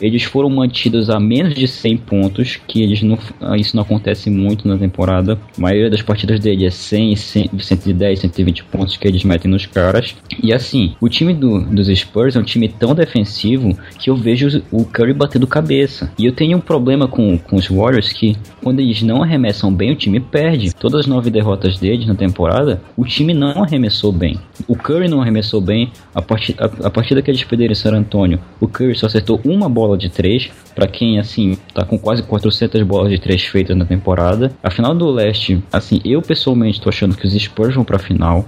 [0.00, 4.30] Eles foram mantidos a menos de 100 pontos, que eles não, ah, isso não acontece
[4.30, 5.38] muito na temporada.
[5.56, 9.66] A maioria das partidas dele é 100, 100 110, 120 pontos que eles metem nos
[9.66, 10.14] caras.
[10.42, 14.62] E assim, o time do- dos Spurs é um time tão defensivo que eu vejo
[14.70, 16.10] o Curry batendo cabeça.
[16.18, 19.92] E eu tenho um problema com, com os Warriors que quando eles não arremessam bem,
[19.92, 20.74] o time perde.
[20.74, 24.38] Todas as nove derrotas deles na temporada, o time não arremessou bem.
[24.66, 25.90] O Curry não arremessou bem.
[26.14, 29.40] A, parti a, a partida que eles perderam em San Antonio, o Curry só acertou
[29.44, 30.50] uma bola de três.
[30.74, 34.52] Pra quem, assim, tá com quase 400 bolas de três feitas na temporada.
[34.62, 38.46] A final do leste, assim, eu pessoalmente tô achando que os Spurs vão pra final.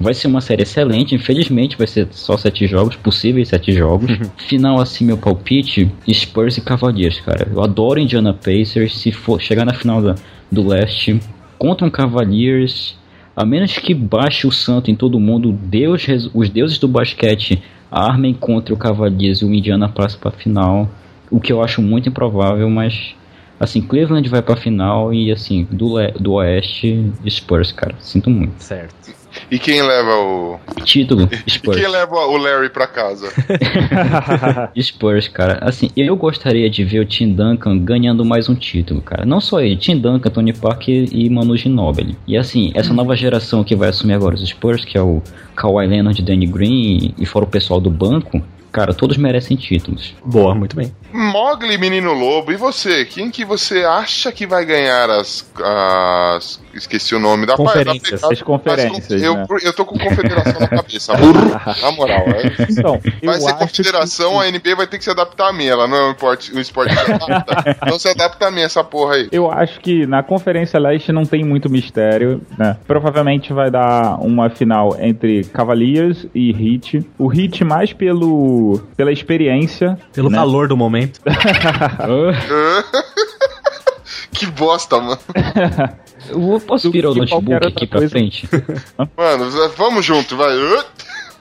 [0.00, 1.14] Vai ser uma série excelente.
[1.14, 4.10] Infelizmente, vai ser só sete jogos, possíveis sete jogos.
[4.36, 7.48] Final, assim, meu palpite: Spurs e Cavaliers, cara.
[7.52, 8.96] Eu adoro Indiana Pacers.
[8.96, 10.14] Se for chegar na final da,
[10.50, 11.20] do leste
[11.58, 12.96] contra um Cavaliers,
[13.36, 18.34] a menos que baixe o santo em todo mundo, Deus, os deuses do basquete armem
[18.34, 20.88] contra o Cavaliers e o Indiana passa pra final.
[21.30, 23.14] O que eu acho muito improvável, mas.
[23.60, 27.96] Assim, Cleveland vai pra final e, assim, do, do Oeste, Spurs, cara.
[27.98, 28.62] Sinto muito.
[28.62, 29.17] Certo.
[29.50, 30.60] E quem leva o.
[30.84, 31.76] Título, E Spurs.
[31.78, 33.28] quem leva o Larry pra casa?
[34.80, 35.58] Spurs, cara.
[35.62, 39.24] Assim, eu gostaria de ver o Tim Duncan ganhando mais um título, cara.
[39.24, 42.16] Não só ele, Tim Duncan, Tony Parker e Manu Ginóbili.
[42.26, 45.22] E assim, essa nova geração que vai assumir agora os Spurs, que é o
[45.56, 48.40] Kawhi Leonard, Danny Green e fora o pessoal do banco,
[48.72, 50.14] cara, todos merecem títulos.
[50.24, 50.92] Boa, muito bem.
[51.12, 53.04] Mogli, menino lobo, e você?
[53.04, 55.48] Quem que você acha que vai ganhar as.
[55.62, 58.20] as esqueci o nome da Conferências.
[58.20, 59.46] da- As conferências, eu, né?
[59.64, 61.32] eu tô com confederação na cabeça, burro.
[61.82, 62.66] Na moral, é.
[62.70, 65.66] Então, eu Vai ser acho confederação, a NBA vai ter que se adaptar a mim.
[65.66, 67.76] Ela não é um esporte, um esporte que se adapta.
[67.82, 69.28] Então se adapta a mim essa porra aí.
[69.32, 72.76] Eu acho que na Conferência Leste não tem muito mistério, né?
[72.86, 77.04] Provavelmente vai dar uma final entre Cavaliers e Heat.
[77.18, 80.38] O Heat mais pelo pela experiência, Pelo né?
[80.38, 80.97] calor do momento.
[84.32, 85.18] que bosta, mano.
[86.30, 88.10] Eu posso virar o notebook aqui pra coisa.
[88.10, 88.48] frente?
[89.16, 90.50] Mano, vamos junto, vai.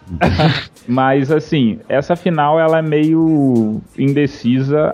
[0.87, 4.93] Mas assim, essa final ela é meio indecisa,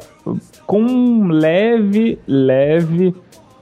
[0.65, 3.13] com leve, leve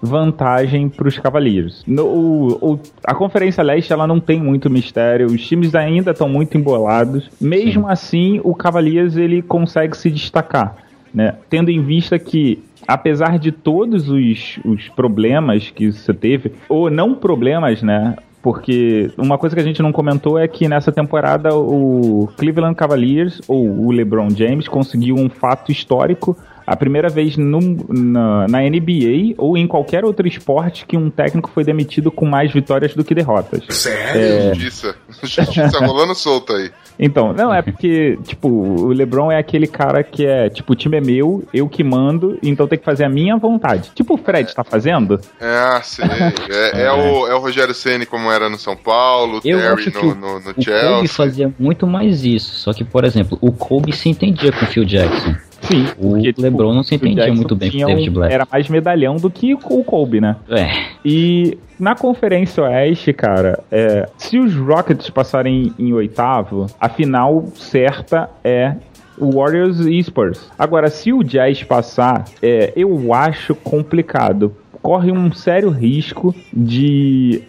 [0.01, 1.83] vantagem para os Cavaliers.
[1.85, 6.27] No, o- o- a Conferência Leste ela não tem muito mistério, os times ainda estão
[6.29, 7.29] muito embolados.
[7.39, 10.77] Mesmo assim, o Cavaliers ele consegue se destacar,
[11.13, 11.35] né?
[11.49, 17.13] Tendo em vista que apesar de todos os, os problemas que você teve, ou não
[17.13, 18.15] problemas, né?
[18.41, 23.39] Porque uma coisa que a gente não comentou é que nessa temporada o Cleveland Cavaliers,
[23.47, 26.35] ou o LeBron James, conseguiu um fato histórico.
[26.65, 31.49] A primeira vez no- na, na NBA ou em qualquer outro esporte que um técnico
[31.53, 33.63] foi demitido com mais vitórias do que derrotas.
[33.69, 34.55] Sério?
[34.55, 34.95] Justiça.
[35.21, 36.71] Justiça rolando solta aí.
[37.01, 40.97] Então, não, é porque, tipo, o LeBron é aquele cara que é, tipo, o time
[40.97, 43.91] é meu, eu que mando, então tem que fazer a minha vontade.
[43.95, 45.19] Tipo o Fred tá fazendo.
[45.39, 46.05] É, sei.
[46.49, 49.73] É, é o, é o Rogério Ceni como era no São Paulo, o Eu Terry
[49.73, 51.07] acho que no, o, no, no o Kobe Chelsea.
[51.07, 52.55] fazia muito mais isso.
[52.55, 55.35] Só que, por exemplo, o Kobe se entendia com o Phil Jackson.
[55.61, 58.33] Sim, O porque, tipo, LeBron não se entendia muito bem com o David Black.
[58.33, 60.35] Era mais medalhão do que o Kobe, né?
[60.49, 60.69] É.
[61.05, 68.29] E na Conferência Oeste, cara, é, se os Rockets passarem em oitavo, a final certa
[68.43, 68.75] é
[69.17, 70.49] o Warriors e Spurs.
[70.57, 74.55] Agora, se o Jazz passar, é, eu acho complicado.
[74.81, 77.43] corre um sério risco de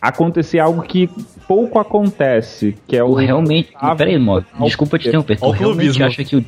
[0.00, 1.08] acontecer algo que
[1.46, 3.72] pouco acontece, que é o Tu realmente.
[3.96, 5.38] Peraí, Mog, desculpa te interromper.
[5.38, 6.44] Tu realmente, acha que o,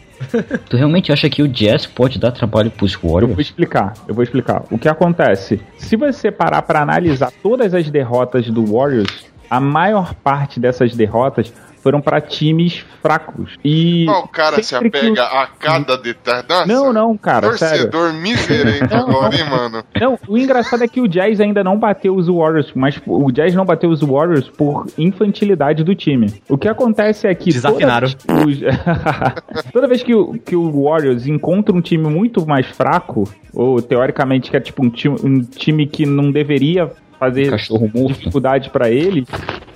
[0.69, 3.39] tu realmente acha que o Jazz pode dar trabalho pros Eu vou Warriors?
[3.41, 4.65] explicar, eu vou explicar.
[4.71, 5.61] O que acontece?
[5.77, 11.53] Se você parar para analisar todas as derrotas do Warriors, a maior parte dessas derrotas
[11.89, 13.53] foram para times fracos.
[13.65, 16.45] E Mas o cara se apega o- a cada detalhe.
[16.67, 17.91] Não, não, cara, sério.
[17.91, 19.83] Torcedor miserento Não, agora, hein, mano?
[19.99, 23.55] Não, o engraçado é que o Jazz ainda não bateu os Warriors, mas o Jazz
[23.55, 26.43] não bateu os Warriors por infantilidade do time.
[26.47, 27.51] O que acontece é que.
[27.51, 28.09] Desafinaram.
[28.11, 32.67] Toda vez, os- toda vez que o, que o Warriors encontra um time muito mais
[32.67, 33.25] fraco,
[33.55, 38.71] ou teoricamente que é tipo um time, um time que não deveria fazer Cachorro dificuldade
[38.71, 39.27] pra eles,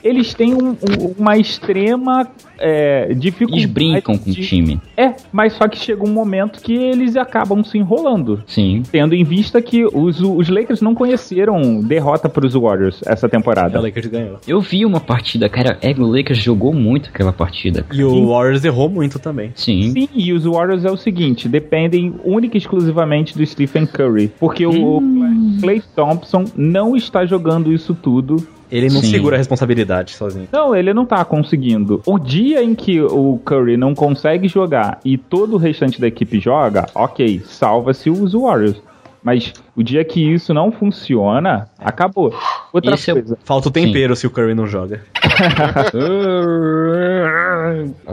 [0.03, 2.29] eles têm um- um- uma extrema
[2.63, 3.63] é, dificuldade.
[3.65, 4.81] Eles brincam com o de- time.
[4.97, 8.83] É, mas só que chega um momento que eles acabam se enrolando Sim.
[8.91, 13.31] tendo em vista que os, os Lakers não conheceram derrota para os Warriors essa O
[13.31, 13.81] temporada.
[13.81, 14.39] Lakers ganhou.
[14.47, 15.77] Eu vi uma partida, cara.
[15.83, 17.85] É, o Lakers jogou muito aquela partida.
[17.93, 19.51] E o Warriors errou muito também.
[19.55, 19.91] Sim.
[19.91, 24.65] Sim, e os Warriors é o seguinte, dependem única e exclusivamente do Stephen Curry, porque
[24.67, 25.03] o
[25.61, 28.37] Clay Thompson não está jogando isso tudo.
[28.71, 29.11] Ele não Sim.
[29.11, 30.49] segura a responsabilidade sozinho.
[30.51, 32.01] Não, ele não tá conseguindo.
[32.07, 36.41] O dia em que o Curry não consegue jogar e todo o restante da equipe
[36.41, 38.81] joga, ok, salva-se os Warriors.
[39.23, 42.35] Mas o dia que isso não funciona, acabou.
[42.73, 43.39] Outra Esse é coisa.
[43.45, 45.03] Falta o tempero se o Curry não joga.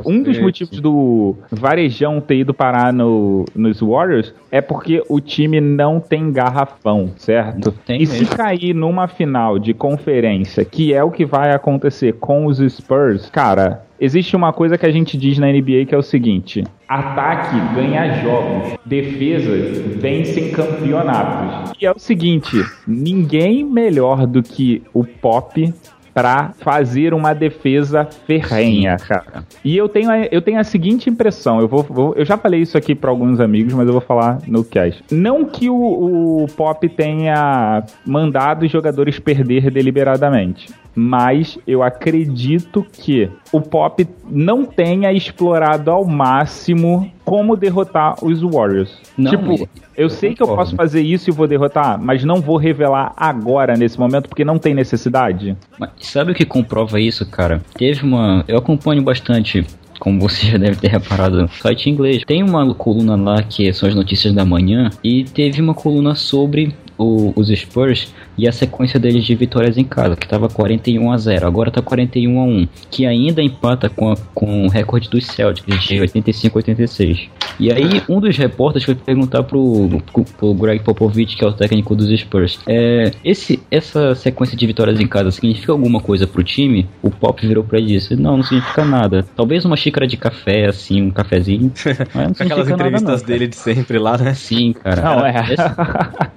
[0.06, 5.60] Um dos motivos do Varejão ter ido parar no, nos Warriors é porque o time
[5.60, 7.72] não tem garrafão, certo?
[7.86, 8.36] Tem e se mesmo.
[8.36, 13.84] cair numa final de conferência, que é o que vai acontecer com os Spurs, cara,
[14.00, 18.22] existe uma coisa que a gente diz na NBA que é o seguinte: ataque ganha
[18.22, 19.50] jogos, defesa
[19.98, 21.74] vence campeonatos.
[21.82, 25.74] E é o seguinte: ninguém melhor do que o Pop
[26.12, 29.46] pra fazer uma defesa ferrenha, cara.
[29.64, 32.62] E eu tenho, a, eu tenho a seguinte impressão, eu vou, vou- eu já falei
[32.62, 35.02] isso aqui pra alguns amigos, mas eu vou falar no cast.
[35.12, 43.30] Não que o, o Pop tenha mandado os jogadores perder deliberadamente, mas eu acredito que
[43.52, 48.92] o Pop não tenha explorado ao máximo como derrotar os Warriors.
[49.18, 49.66] Não, tipo, mas
[49.96, 53.76] eu sei que eu posso fazer isso e vou derrotar, mas não vou revelar agora
[53.76, 55.56] nesse momento porque não tem necessidade.
[55.78, 57.62] Mas sabe o que comprova isso, cara?
[57.78, 58.44] Teve uma.
[58.48, 59.66] Eu acompanho bastante.
[60.00, 62.24] Como você já deve ter reparado, no site inglês.
[62.26, 64.90] Tem uma coluna lá que são as notícias da manhã.
[65.04, 69.84] E teve uma coluna sobre o- os Spurs e a sequência deles de vitórias em
[69.84, 74.12] casa, que tava 41 a 0 agora tá 41 a 1 que ainda empata com,
[74.12, 77.28] a- com o recorde dos Celtics de 85 a 86.
[77.60, 81.52] E aí, um dos repórteres foi perguntar pro, pro, pro Greg Popovich, que é o
[81.52, 86.44] técnico dos Spurs, é, esse, essa sequência de vitórias em casa significa alguma coisa pro
[86.44, 86.88] time?
[87.02, 89.26] O Pop virou pra ele e disse: Não, não significa nada.
[89.36, 91.72] Talvez uma xícara de café, assim, um cafezinho.
[92.16, 94.34] Mas aquelas significa nada, entrevistas não, dele de sempre lá, né?
[94.34, 95.02] Sim, cara.
[95.02, 95.46] Não, é.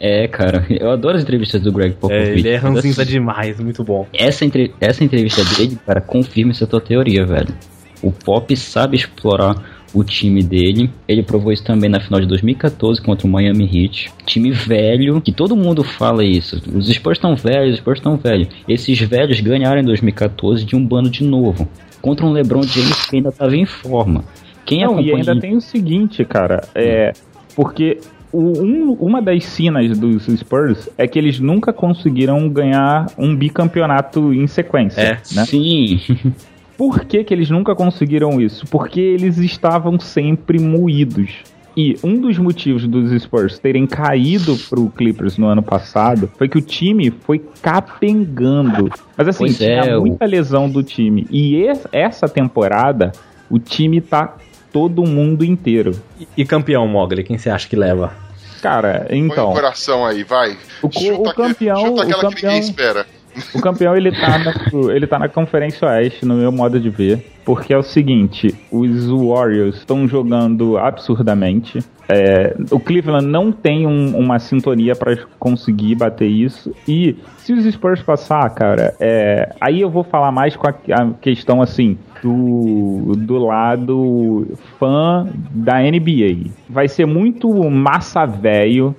[0.01, 0.67] É, cara.
[0.69, 2.31] Eu adoro as entrevistas do Greg Popovich.
[2.31, 4.07] É, ele é ranzinza demais, muito bom.
[4.13, 4.75] essa, entre...
[4.81, 7.55] essa entrevista dele, cara, confirma essa tua teoria, velho.
[8.03, 9.55] O Pop sabe explorar
[9.95, 10.91] o time dele.
[11.07, 14.11] Ele provou isso também na final de 2014 contra o Miami Heat.
[14.27, 16.61] Time velho, que todo mundo fala isso.
[16.75, 18.49] Os Spurs estão velhos, os Spurs estão velhos.
[18.69, 21.69] Esses velhos ganharam em 2014 de um bando de novo.
[22.01, 24.25] Contra um LeBron James que ainda estava em forma.
[24.65, 25.17] Quem Não, e acompanha...
[25.17, 27.13] ainda tem o seguinte, cara, é
[27.55, 27.99] porque
[28.33, 34.33] o- um- uma das sinas dos Spurs é que eles nunca conseguiram ganhar um bicampeonato
[34.33, 35.45] em sequência, É, né?
[35.45, 36.01] Sim,
[36.77, 38.65] Por que, que eles nunca conseguiram isso?
[38.67, 41.31] Porque eles estavam sempre moídos.
[41.77, 46.59] E um dos motivos dos Spurs terem caído pro Clippers no ano passado foi que
[46.59, 47.41] o time foi
[47.97, 48.91] capengando.
[49.17, 51.27] Mas assim, Pois tinha é, muita lesão do time.
[51.31, 53.13] E es- essa temporada,
[53.51, 54.37] o time tá
[54.73, 56.01] todo mundo inteiro.
[56.19, 58.13] E, e campeão, Mogli, quem você acha que leva?
[58.63, 60.57] Cara, Põe o então, coração aí, vai.
[60.83, 63.07] o, Chuta o aquele- campeão, chuta o aquela que campeão, ninguém espera.
[63.55, 64.55] O campeão ele tá, na,
[64.95, 67.25] ele tá na Conferência Oeste, no meu modo de ver.
[67.45, 71.81] Porque é o seguinte: os Warriors estão jogando absurdamente.
[72.09, 76.73] É, o Cleveland não tem um- uma sintonia pra conseguir bater isso.
[76.87, 81.11] E se os Spurs passar, cara, é, aí eu vou falar mais com a, a
[81.21, 81.97] questão assim.
[82.23, 84.47] Do, do lado
[84.79, 86.51] fã da NBA.
[86.71, 88.95] Vai ser muito massa velho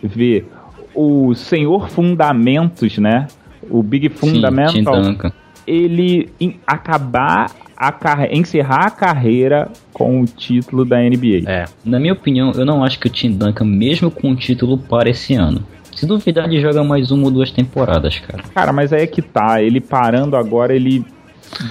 [0.00, 0.46] ver
[0.94, 3.26] o senhor Fundamentos, né?
[3.70, 5.32] O Big sim, Fundamental, Duncan.
[5.66, 7.92] ele em- acabar a
[8.32, 11.48] encerrar a carreira com o título da NBA.
[11.48, 11.64] É.
[11.84, 15.08] Na minha opinião, eu não acho que o Tim Duncan, mesmo com o título, para
[15.08, 15.62] esse ano.
[15.94, 18.42] Se duvidar, ele joga mais uma ou duas temporadas, cara.
[18.54, 19.62] Cara, mas aí é que tá.
[19.62, 21.04] Ele parando agora, ele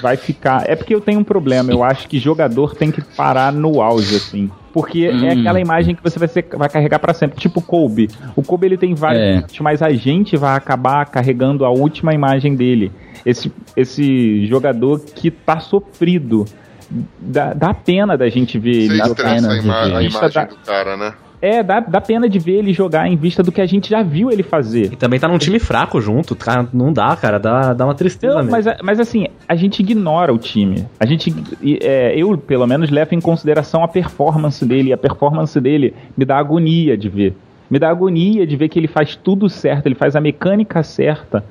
[0.02, 0.64] vai ficar.
[0.70, 1.72] É porque eu tenho um problema.
[1.72, 4.50] Eu acho que jogador tem que parar no auge, assim.
[4.74, 5.40] Porque é Hum.
[5.42, 7.40] aquela imagem que você vai, ser- vai carregar pra sempre.
[7.40, 8.10] Tipo o Kobe.
[8.36, 9.62] O Kobe ele tem vários, É.
[9.62, 12.92] mas a gente vai acabar carregando a última imagem dele.
[13.26, 16.46] Esse, esse jogador que tá sofrido.
[17.20, 20.46] Dá, dá pena da gente ver ele Você a, pena de ima a imagem da-
[20.46, 21.14] do cara, né?
[21.42, 24.02] É, dá, dá pena de ver ele jogar em vista do que a gente já
[24.02, 24.92] viu ele fazer.
[24.94, 28.36] E também tá num time fraco junto, cara, não dá, cara, dá, dá uma tristeza
[28.36, 28.52] Não, mesmo.
[28.52, 30.86] mas, mas assim, a gente ignora o time.
[31.00, 31.34] A gente,
[31.82, 34.90] é, eu pelo menos levo em consideração a performance dele.
[34.90, 37.36] E a performance dele me dá agonia de ver.
[37.70, 41.44] Me dá agonia de ver que ele faz tudo certo, ele faz a mecânica certa,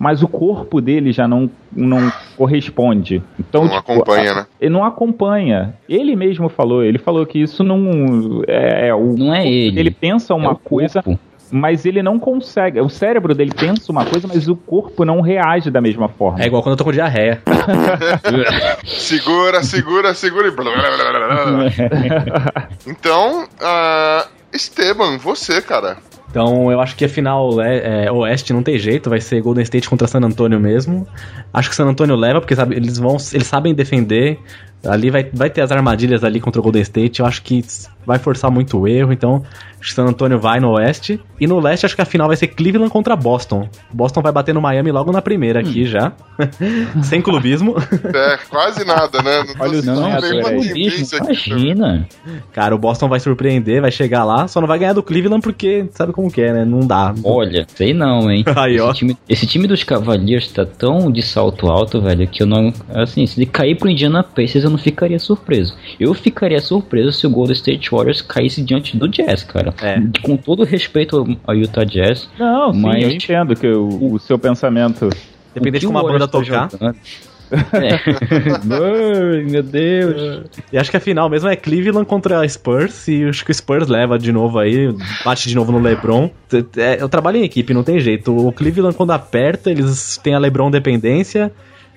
[0.00, 3.22] mas o corpo dele já não, não corresponde.
[3.38, 4.46] Então, Não acompanha, a- né?
[4.58, 5.74] Ele não acompanha.
[5.86, 9.78] Ele mesmo falou, ele falou que isso não é, é o Não é ele.
[9.78, 11.20] Ele pensa É uma o coisa, corpo.
[11.52, 12.80] mas ele não consegue.
[12.80, 16.42] O cérebro dele pensa uma coisa, mas o corpo não reage da mesma forma.
[16.42, 17.42] É igual quando eu tô com diarreia.
[18.84, 20.50] Segura, segura, segura e.
[20.50, 22.68] blá, blá, blá, blá, blá.
[22.86, 25.98] então, ah, Esteban, você, cara.
[26.30, 29.64] Então eu acho que a final é, é, oeste não tem jeito, vai ser Golden
[29.64, 31.06] State contra San Antonio mesmo.
[31.52, 33.16] Acho que San Antonio leva, porque sabe, eles vão.
[33.32, 34.38] Eles sabem defender.
[34.84, 37.20] Ali vai, vai ter as armadilhas ali contra o Golden State.
[37.20, 37.64] Eu acho que
[38.06, 39.12] vai forçar muito o erro.
[39.12, 39.44] Então,
[39.82, 41.20] San Antonio vai no oeste.
[41.38, 43.68] E no leste, acho que a final vai ser Cleveland contra Boston.
[43.92, 46.12] Boston vai bater no Miami logo na primeira aqui já.
[47.02, 47.76] Sem clubismo.
[48.14, 49.44] É, quase nada, né?
[49.56, 50.88] Não Olha não, aqui.
[51.16, 52.06] Imagina.
[52.52, 54.46] Cara, o Boston vai surpreender, vai chegar lá.
[54.48, 56.64] Só não vai ganhar do Cleveland porque sabe como que é, né?
[56.64, 57.14] Não dá.
[57.24, 58.44] Olha, sei não, hein?
[58.56, 58.90] Aí, ó.
[58.90, 62.72] esse, time, esse time dos Cavaliers tá tão de salto alto, velho, que eu não.
[62.94, 65.74] Assim, se ele cair pro Indiana Pacers, eu não ficaria surpreso.
[65.98, 69.74] Eu ficaria surpreso se o Golden State Warriors caísse diante do Jazz, cara.
[69.82, 70.00] É.
[70.22, 72.28] Com todo respeito ao- Utah Jazz.
[72.38, 75.10] Não, sim, Mas- eu entendo que o, o seu pensamento.
[75.54, 76.70] Dependente o de como a banda tá tocar.
[76.70, 76.96] jogando-
[77.50, 77.98] É.
[78.54, 80.42] Ai, meu Deus.
[80.72, 83.08] E acho que a final mesmo é Cleveland contra Spurs.
[83.08, 84.94] E acho que o Spurs leva de novo aí,
[85.24, 86.30] bate de novo no LeBron.
[86.76, 88.32] É, Eu trabalho em equipe, não tem jeito.
[88.36, 91.50] O Cleveland, quando aperta, eles têm a LeBron dependência.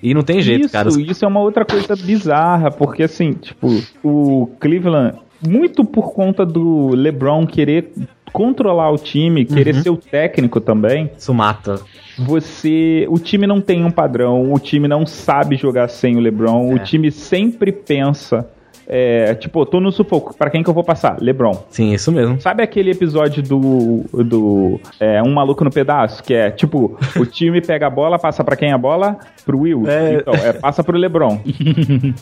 [0.04, 0.89] E não tem jeito, isso, cara.
[0.89, 3.68] isso é uma outra coisa bizarra, porque assim, tipo,
[4.04, 7.91] o Cleveland, muito por conta do LeBron querer
[8.34, 9.82] controlar o time, querer Uhum.
[9.84, 11.80] ser o técnico também, Isso mata.
[12.18, 13.06] você.
[13.10, 16.76] O time não tem um padrão, o time não sabe jogar sem o LeBron, o
[16.78, 16.80] É.
[16.80, 18.47] time sempre pensa.
[18.88, 21.18] É, tipo, eu tô no sufoco, pra quem que eu vou passar?
[21.22, 21.64] LeBron.
[21.70, 22.40] Sim, isso mesmo.
[22.42, 24.04] Sabe aquele episódio do.
[24.24, 26.22] do é, Um Maluco no Pedaço?
[26.24, 29.18] Que é tipo, o time pega a bola, passa pra quem a bola?
[29.46, 29.84] Pro Will.
[29.88, 30.16] É.
[30.16, 31.40] Então, é, passa pro LeBron.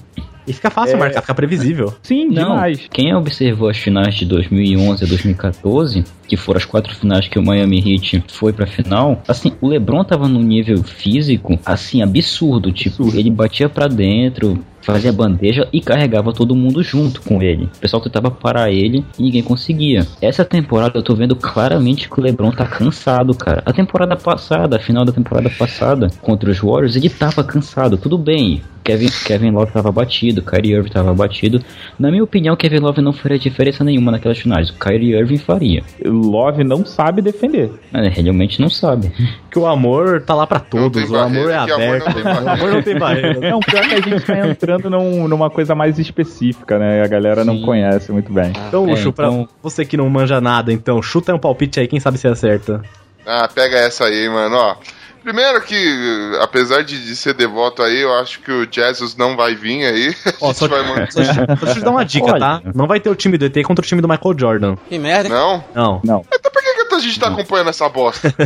[0.48, 1.94] E fica fácil marcar, fica previsível.
[2.02, 2.88] Sim, Não, demais.
[2.92, 7.46] quem observou as finais de 2011 a 2014, que foram as quatro finais que o
[7.46, 13.04] Miami Heat foi pra final, assim, o LeBron tava num nível físico, assim, absurdo, tipo,
[13.04, 13.20] Absurdo.
[13.20, 17.66] ele batia pra dentro, fazia bandeja e carregava todo mundo junto com ele.
[17.66, 20.06] O pessoal tentava parar ele e ninguém conseguia.
[20.22, 23.62] Essa temporada eu tô vendo claramente que o LeBron tá cansado, cara.
[23.66, 28.18] A temporada passada, a final da temporada passada, contra os Warriors, ele tava cansado, tudo
[28.18, 28.62] bem.
[28.84, 31.64] Kevin, Kevin Love tava batido, Kyrie Irving tava batido.
[32.00, 34.70] Na minha opinião, Kevin Love não faria diferença nenhuma naquelas finais.
[34.70, 35.84] O Kyrie Irving faria.
[36.06, 37.72] O Love não sabe defender.
[37.94, 39.12] Ele realmente não sabe.
[39.52, 41.10] Que o amor tá lá pra Não todos.
[41.10, 42.06] O amor é amor aberto.
[42.08, 42.42] não barreira.
[42.44, 43.50] o amor não tem barreira.
[43.52, 47.04] Não, pior que a gente tá entrando num- numa coisa mais específica, né?
[47.04, 47.66] A galera não Sim.
[47.66, 48.52] conhece muito bem.
[48.68, 51.88] Então, É, Luxo, então- pra você que não manja nada, então, chuta um palpite aí,
[51.88, 52.82] quem sabe se acerta.
[53.26, 54.76] Ah, pega essa aí, mano, ó.
[55.24, 59.54] Primeiro que, apesar de, de ser devoto aí, eu acho que o Jesus não vai
[59.56, 60.16] vir aí.
[60.42, 61.12] Ó, só, vai manter.
[61.12, 62.40] só, só deixa eu te dar uma dica, Olha.
[62.40, 62.62] tá?
[62.74, 64.76] Não vai ter o time do ET contra o time do Michael Jordan.
[64.90, 65.34] Que merda, hein?
[65.34, 65.64] Não?
[65.76, 66.02] Não.
[66.04, 66.26] Não.
[66.34, 66.71] Então por que
[67.02, 68.34] a gente tá acompanhando essa bosta?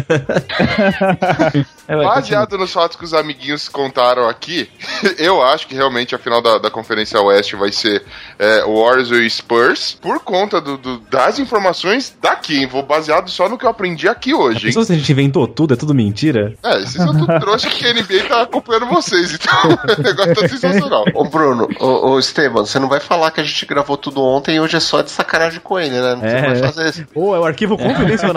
[1.88, 4.68] É, Baseado nos fatos que os amiguinhos contaram aqui,
[5.20, 8.03] eu acho que realmente a final da, da Conferência Oeste vai ser
[8.39, 12.66] é, Warriors e Spurs, por conta do, do- das informações daqui, hein?
[12.68, 14.74] Vou baseado só no que eu aprendi aqui hoje, hein?
[14.74, 16.56] Se a gente inventou tudo, é tudo mentira?
[16.64, 19.53] É, vocês são tudo trouxa porque a NBA tá acompanhando vocês, então
[19.99, 21.06] o negócio tá sensacional.
[21.14, 24.56] Ô Bruno, ô, ô Esteban, você não vai falar que a gente gravou tudo ontem
[24.56, 26.16] e hoje é só de sacanagem com ele, né?
[26.16, 26.41] Você É.
[26.41, 27.06] vai fazer isso.
[27.14, 28.34] Pô, é o arquivo confidencial.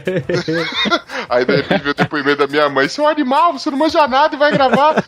[1.28, 4.34] Aí de repente veio o depoimento da minha mãe, seu animal, você não manja nada
[4.34, 5.04] e vai gravar.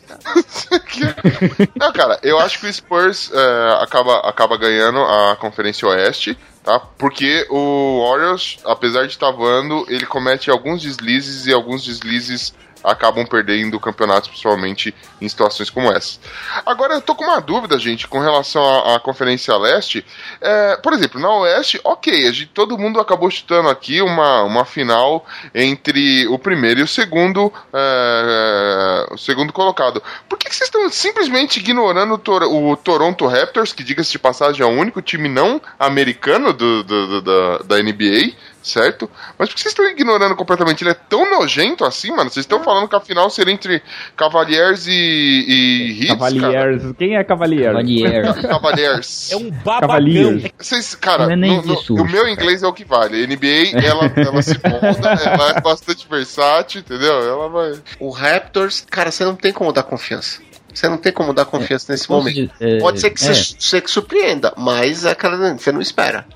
[1.76, 6.80] não, cara, eu acho que o Spurs é, acaba, acaba ganhando a Conferência Oeste, tá?
[6.98, 12.54] Porque o Warriors, apesar de estar voando, ele comete alguns deslizes e alguns deslizes
[12.86, 16.18] acabam perdendo campeonatos, principalmente em situações como essa.
[16.64, 20.04] Agora, eu tô com uma dúvida, gente, com relação à, à Conferência Leste.
[20.40, 24.64] É, por exemplo, na Oeste, ok, a gente, todo mundo acabou chutando aqui uma, uma
[24.64, 30.02] final entre o primeiro e o segundo, é, o segundo colocado.
[30.28, 34.18] Por que, que vocês estão simplesmente ignorando o, Tor- o Toronto Raptors, que, diga-se de
[34.18, 38.32] passagem, é o único time não americano do, do- do- da, da NBA?
[38.66, 39.08] Certo?
[39.38, 40.82] Mas por que vocês estão ignorando completamente?
[40.82, 42.28] Ele é tão nojento assim, mano?
[42.28, 43.80] Vocês estão falando que a final seria entre
[44.16, 46.08] Cavaliers e, e Heat?
[46.18, 46.82] Cavaliers.
[46.98, 47.66] Quem é Cavaliers?
[47.72, 48.36] Cavaliers.
[48.42, 49.32] Cavaliers.
[49.32, 50.32] É um Cavaliers.
[50.32, 50.50] babagão.
[50.58, 53.22] Vocês, cara, Não é nem no- no- isso, o meu inglês é o que vale.
[53.22, 57.20] A NBA, ela, ela se molda, ela é bastante versátil, entendeu?
[57.22, 57.72] Ela vai.
[58.00, 60.40] O Raptors, cara, você não tem como dar confiança.
[60.74, 62.52] Você não tem como dar confiança nesse Posso momento.
[62.52, 63.32] dizer- é, Pode ser que é.
[63.32, 66.26] você, você que surpreenda, mas é aquela você não espera.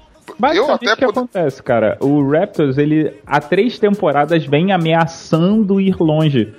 [0.41, 1.97] Basicamente, o que pod- acontece, cara?
[2.01, 6.53] O Raptors, ele há três temporadas vem ameaçando ir longe.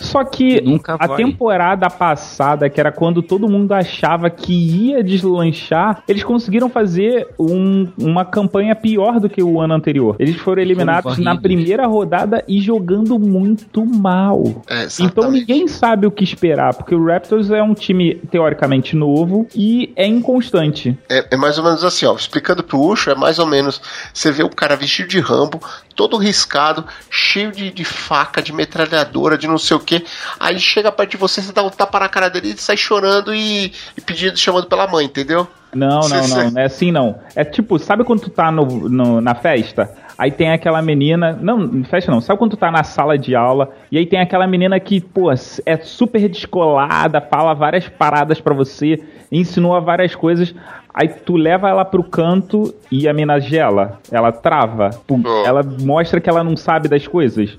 [0.00, 6.02] Só que Nunca a temporada passada, que era quando todo mundo achava que ia deslanchar,
[6.08, 10.16] eles conseguiram fazer um- uma campanha pior do que o ano anterior.
[10.18, 14.42] Eles foram eliminados na primeira rodada e jogando muito mal.
[14.68, 19.46] É, Então ninguém sabe o que esperar, porque o Raptors é um time teoricamente novo
[19.54, 20.96] e é inconstante.
[21.08, 22.14] É, é mais ou menos assim, ó.
[22.14, 23.80] Explicando pro Ucho, é mais ou menos.
[24.12, 25.60] Você vê o cara vestido de rambo,
[26.00, 30.02] todo riscado, cheio de, de faca, de metralhadora, de não sei o que.
[30.38, 33.34] Aí chega perto de você, você dá um tapa na cara dele e sai chorando
[33.34, 35.46] e, e pedindo, chamando pela mãe, entendeu?
[35.74, 37.20] Não, não, não, não é assim não.
[37.36, 39.94] É tipo, sabe quando tu tá no, no- na festa?
[40.20, 41.32] Aí tem aquela menina.
[41.40, 42.20] Não, festa não.
[42.20, 45.32] Sabe quando tu tá na sala de aula e aí tem aquela menina que, pô,
[45.32, 49.02] é super descolada, fala várias paradas pra você,
[49.32, 50.54] insinua várias coisas.
[50.92, 53.98] Aí tu leva ela pro canto e a mina gela.
[54.12, 54.90] Ela trava.
[55.06, 55.22] Pum.
[55.46, 57.56] Ela mostra que ela não sabe das coisas.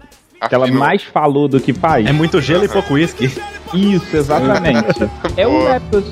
[0.50, 2.06] Que ela mais falou do que faz.
[2.06, 3.26] É muito gelo e pouco uísque.
[3.74, 5.00] Isso, exatamente.
[5.38, 5.68] é o.
[5.68, 6.06] Raptors.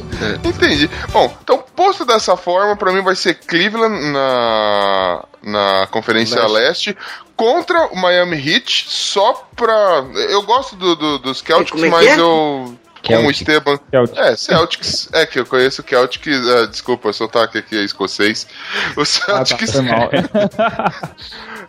[0.44, 0.90] Entendi.
[1.12, 6.96] Bom, então, posto dessa forma, pra mim vai ser Cleveland na, na Conferência Leste.
[7.36, 10.06] contra o Miami Heat, só pra.
[10.30, 12.20] Eu gosto do, do- dos Celtics, é que mas é?
[12.20, 12.76] eu.
[13.06, 13.32] Como o.
[13.32, 13.80] Esteban.
[13.90, 14.18] Celtic.
[14.18, 15.10] É, Celtics.
[15.14, 16.48] É que eu conheço o Celtics.
[16.48, 18.46] é, desculpa, sotaque aqui é escocês.
[18.96, 19.06] O Ah,
[19.40, 19.72] tá, Celtics.
[19.72, 20.10] foi mal.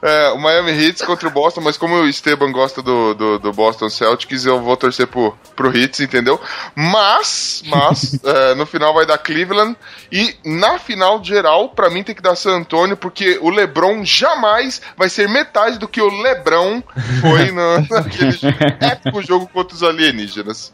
[0.02, 3.52] É, o Miami Heat contra o Boston, mas como o Esteban gosta do, do, do
[3.52, 6.40] Boston Celtics, eu vou torcer pro, pro Heat, entendeu?
[6.74, 9.76] Mas, mas, é, no final vai dar Cleveland.
[10.10, 14.80] E na final geral, pra mim tem que dar San Antonio, porque o LeBron jamais
[14.96, 16.82] vai ser metade do que o LeBron
[17.20, 18.38] foi no, naquele
[18.80, 20.72] épico jogo contra os alienígenas.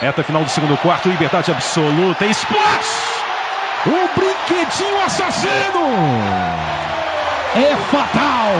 [0.00, 2.24] Reta final do segundo quarto, liberdade absoluta.
[2.26, 3.22] Splash!
[3.86, 5.86] O brinquedinho assassino!
[7.54, 8.54] É fatal!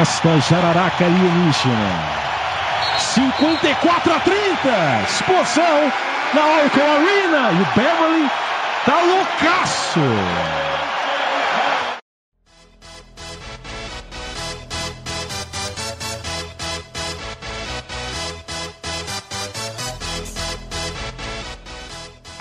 [0.00, 2.26] Esta jararaca alienígena.
[2.98, 4.38] 54 a 30!
[5.04, 5.92] Explosão
[6.34, 7.52] na Oracle Arena!
[7.52, 8.30] E o Beverly
[8.84, 10.00] tá loucaço!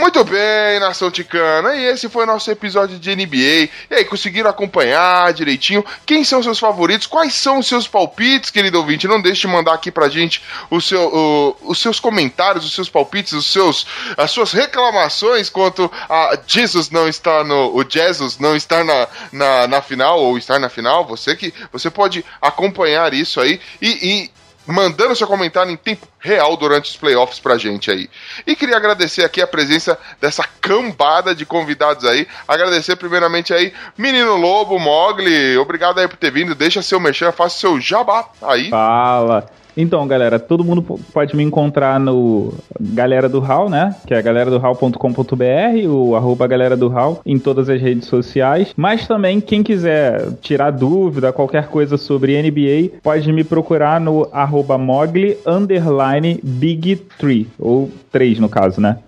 [0.06, 1.76] Muito bem, nação ticana.
[1.76, 3.72] E esse foi o nosso episódio de NBA.
[3.90, 5.84] E aí, conseguiram acompanhar direitinho?
[6.06, 7.08] Quem são seus favoritos?
[7.08, 9.08] Quais são os seus palpites, querido ouvinte?
[9.08, 12.88] Não deixe de mandar aqui pra gente o seu, o- os seus comentários, os seus
[12.88, 17.76] palpites, os seus, as suas reclamações quanto a Jesus não está no.
[17.76, 21.04] O Jesus não estar na, na, na final ou estar na final.
[21.08, 26.56] Você que você pode acompanhar isso aí e- e mandando seu comentário em tempo real
[26.58, 28.10] durante os playoffs pra gente aí.
[28.46, 32.28] E queria agradecer aqui a presença dessa cambada de convidados aí.
[32.48, 36.56] Agradecer primeiramente aí, Menino Lobo, Mogli, obrigado aí por ter vindo.
[36.56, 38.70] Deixa seu merchan, faça seu jabá aí.
[38.70, 39.50] Fala.
[39.78, 40.82] Então, galera, todo mundo
[41.14, 43.96] pode me encontrar no Galera do Hall, né?
[44.08, 48.74] Que é galera do hall.com.br, o arroba galera do Hall, em todas as redes sociais.
[48.78, 54.78] Mas também, quem quiser tirar dúvida, qualquer coisa sobre NBA, pode me procurar no arroba
[54.78, 59.00] mogli underline big tree, ou 3 no caso, né?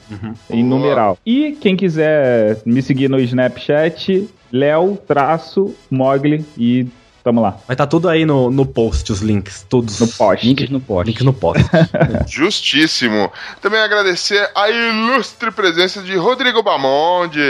[0.49, 0.79] Em Boa.
[0.79, 1.17] numeral.
[1.25, 6.87] E quem quiser me seguir no Snapchat, Léo traço Mogli e
[7.27, 7.57] Tamo lá.
[7.67, 9.99] Vai estar tudo aí no, no post, os links, todos.
[9.99, 10.47] No post.
[10.47, 11.07] Links no post.
[11.07, 11.61] Links no post.
[12.25, 13.29] Justíssimo.
[13.61, 17.41] Também agradecer a ilustre presença de Rodrigo Bamonde.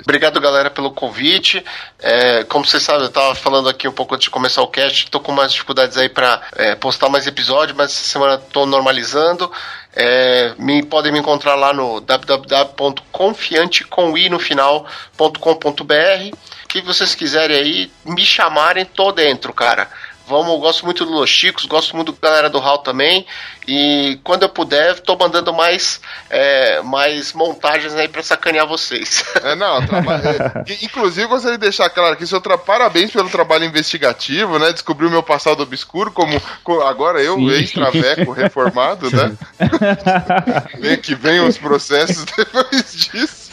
[0.00, 1.64] Obrigado, galera, pelo convite.
[1.98, 5.10] É, como vocês sabem, eu tava falando aqui um pouco antes de começar o cast,
[5.10, 9.50] tô com umas dificuldades aí pra é, postar mais episódios, mas essa semana tô normalizando.
[9.92, 16.30] É, me, podem me encontrar lá no www.confiantecom i no final.com.br.
[16.80, 19.88] que vocês quiserem aí, me chamarem, tô dentro, cara.
[20.28, 23.24] Vamos, gosto muito do Los Chicos, gosto muito da galera do Hall também.
[23.68, 29.24] E quando eu puder, tô mandando mais, é, mais montagens aí pra sacanear vocês.
[29.40, 30.20] É, não, traba-
[30.68, 32.58] é, inclusive gostaria de deixar claro que seu tra...
[32.58, 34.72] parabéns pelo trabalho investigativo, né?
[34.72, 39.32] Descobriu meu passado obscuro, como co- agora eu, ex-traveco reformado, né?
[40.80, 43.45] Vem que vem os processos depois disso.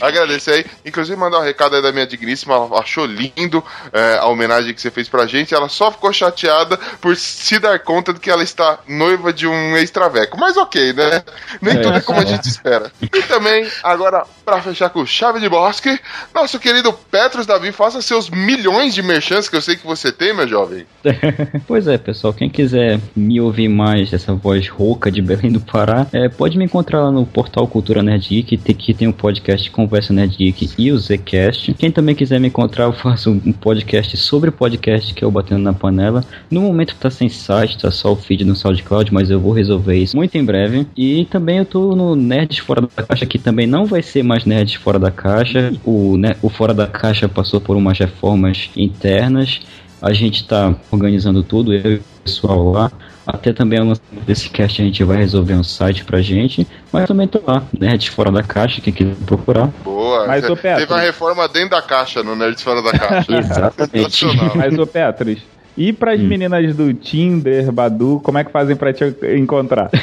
[0.00, 0.66] Agradecer aí.
[0.84, 2.54] Inclusive, mandar um recado aí da minha digníssima.
[2.54, 5.54] Ela achou lindo é, a homenagem que você fez pra gente.
[5.54, 9.76] Ela só ficou chateada por se dar conta de que ela está noiva de um
[9.76, 10.38] ex-traveco.
[10.38, 11.22] Mas ok, né?
[11.60, 12.26] Nem É, tudo é como a é.
[12.26, 12.92] gente espera.
[13.00, 15.98] E também, agora, pra fechar com chave de bosque,
[16.34, 20.34] nosso querido Petros Davi, faça seus milhões de merchants que eu sei que você tem,
[20.34, 20.86] meu jovem.
[21.66, 26.06] pois é, pessoal, quem quiser me ouvir mais essa voz rouca de Belém do Pará,
[26.12, 30.12] é, pode me encontrar lá no portal Cultura Nerd Geek, que tem o podcast Conversa
[30.12, 31.72] Nerd Geek e o Zcast.
[31.74, 35.72] Quem também quiser me encontrar, eu faço um podcast sobre podcast que o Batendo na
[35.72, 36.24] Panela.
[36.50, 39.96] No momento tá sem site, tá só o feed no SoundCloud, mas eu vou resolver
[39.96, 40.86] isso muito em breve.
[40.96, 44.44] E também eu tô no Nerds Fora da Caixa, que também não vai ser mais
[44.44, 45.72] Nerds Fora da Caixa.
[45.84, 49.60] O, né, o Fora da Caixa passou por umas reformas internas.
[50.02, 52.92] A gente tá organizando tudo, eu e o pessoal lá.
[53.26, 53.80] Até também
[54.26, 56.66] desse cast a gente vai resolver um site pra gente.
[56.92, 59.68] Mas também tô lá, Nerds Fora da Caixa, quem quiser procurar.
[59.82, 60.26] Boa.
[60.28, 60.80] Mas, ô, Te- Petros.
[60.86, 63.32] Teve uma reforma dentro da caixa, no Nerds Fora da Caixa.
[63.36, 64.16] Exatamente.
[64.16, 64.52] Sensacional.
[64.56, 65.38] Mas, ô Petros,
[65.76, 66.26] e pras Hum.
[66.28, 69.04] meninas do Tinder, Badu, como é que fazem pra te
[69.36, 69.90] encontrar?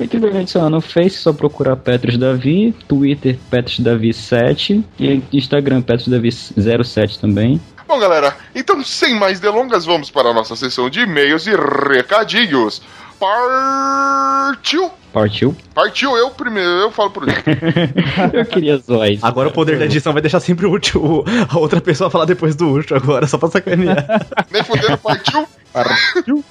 [0.00, 6.08] Me adicionar no Face, só procurar Petros Davi, Twitter Petros Davi 7 e Instagram Petros
[6.08, 7.60] Davi 07 também.
[7.88, 12.82] Bom, galera, então sem mais delongas, vamos para a nossa sessão de e-mails e recadinhos.
[13.18, 14.90] Partiu!
[15.10, 15.56] Partiu?
[15.74, 17.42] Partiu eu primeiro, eu falo por último.
[18.34, 19.24] Eu queria zoar isso.
[19.24, 22.54] Agora o poder da edição vai deixar sempre o último, a outra pessoa falar depois
[22.54, 24.06] do último agora, só pra sacanear.
[24.50, 25.48] Nem fudendo, partiu!
[25.72, 26.44] Partiu?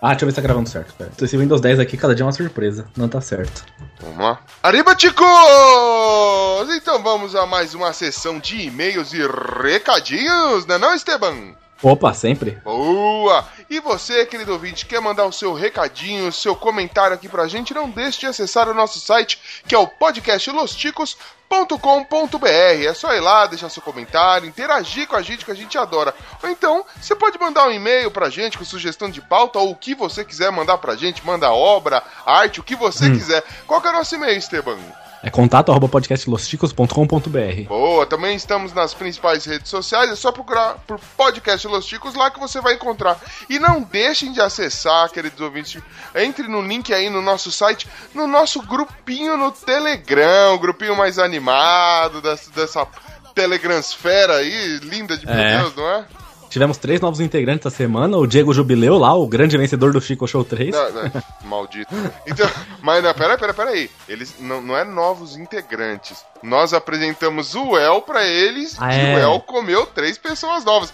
[0.00, 1.10] Ah, deixa eu ver se tá gravando certo, pera.
[1.20, 2.86] Esse Windows 10 aqui, cada dia é uma surpresa.
[2.96, 3.64] Não tá certo.
[4.00, 4.40] Vamos lá.
[4.62, 5.26] Arriba, ticos!
[6.76, 9.18] Então vamos a mais uma sessão de e-mails e
[9.60, 11.54] recadinhos, né não, Esteban?
[11.82, 12.52] Opa, sempre.
[12.64, 13.46] Boa!
[13.70, 17.72] E você, querido ouvinte, quer mandar o seu recadinho, o seu comentário aqui pra gente?
[17.72, 22.48] Não deixe de acessar o nosso site, que é o podcastlosticos.com.br.
[22.84, 26.12] É só ir lá, deixar seu comentário, interagir com a gente, que a gente adora.
[26.42, 29.76] Ou então, você pode mandar um e-mail pra gente com sugestão de pauta ou o
[29.76, 33.44] que você quiser mandar pra gente, manda obra, arte, o que você quiser.
[33.68, 34.78] Qual que é o nosso e-mail, Esteban?
[35.22, 37.68] É contato arroba podcastlosticos.com.br.
[37.68, 42.30] Boa, também estamos nas principais redes sociais, é só procurar por Podcast Los Ticos lá
[42.30, 43.18] que você vai encontrar.
[43.50, 45.82] E não deixem de acessar, queridos ouvintes,
[46.14, 51.18] entre no link aí no nosso site, no nosso grupinho no Telegram, o grupinho mais
[51.18, 52.86] animado dessa, dessa
[53.34, 55.58] Telegransfera aí, linda de meu É.
[55.58, 56.04] Deus, não é?
[56.48, 60.26] Tivemos três novos integrantes essa semana, o Diego Jubileu lá, o grande vencedor do Chico
[60.26, 60.70] Show 3.
[60.70, 61.10] Não, não,
[61.44, 61.94] maldito.
[62.26, 62.48] Então,
[62.82, 63.90] mas não, peraí, peraí, peraí.
[64.08, 66.24] Eles não, não é novos integrantes.
[66.42, 69.16] Nós apresentamos o El pra eles Ah, e é.
[69.16, 70.92] o El comeu três pessoas novas.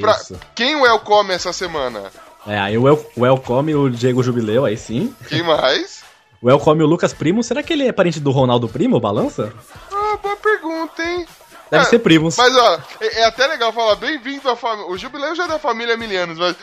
[0.00, 0.38] Pra- Isso.
[0.54, 2.04] Quem o El come essa semana?
[2.46, 5.14] É, aí o El, o El come o Diego Jubileu, aí sim.
[5.28, 6.04] Quem mais?
[6.40, 9.00] O El come o Lucas Primo, será que ele é parente do Ronaldo Primo, o
[9.00, 9.52] Balança?
[9.92, 11.26] Ah, boa pergunta, hein?
[11.70, 12.36] Deve Ah, ser primos.
[12.36, 14.90] Mas, ó, é, é até legal falar, bem-vindo à família.
[14.90, 16.54] O jubileu já é da família Milianos, mas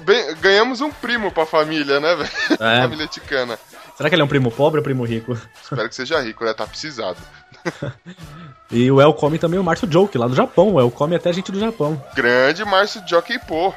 [0.00, 2.30] bem- ganhamos um primo pra família, né, velho?
[2.60, 2.80] É.
[2.82, 3.58] família ticana.
[3.96, 5.36] Será que ele é um primo pobre ou primo rico?
[5.62, 6.54] Espero que seja rico, né?
[6.54, 7.18] Tá precisado.
[8.70, 10.74] E o El come também o Márcio Joke, lá do Japão.
[10.74, 12.02] O El come até gente do Japão.
[12.14, 13.72] Grande Márcio Jockey Pô.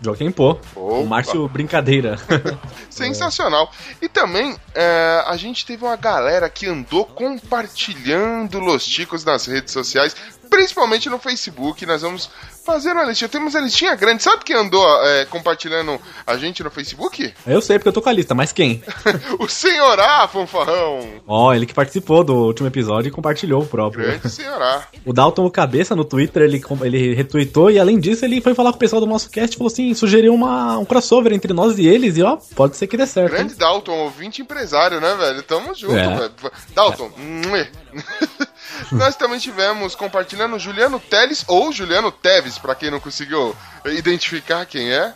[0.00, 0.50] Joken Pô.
[0.50, 0.80] Opa.
[0.80, 2.16] O Márcio Brincadeira.
[2.90, 3.70] Sensacional.
[4.00, 9.72] E também é, a gente teve uma galera que andou compartilhando Los Ticos nas redes
[9.72, 10.16] sociais,
[10.48, 11.84] principalmente no Facebook.
[11.86, 12.28] Nós vamos
[12.64, 13.28] fazer uma listinha.
[13.28, 14.22] Temos uma listinha grande.
[14.22, 17.32] Sabe quem andou é, compartilhando a gente no Facebook?
[17.46, 18.82] Eu sei porque eu tô com a lista, mas quem?
[19.38, 21.08] o Senhorá, fanfarrão.
[21.26, 24.04] Ó, ele que participou do último episódio e compartilhou o próprio.
[24.06, 24.86] Grande Senhorá.
[25.04, 28.76] O Dalton Cabeça no Twitter, ele, ele retweetou e além disso ele foi falar com
[28.76, 31.86] o pessoal do nosso cast e falou assim, sugeriu uma, um crossover entre nós e
[31.86, 33.32] eles e ó, pode ser que dê certo.
[33.32, 33.38] hein?
[33.38, 35.42] Grande Dalton, ouvinte empresário, né, velho?
[35.42, 36.16] Tamo junto, É.
[36.18, 36.32] velho.
[36.74, 37.68] Dalton, muê.
[38.92, 43.54] Nós também tivemos compartilhando Juliano Teles ou Juliano Teves, pra quem não conseguiu
[43.84, 45.14] identificar quem é.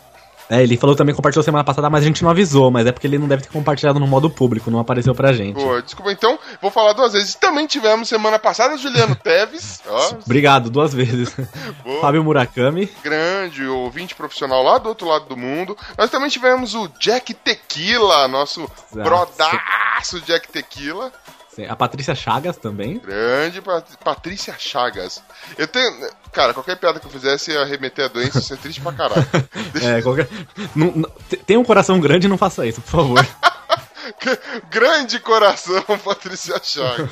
[0.51, 2.91] É, ele falou também que compartilhou semana passada, mas a gente não avisou, mas é
[2.91, 5.55] porque ele não deve ter compartilhado no modo público, não apareceu pra gente.
[5.55, 7.35] Pô, desculpa, então, vou falar duas vezes.
[7.35, 11.33] Também tivemos semana passada Juliano Teves, ó, Obrigado, duas vezes.
[11.85, 12.01] Boa.
[12.01, 12.91] Fábio Murakami.
[13.01, 15.77] grande ouvinte profissional lá do outro lado do mundo.
[15.97, 21.13] Nós também tivemos o Jack Tequila, nosso brodaço Jack Tequila.
[21.55, 22.97] Sim, A Patrícia Chagas também.
[22.99, 25.21] Grande Pat- Patrícia Chagas.
[25.57, 26.09] Eu tenho.
[26.31, 29.25] Cara, qualquer piada que eu fizesse ia remeter a doença, isso é triste pra caralho.
[29.83, 30.27] É, qualquer...
[30.75, 33.27] não- não- te- Tem um coração grande, não faça isso, por favor.
[34.69, 37.09] Grande coração, Patrícia Chagas.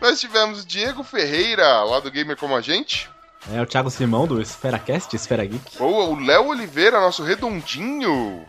[0.00, 3.08] Nós tivemos o Diego Ferreira, lá do Gamer Como a Gente.
[3.52, 5.76] É o Thiago Simão do EsferaCast, Esfera Geek.
[5.78, 8.46] Ou o Léo Oliveira, nosso redondinho.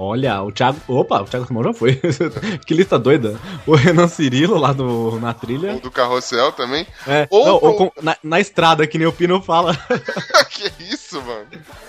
[0.00, 0.78] Olha, o Thiago.
[0.86, 1.96] Opa, o Thiago Simão já foi.
[2.64, 3.36] que lista doida.
[3.66, 5.74] O Renan Cirilo lá do, na Ou trilha.
[5.80, 6.86] do Carrossel também.
[7.04, 9.74] É, Ou não, ou com- na, na estrada, que nem o Pino fala.
[10.50, 11.46] que isso, mano?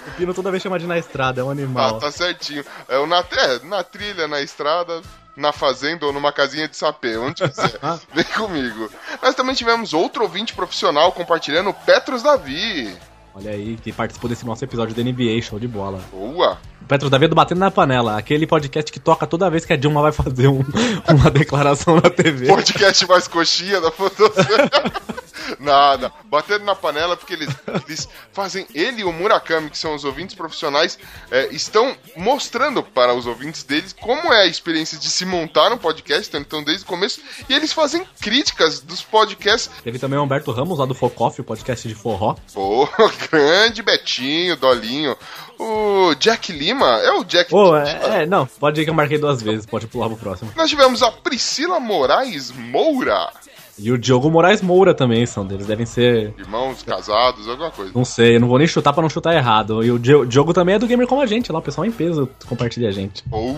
[0.07, 1.99] O Pino toda vez chama de na estrada, é um Ah, animal.
[1.99, 2.65] tá certinho.
[2.87, 5.01] É, o na, é, na trilha, na estrada,
[5.37, 7.77] na fazenda ou numa casinha de sapê, onde quiser.
[8.11, 8.89] Vem comigo.
[9.21, 12.91] Nós também tivemos outro ouvinte profissional compartilhando, Petros Davi.
[13.35, 16.01] Olha aí, que participou desse nosso episódio da NBA, show de bola.
[16.11, 16.57] Boa.
[16.89, 19.77] Petro Davi é do Batendo na Panela, aquele podcast que toca toda vez que a
[19.77, 20.65] Dilma vai fazer um-
[21.07, 22.47] uma declaração na TV.
[22.47, 24.67] Podcast mais coxinha da fotosfera.
[25.59, 26.11] Nada.
[26.25, 27.49] Batendo na panela porque eles,
[27.87, 28.65] eles fazem.
[28.73, 30.97] Ele e o Murakami, que são os ouvintes profissionais,
[31.31, 35.77] é, estão mostrando para os ouvintes deles como é a experiência de se montar um
[35.77, 37.21] podcast, então desde o começo.
[37.47, 39.69] E eles fazem críticas dos podcasts.
[39.83, 42.35] Teve também o Humberto Ramos lá do Focoff, o podcast de forró.
[42.53, 42.87] Pô,
[43.31, 45.15] grande Betinho, Dolinho.
[45.59, 47.89] O Jack Lima, é o Jack Ô, Lima.
[47.89, 50.51] é, é, não, pode ir que eu marquei duas vezes, pode pular pro próximo.
[50.55, 53.29] Nós tivemos a Priscila Moraes Moura.
[53.77, 56.33] E o Diogo Moraes Moura também são deles, devem ser.
[56.37, 57.91] Irmãos, casados, alguma coisa.
[57.95, 59.83] Não sei, eu não vou nem chutar pra não chutar errado.
[59.83, 61.91] E o Dio- Diogo também é do Gamer como a gente, lá o pessoal em
[61.91, 63.23] peso compartilha a gente.
[63.27, 63.57] Boa!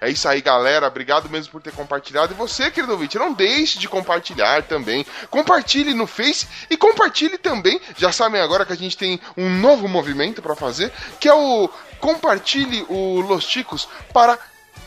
[0.00, 0.86] É isso aí, galera.
[0.86, 2.32] Obrigado mesmo por ter compartilhado.
[2.32, 5.06] E você, querido ouvinte, não deixe de compartilhar também.
[5.30, 7.80] Compartilhe no Face e compartilhe também.
[7.96, 11.68] Já sabem agora que a gente tem um novo movimento pra fazer, que é o
[12.00, 14.38] compartilhe o Los Ticos para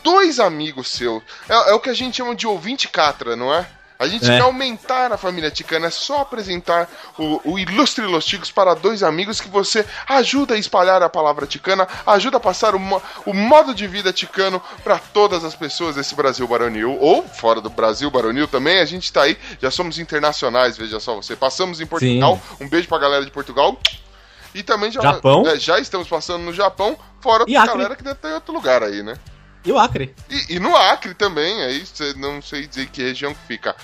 [0.02, 1.22] dois amigos seus.
[1.48, 3.66] É, é o que a gente chama de ouvinte catra, não é?
[3.98, 4.36] A gente É.
[4.36, 9.02] quer aumentar a família ticana, é só apresentar o, o Ilustre Los Ticos para dois
[9.02, 13.32] amigos que você ajuda a espalhar a palavra ticana, ajuda a passar o, mo- o
[13.32, 18.10] modo de vida ticano para todas as pessoas desse Brasil baronil, ou fora do Brasil
[18.10, 21.34] baronil também, a gente tá aí, já somos internacionais, veja só você.
[21.34, 23.78] Passamos em Portugal, um beijo pra galera de Portugal.
[24.54, 25.46] E também já, Japão.
[25.46, 27.54] é, já estamos passando no Japão, fora Acre.
[27.54, 29.14] galera que deve estar em outro lugar aí, né?
[29.66, 30.14] E o Acre.
[30.30, 31.82] E, e no Acre também, aí
[32.16, 33.74] não sei dizer que região que fica.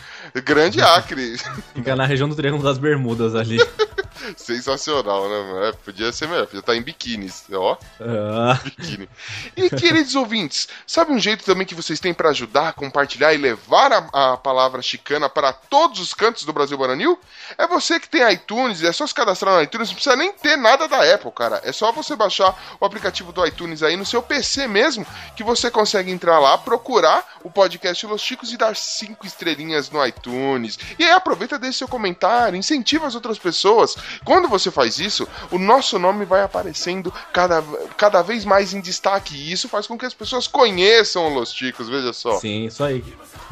[0.44, 1.36] Grande Acre.
[1.74, 3.58] Fica na região do Triângulo das Bermudas ali.
[4.36, 5.64] Sensacional, né, mano?
[5.64, 9.08] É, podia ser melhor, podia estar em biquínis, ó, Ah, biquíni.
[9.56, 13.92] E queridos ouvintes, sabe um jeito também que vocês têm pra ajudar, compartilhar e levar
[13.92, 17.18] a, a palavra chicana para todos os cantos do Brasil Baranil?
[17.56, 20.56] É você que tem iTunes, é só se cadastrar no iTunes, não precisa nem ter
[20.56, 21.60] nada da Apple, cara.
[21.64, 25.06] É só você baixar o aplicativo do iTunes aí no seu PC mesmo,
[25.36, 30.04] que você consegue entrar lá, procurar o podcast Los Chicos e dar cinco estrelinhas no
[30.06, 30.78] iTunes.
[30.98, 33.96] E aí aproveita, deixa seu comentário, incentiva as outras pessoas.
[34.24, 37.62] Quando você faz isso, o nosso nome vai aparecendo cada,
[37.96, 39.34] cada vez mais em destaque.
[39.34, 42.38] E isso faz com que as pessoas conheçam o Los Chicos, veja só.
[42.38, 43.04] sim, isso aí.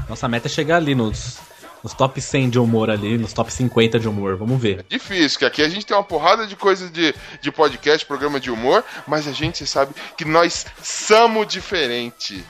[0.08, 1.38] Nossa meta é chegar ali nos,
[1.82, 4.36] nos top 100 de humor ali, nos top 50 de humor.
[4.36, 4.84] Vamos ver.
[4.88, 8.50] Difícil, que aqui a gente tem uma porrada de coisas de, de podcast, programa de
[8.50, 12.44] humor, mas a gente sabe que nós somos diferente.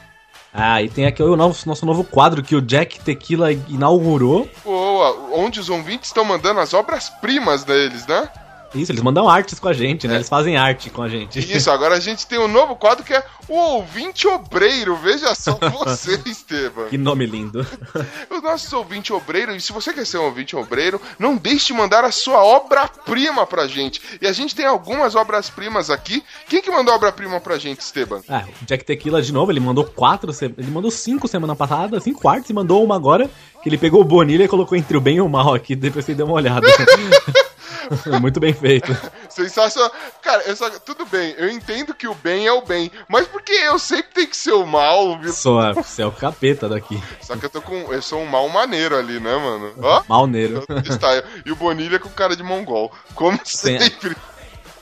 [0.53, 4.49] Ah, e tem aqui o nosso, nosso novo quadro que o Jack Tequila inaugurou.
[4.65, 8.29] Boa, onde os ouvintes estão mandando as obras-primas deles, né?
[8.75, 10.15] Isso, eles mandam artes com a gente, né?
[10.15, 11.39] Eles fazem arte com a gente.
[11.39, 14.97] Isso, agora a gente tem um novo quadro que é o ouvinte obreiro.
[14.97, 16.87] Veja só você, Esteban.
[16.89, 17.67] Que nome lindo.
[18.31, 21.73] Os nossos ouvintes obreiros, e se você quer ser um ouvinte obreiro, não deixe de
[21.73, 24.01] mandar a sua obra-prima pra gente.
[24.21, 26.23] E a gente tem algumas obras-primas aqui.
[26.49, 28.23] Quem que mandou obra-prima pra gente, Esteban?
[28.29, 32.29] Ah, o Jack Tequila de novo, ele mandou quatro, ele mandou cinco semana passada, cinco
[32.29, 33.29] artes e mandou uma agora,
[33.63, 36.05] que ele pegou o Bonilha e colocou entre o bem e o mal aqui, depois
[36.05, 36.67] você deu uma olhada.
[38.21, 38.95] Muito bem feito.
[39.29, 39.91] Sensacional.
[40.23, 43.53] Cara, eu só, tudo bem, eu entendo que o bem é o bem, mas porque
[43.53, 45.33] eu sempre tenho que ser o mal, viu?
[45.33, 47.03] Sou, você é o capeta daqui.
[47.21, 47.75] Só que eu tô com.
[47.93, 49.73] Eu sou um mal maneiro ali, né, mano?
[49.83, 50.03] Ó.
[50.09, 50.65] Malneiro.
[50.89, 52.93] Está, e o Bonilha com cara de mongol.
[53.15, 53.79] Como Sim.
[53.79, 54.17] sempre.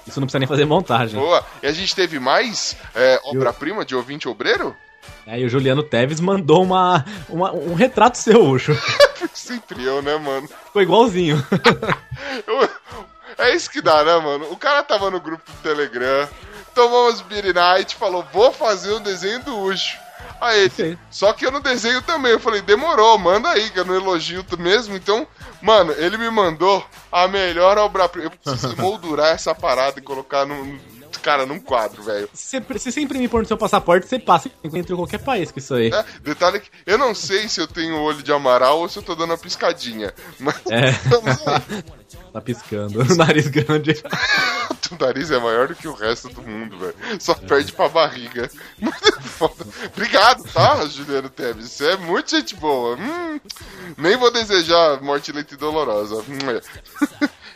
[0.06, 1.20] Isso não precisa nem fazer montagem.
[1.20, 1.44] Boa.
[1.62, 4.74] E a gente teve mais é, obra-prima de ouvinte obreiro?
[5.26, 8.72] Aí o Juliano Teves mandou uma, uma- um retrato seu, Ucho.
[9.48, 10.46] Sempre eu, né, mano?
[10.66, 11.42] Ficou igualzinho.
[12.46, 12.68] Eu-
[13.38, 14.46] é isso que dá, né, mano?
[14.50, 16.28] O cara tava no grupo do Telegram,
[16.74, 19.96] tomou umas Beer Night, falou, vou fazer um desenho do Ucho.
[20.40, 20.98] Aí Sim.
[21.10, 22.32] só que eu não desenho também.
[22.32, 24.94] Eu falei, demorou, manda aí, que eu não elogio tu mesmo.
[24.94, 25.26] Então,
[25.62, 28.26] mano, ele me mandou a melhor obra-prima.
[28.26, 30.78] Eu preciso moldurar essa parada e colocar num.
[31.28, 32.26] Cara, num quadro, velho.
[32.32, 35.90] Se você imprimir por no seu passaporte, você passa entre qualquer país com isso aí.
[35.92, 39.02] É, detalhe que eu não sei se eu tenho olho de amaral ou se eu
[39.02, 40.10] tô dando uma piscadinha.
[40.40, 40.88] Mas É.
[42.32, 43.04] Tá piscando.
[43.14, 44.02] Nariz grande.
[44.90, 46.94] O nariz é maior do que o resto do mundo, velho.
[47.20, 48.50] Só perde pra barriga.
[49.20, 49.66] Foda.
[49.92, 51.72] Obrigado, tá, Juliano Teves?
[51.72, 52.96] Você é muito gente boa.
[52.96, 53.38] Hum,
[53.98, 56.24] nem vou desejar morte lenta e dolorosa.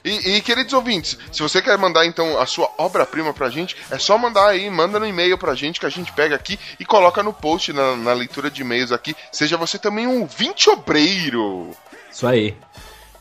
[0.05, 3.99] E, e, queridos ouvintes, se você quer mandar então a sua obra-prima pra gente, é
[3.99, 7.23] só mandar aí, manda no e-mail pra gente que a gente pega aqui e coloca
[7.23, 9.15] no post na, na leitura de e-mails aqui.
[9.31, 11.71] Seja você também um ouvinte obreiro.
[12.11, 12.57] Isso aí.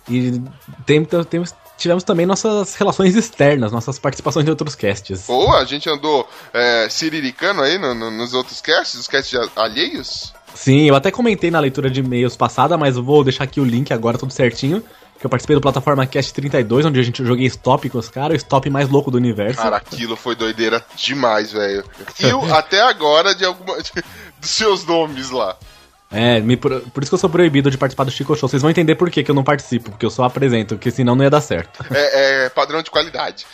[0.10, 0.42] E
[0.86, 5.30] tem, temos, tivemos também nossas relações externas, nossas participações em outros casts.
[5.30, 10.34] Ou a gente andou é, ciriricano aí no- no- nos outros casts, os casts alheios.
[10.56, 13.94] Sim, eu até comentei na leitura de e-mails passada, mas vou deixar aqui o link
[13.94, 14.84] agora tudo certinho.
[15.22, 18.34] Que eu participei do plataforma Cast 32, onde a gente joguei stop com os caras,
[18.34, 19.62] o stop mais louco do universo.
[19.62, 21.86] Cara, aquilo foi doideira demais, velho.
[22.20, 23.78] E até agora de alguma.
[23.78, 25.56] dos seus nomes lá.
[26.12, 28.50] É, me- por, por isso que eu sou proibido de participar do Chico Show.
[28.50, 31.16] Vocês vão entender por que que eu não participo, porque eu só apresento, porque senão
[31.16, 31.86] não ia dar certo.
[31.94, 33.46] É, é padrão de qualidade.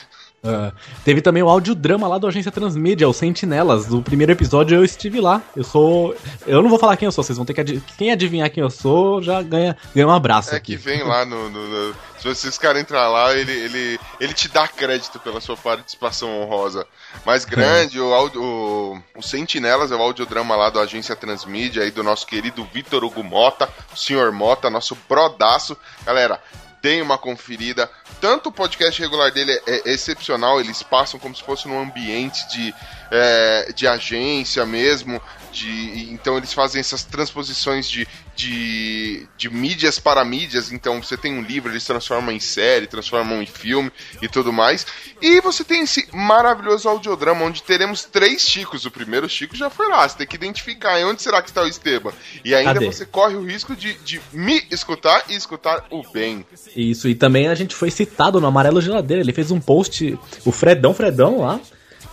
[0.47, 0.71] Ah,
[1.03, 3.85] teve também o audiodrama lá do Agência Transmídia, o Sentinelas.
[3.87, 5.41] Do primeiro episódio eu estive lá.
[5.55, 6.15] Eu sou.
[6.45, 7.85] Eu não vou falar quem eu sou, vocês vão ter que adivinhar.
[7.97, 10.75] Quem adivinhar quem eu sou já ganha, ganha um abraço É aqui.
[10.75, 11.49] que vem lá no.
[11.49, 15.55] no- no- se vocês querem entrar lá, ele, ele, ele te dá crédito pela sua
[15.55, 16.83] participação honrosa.
[17.23, 21.91] Mais grande, o, áudio, o, o Sentinelas é o audiodrama lá da Agência Transmídia aí
[21.91, 25.77] do nosso querido Vitor Hugo Mota, o senhor Mota, nosso brodaço.
[26.03, 26.41] Galera,
[26.87, 27.91] deem uma conferida.
[28.21, 32.47] Tanto o podcast regular dele é, é excepcional, eles passam como se fosse num ambiente
[32.47, 32.73] de,
[33.11, 35.21] é, de agência mesmo.
[35.57, 40.71] De, então eles fazem essas transposições de, de, de mídias para mídias.
[40.71, 44.85] Então você tem um livro, eles transformam em série, transformam em filme e tudo mais.
[45.19, 48.85] E você tem esse maravilhoso audiodrama onde teremos três Chicos.
[48.85, 51.67] O primeiro Chico já foi lá, você tem que identificar onde será que está o
[51.67, 52.13] Esteban.
[52.45, 52.85] E ainda Cadê?
[52.85, 56.45] você corre o risco de, de me escutar e escutar o bem.
[56.75, 59.23] Isso, e também a gente foi citado no Amarelo Geladeira.
[59.23, 61.59] Ele fez um post, o Fredão Fredão lá,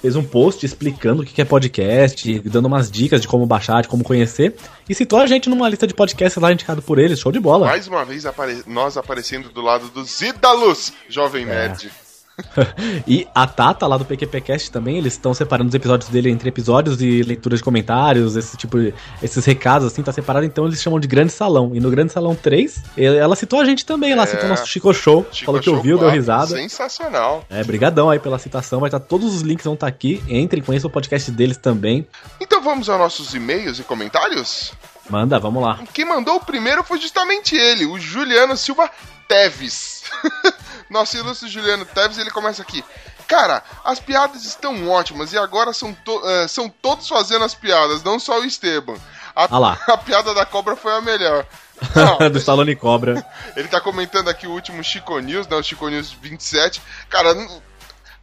[0.05, 3.89] fez um post explicando o que é podcast, dando umas dicas de como baixar, de
[3.89, 4.55] como conhecer,
[4.87, 7.19] e citou a gente numa lista de podcasts lá indicado por eles.
[7.19, 7.65] Show de bola.
[7.69, 11.91] Mais uma vez apare- nós aparecendo do lado dos ídalos, Jovem Nerd.
[13.07, 17.01] e a Tata lá do PQPcast também, eles estão separando os episódios dele entre episódios
[17.01, 20.99] e leitura de comentários, esse tipo, de- esses recados assim, tá separado, então eles chamam
[20.99, 21.71] de Grande Salão.
[21.75, 24.27] E no Grande Salão 3, ela citou a gente também lá, É.
[24.27, 26.47] citou nosso Chico Show, Chico falou que Show ouviu, deu 4, risada.
[26.57, 27.45] Sensacional.
[27.49, 30.89] É, brigadão aí pela citação, vai estar todos os links vão estar aqui, entrem, conheçam
[30.89, 32.07] o podcast deles também.
[32.41, 34.73] Então vamos aos nossos e-mails e comentários?
[35.09, 35.81] Manda, vamos lá.
[35.93, 38.91] Quem mandou o primeiro foi justamente ele, o Juliano Silva
[39.29, 40.03] Teves.
[40.91, 42.85] Nosso ilustre Juliano Teves, ele começa aqui.
[43.27, 48.03] Cara, as piadas estão ótimas e agora são, to- eh, são todos fazendo as piadas,
[48.03, 48.97] não só o Esteban.
[49.35, 49.79] A, Ah lá.
[49.89, 51.47] a piada da cobra foi a melhor.
[52.21, 53.27] Não, do Stallone Cobra.
[53.57, 55.57] Ele tá comentando aqui o último Chico News, né?
[55.57, 56.81] O Chico News 27.
[57.11, 57.35] Cara,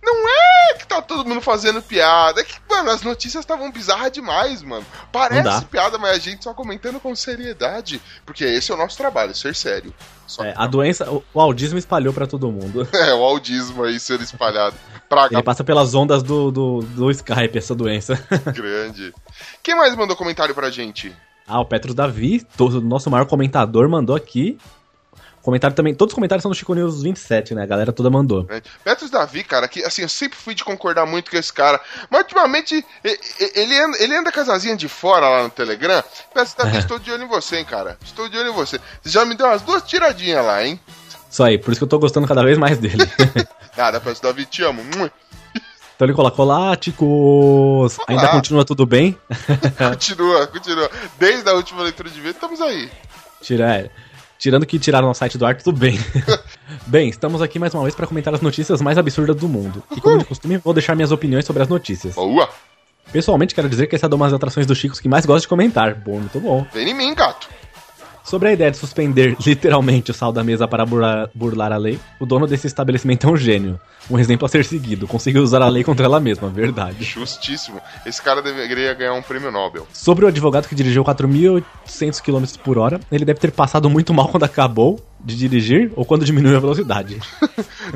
[0.04, 2.42] não é que tá todo mundo fazendo piada.
[2.42, 4.86] É que, mano, as notícias estavam bizarras demais, mano.
[5.12, 8.02] Parece piada, mas a gente só comentando com seriedade.
[8.26, 9.94] Porque esse é o nosso trabalho, ser sério.
[10.26, 12.88] Só- É, a doença, o, o audismo espalhou pra todo mundo.
[12.94, 14.76] É, o audismo aí sendo espalhado.
[15.10, 18.16] Praga Ele passa pelas ondas do, do, do Skype, essa doença.
[18.54, 19.14] grande.
[19.62, 21.14] Quem mais mandou comentário pra gente?
[21.48, 24.58] Ah, o Petros Davi, todo, nosso maior comentador, mandou aqui.
[25.42, 27.64] Comentário também, todos os comentários são do Chico News 27, né?
[27.64, 28.44] A galera toda mandou.
[28.44, 28.62] né?
[28.84, 32.22] Petros Davi, cara, que assim, eu sempre fui de concordar muito com esse cara, mas
[32.22, 36.04] ultimamente ele anda, ele anda com as de fora lá no Telegram.
[36.34, 37.98] Petros Davi, estou de olho em você, hein, cara.
[38.04, 38.80] Estou de olho em você.
[39.02, 40.80] Você já me deu umas duas tiradinhas lá, hein?
[41.30, 42.98] Isso aí, por isso que eu tô gostando cada vez mais dele.
[43.78, 44.82] Nada, Petros Davi, te amo.
[45.96, 47.98] Então ele colocou lá, ticos.
[48.08, 48.32] Ainda Olá.
[48.32, 49.18] continua tudo bem?
[49.78, 50.90] Continua, continua.
[51.20, 52.92] Desde a última leitura de vídeo, estamos aí.
[53.42, 53.90] Tira, é,
[54.42, 56.00] tirando que tiraram no site do ar, tudo bem.
[56.88, 59.84] Bem, estamos aqui mais uma vez para comentar as notícias mais absurdas do mundo.
[59.96, 62.16] E como de costume, vou deixar minhas opiniões sobre as notícias.
[62.16, 62.50] Boa!
[63.12, 65.48] Pessoalmente, quero dizer que essa é uma das atrações dos Chicos que mais gosto de
[65.48, 65.94] comentar.
[65.94, 66.66] Bom, muito bom.
[66.74, 67.50] Vem em mim, gato.
[68.24, 72.00] Sobre a ideia de suspender literalmente o sal da mesa para burlar, burlar a lei,
[72.20, 73.80] o dono desse estabelecimento é um gênio.
[74.10, 75.08] Um exemplo a ser seguido.
[75.08, 77.04] Conseguiu usar a lei contra ela mesma, verdade.
[77.04, 77.80] Justíssimo.
[78.06, 79.88] Esse cara deveria ganhar um prêmio Nobel.
[79.94, 84.28] Sobre o advogado que dirigiu 4.800 km por hora, ele deve ter passado muito mal
[84.28, 87.20] quando acabou de dirigir ou quando diminuiu a velocidade.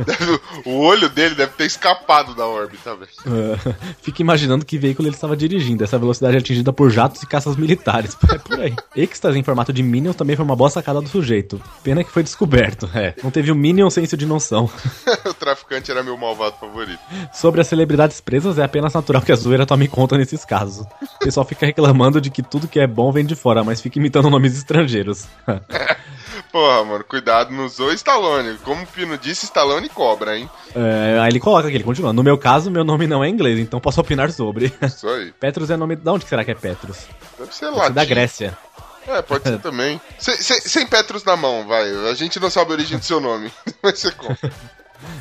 [0.06, 0.40] Deve-
[0.70, 3.10] o olho dele deve ter escapado da órbita, velho.
[3.26, 5.84] Ah, Fica imaginando que veículo ele estava dirigindo.
[5.84, 8.16] Essa velocidade é atingida por jatos e caças militares.
[8.36, 8.74] É por aí.
[8.96, 11.62] Êxtase em formato de Minions também foi uma boa sacada do sujeito.
[11.84, 12.90] Pena que foi descoberto.
[12.94, 14.70] É, não teve o Minion senso de noção.
[15.26, 17.00] o traficante era meu malvado favorito.
[17.34, 20.86] Sobre as celebridades presas, é apenas natural que a zoeira tome conta nesses casos.
[21.16, 24.00] O pessoal fica reclamando de que tudo que é bom vem de fora, mas fica
[24.00, 25.26] imitando nomes estrangeiros.
[26.56, 28.58] Porra, mano, cuidado, não usou Stallone.
[28.60, 30.50] Como o Pino disse, Stallone cobra, hein?
[30.74, 32.14] É, aí ele coloca aqui, ele continua.
[32.14, 34.74] No meu caso, meu nome não é inglês, então posso opinar sobre.
[34.82, 35.34] Isso aí.
[35.38, 35.98] Petros é nome.
[35.98, 37.08] De onde será que é Petros?
[37.38, 37.92] Deve ser latim.
[37.92, 38.58] da Grécia.
[39.06, 40.00] É, pode ser também.
[40.18, 41.92] Sem, sem, sem Petros na mão, vai.
[42.10, 43.52] A gente não sabe a origem do seu nome.
[43.84, 44.38] Vai ser como?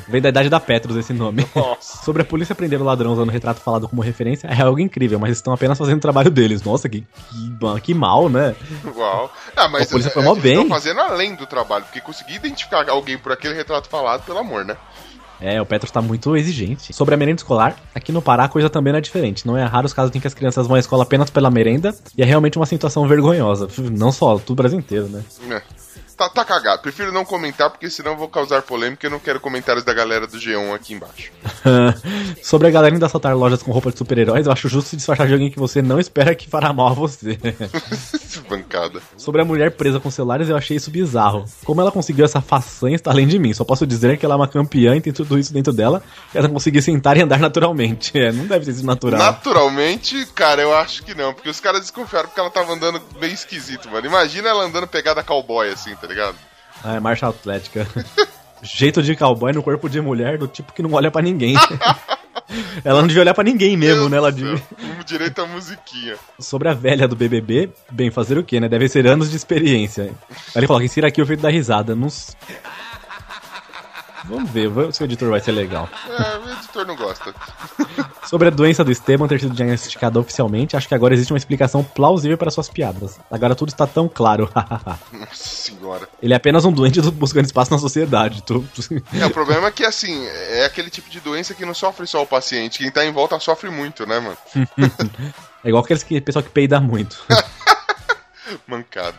[0.07, 1.47] Vem da idade da Petros esse nome.
[1.55, 2.03] Nossa.
[2.05, 5.19] Sobre a polícia prender o ladrão usando o retrato falado como referência, é algo incrível,
[5.19, 6.63] mas estão apenas fazendo o trabalho deles.
[6.63, 8.55] Nossa, que, que, que mal, né?
[8.95, 9.31] Uau.
[9.55, 10.53] Ah, mas A polícia foi é, mó eles bem.
[10.53, 14.63] estão fazendo além do trabalho, porque conseguir identificar alguém por aquele retrato falado, pelo amor,
[14.65, 14.77] né?
[15.39, 16.93] É, o Petros tá muito exigente.
[16.93, 19.45] Sobre a merenda escolar, aqui no Pará a coisa também não é diferente.
[19.45, 21.93] Não é raro os casos em que as crianças vão à escola apenas pela merenda,
[22.17, 23.67] e é realmente uma situação vergonhosa.
[23.91, 25.23] Não só, tudo o Brasil inteiro, né?
[25.49, 25.61] É.
[26.17, 26.81] Tá, tá cagado.
[26.81, 30.25] Prefiro não comentar, porque senão eu vou causar polêmica e não quero comentários da galera
[30.25, 31.31] do G1 aqui embaixo.
[32.41, 35.27] Sobre a galera indo assaltar lojas com roupa de super-heróis, eu acho justo se disfarçar
[35.27, 37.37] de alguém que você não espera que fará mal a você.
[38.47, 39.01] Bancada.
[39.17, 41.45] Sobre a mulher presa com celulares, eu achei isso bizarro.
[41.65, 43.53] Como ela conseguiu essa façanha está além de mim.
[43.53, 46.01] Só posso dizer que ela é uma campeã e tem tudo isso dentro dela,
[46.33, 48.17] e ela conseguiu sentar e andar naturalmente.
[48.17, 49.19] É, não deve ter sido natural.
[49.19, 53.33] Naturalmente, cara, eu acho que não, porque os caras desconfiaram porque ela tava andando meio
[53.33, 54.05] esquisito, mano.
[54.05, 56.35] Imagina ela andando pegada cowboy assim, tá ligado?
[56.83, 57.87] Ah, é marcha atlética.
[58.61, 61.55] Jeito de cowboy no corpo de mulher do tipo que não olha pra ninguém.
[62.83, 64.17] ela não devia olhar pra ninguém mesmo, né?
[64.17, 64.61] Ela devia...
[65.05, 66.15] Direito à musiquinha.
[66.39, 68.67] Sobre a velha do BBB, bem, fazer o quê, né?
[68.67, 70.05] Deve ser anos de experiência.
[70.05, 70.11] Aí
[70.55, 71.95] ele coloca, insira aqui o efeito da risada.
[71.95, 72.07] Não...
[74.27, 75.87] Vamos ver, vamos se o editor vai ser legal.
[76.09, 77.33] É, o editor não gosta.
[78.25, 81.83] Sobre a doença do Esteban ter sido diagnosticada oficialmente, acho que agora existe uma explicação
[81.83, 83.19] plausível para suas piadas.
[83.29, 84.49] Agora tudo está tão claro.
[85.13, 86.09] Nossa senhora.
[86.21, 88.41] Ele é apenas um doente buscando espaço na sociedade.
[88.41, 88.65] Tu-
[89.13, 92.23] É, o problema é que, assim, é aquele tipo de doença que não sofre só
[92.23, 92.79] o paciente.
[92.79, 94.37] Quem tá em volta sofre muito, né, mano?
[95.63, 97.25] É igual aqueles que, pessoal que peida muito.
[98.67, 99.17] Mancada.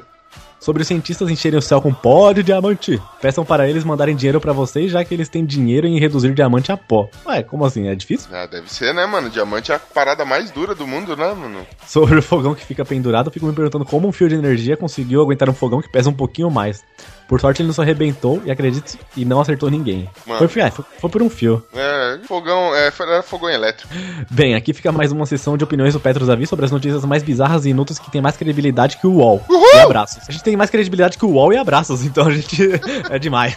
[0.66, 3.00] Sobre os cientistas encherem o céu com pó de diamante.
[3.22, 6.72] Peçam para eles mandarem dinheiro para vocês, já que eles têm dinheiro em reduzir diamante
[6.72, 7.08] a pó.
[7.24, 7.86] Ué, como assim?
[7.86, 8.28] É difícil?
[8.32, 9.30] Ah, deve ser, né, mano?
[9.30, 11.64] Diamante é a parada mais dura do mundo, né, mano?
[11.86, 14.76] Sobre o fogão que fica pendurado, eu fico me perguntando como um fio de energia
[14.76, 16.82] conseguiu aguentar um fogão que pesa um pouquinho mais.
[17.28, 20.08] Por sorte ele não se arrebentou, e acredite, e não acertou ninguém.
[20.26, 20.48] Mano.
[20.48, 21.64] Foi, ah, foi, foi por um fio.
[21.74, 23.92] É, fogão, é, era fogão elétrico.
[24.30, 27.22] Bem, aqui fica mais uma sessão de opiniões do Petros Avi sobre as notícias mais
[27.22, 29.44] bizarras e inúteis que tem mais credibilidade que o UOL.
[29.74, 30.22] E abraços.
[30.28, 32.56] A gente tem mais credibilidade que o UOL e abraços, então a gente
[33.10, 33.56] é demais.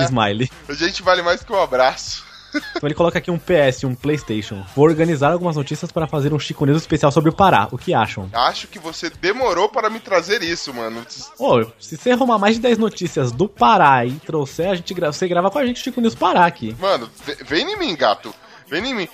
[0.00, 0.50] Smiley.
[0.68, 2.27] A gente vale mais que um abraço.
[2.54, 4.64] Então ele coloca aqui um PS, um PlayStation.
[4.74, 7.68] Vou organizar algumas notícias para fazer um Chico News especial sobre o Pará.
[7.70, 8.28] O que acham?
[8.32, 11.04] Acho que você demorou para me trazer isso, mano.
[11.38, 15.12] Ô, se você arrumar mais de 10 notícias do Pará e trouxer, a gente gra
[15.12, 16.74] você grava com a gente o Chico News Pará aqui.
[16.78, 18.34] Mano, ve- vem em mim, gato.
[18.70, 19.08] Vem em mim.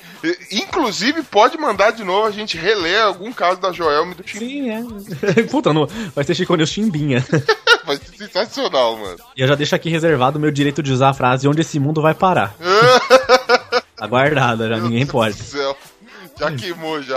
[0.50, 4.38] Inclusive, pode mandar de novo a gente reler algum caso da Joelme do Tim.
[4.38, 5.42] Sim, é.
[5.50, 7.24] Puta, não, vai ser Chico News Chimbinha.
[7.84, 9.18] Vai ser sensacional, mano.
[9.36, 11.78] E eu já deixo aqui reservado o meu direito de usar a frase onde esse
[11.78, 12.54] mundo vai parar.
[14.00, 15.36] Aguardada, já ninguém pode.
[15.36, 15.76] Meu Deus do céu.
[16.38, 17.14] Já queimou já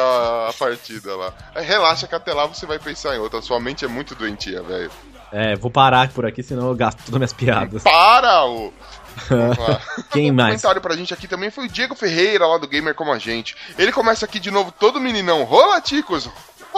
[0.50, 1.34] a partida lá.
[1.56, 3.42] Relaxa que até lá você vai pensar em outra.
[3.42, 4.92] Sua mente é muito doentia, velho.
[5.32, 7.84] É, vou parar por aqui, senão eu gasto todas minhas piadas.
[7.84, 8.74] Para, ô!
[9.30, 9.82] Vamos lá.
[10.12, 10.50] Quem Um mais?
[10.50, 13.56] comentário pra gente aqui também foi o Diego Ferreira, lá do Gamer Como a Gente.
[13.78, 15.44] Ele começa aqui de novo, todo meninão.
[15.44, 16.30] Rola, Ticos!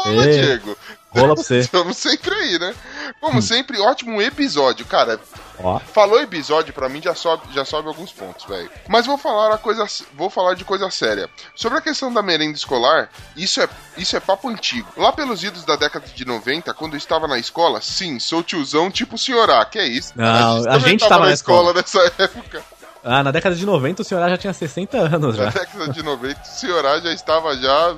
[0.03, 0.77] Rola, Ê, Diego!
[1.11, 1.59] rola pra você.
[1.59, 2.73] Estamos sempre aí, né?
[3.19, 5.19] Como sempre, ótimo episódio, cara.
[5.61, 5.77] Ó.
[5.79, 8.69] Falou episódio, pra mim já sobe, já sobe alguns pontos, velho.
[8.87, 11.29] Mas vou falar a coisa, vou falar de coisa séria.
[11.53, 13.67] Sobre a questão da merenda escolar, isso é,
[13.97, 14.87] isso é papo antigo.
[14.95, 18.89] Lá pelos idos da década de 90, quando eu estava na escola, sim, sou tiozão
[18.89, 20.13] tipo senhorá, que é isso?
[20.15, 21.73] Não, a também gente tava tava na escola.
[21.73, 22.63] nessa época.
[23.03, 25.49] Ah, na década de 90 o senhor já tinha 60 anos Na já.
[25.51, 27.95] década de 90, o senhorá já estava já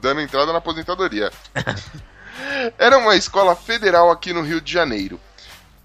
[0.00, 1.30] dando entrada na aposentadoria.
[2.78, 5.18] Era uma escola federal aqui no Rio de Janeiro.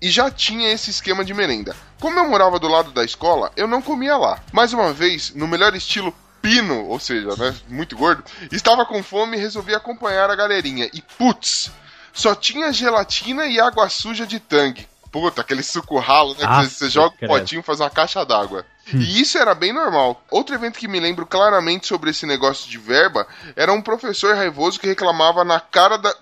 [0.02, 1.76] e já tinha esse esquema de merenda.
[2.02, 4.40] Como eu morava do lado da escola, eu não comia lá.
[4.52, 9.38] Mais uma vez, no melhor estilo pino, ou seja, né, muito gordo, estava com fome
[9.38, 10.90] e resolvi acompanhar a galerinha.
[10.94, 11.70] E putz,
[12.14, 14.88] só tinha gelatina e água suja de tangue.
[15.12, 16.46] Puta, aquele suco ralo, né?
[16.48, 17.32] Ah, que você, joga um credo.
[17.34, 17.38] Hum.
[17.38, 18.66] potinho e faz uma caixa d'água.
[18.94, 20.24] E isso era bem normal.
[20.32, 24.80] Outro evento que me lembro claramente sobre esse negócio de verba era um professor raivoso
[24.80, 26.16] que reclamava na cara da.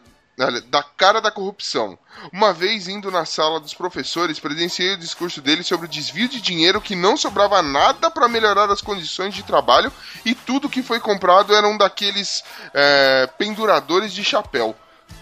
[0.69, 1.97] Da cara da corrupção.
[2.31, 6.39] Uma vez indo na sala dos professores, presenciei o discurso dele sobre o desvio de
[6.39, 9.91] dinheiro que não sobrava nada para melhorar as condições de trabalho
[10.23, 14.76] e tudo que foi comprado era um daqueles é, penduradores de chapéu.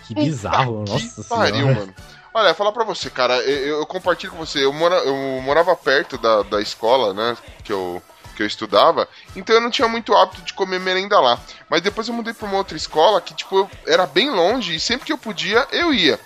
[0.06, 1.80] Que bizarro, Puta nossa que pariu, senhora.
[1.80, 1.96] mano.
[2.38, 4.66] Olha, falar pra você, cara, eu, eu compartilho com você.
[4.66, 7.38] Eu, mora, eu morava perto da, da escola, né?
[7.64, 8.04] Que eu,
[8.36, 9.08] que eu estudava,
[9.38, 11.40] então eu não tinha muito hábito de comer merenda lá.
[11.70, 14.80] Mas depois eu mudei pra uma outra escola que, tipo, eu, era bem longe e
[14.82, 16.20] sempre que eu podia, eu ia.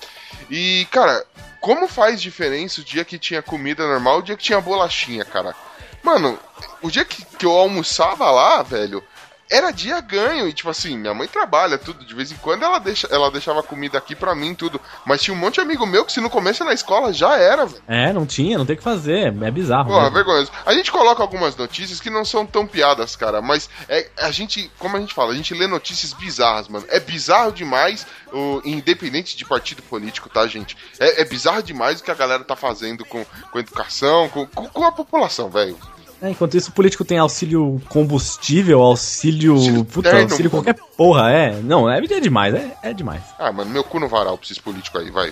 [0.49, 1.23] E, cara,
[1.61, 5.23] como faz diferença o dia que tinha comida normal e o dia que tinha bolachinha,
[5.23, 5.55] cara?
[6.01, 6.39] Mano,
[6.81, 9.03] o dia que, que eu almoçava lá, velho,
[9.49, 10.47] era dia ganho.
[10.47, 12.05] E, tipo assim, minha mãe trabalha, tudo.
[12.05, 14.79] De vez em quando ela, deixa, ela deixava comida aqui pra mim, tudo.
[15.05, 17.65] Mas tinha um monte de amigo meu que se não comesse na escola já era,
[17.65, 17.81] velho.
[17.87, 19.33] É, não tinha, não tem o que fazer.
[19.41, 19.89] É bizarro.
[19.89, 20.09] Porra, né?
[20.11, 20.51] vergonhoso.
[20.65, 24.71] A gente coloca algumas notícias que não são tão piadas, cara, mas é, a gente,
[24.77, 26.85] como a gente fala, a gente lê notícias bizarras, mano.
[26.89, 30.77] É bizarro demais, o, independente de partido político, tá, gente?
[30.99, 34.45] É, é bizarro demais o que a galera tá fazendo com, com a educação, com,
[34.45, 35.77] com a população, velho.
[36.21, 39.53] É, enquanto isso, o político tem auxílio combustível, auxílio.
[39.53, 41.53] Auxílio puta, terno, auxílio qualquer porra, é.
[41.61, 43.21] Não, é, é demais, é, é demais.
[43.37, 45.31] Ah, mano, meu cu no varal pra esses políticos aí, vai.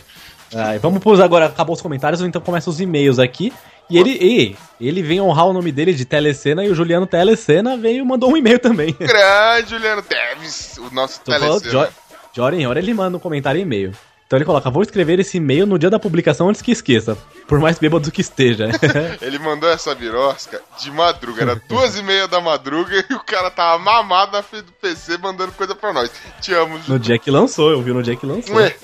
[0.55, 3.51] Ah, vamos pôr agora, acabou os comentários, então começa os e-mails aqui.
[3.89, 4.55] E ele, e,
[4.85, 8.31] ele vem honrar o nome dele de Telecena e o Juliano Telecena veio e mandou
[8.31, 8.93] um e-mail também.
[8.99, 11.85] Grande Juliano Teves, o nosso Tô falando, telecena.
[11.85, 13.93] de, de hora em hora ele manda um comentário e-mail.
[14.25, 17.59] Então ele coloca, vou escrever esse e-mail no dia da publicação antes que esqueça, por
[17.59, 18.69] mais bêbado que esteja.
[19.21, 23.49] Ele mandou essa birosca de madruga, era duas e meia da madruga e o cara
[23.49, 26.11] tava mamado na frente do PC mandando coisa pra nós.
[26.41, 28.55] Te amo, no dia que lançou, eu vi no dia que lançou.
[28.55, 28.75] Ué,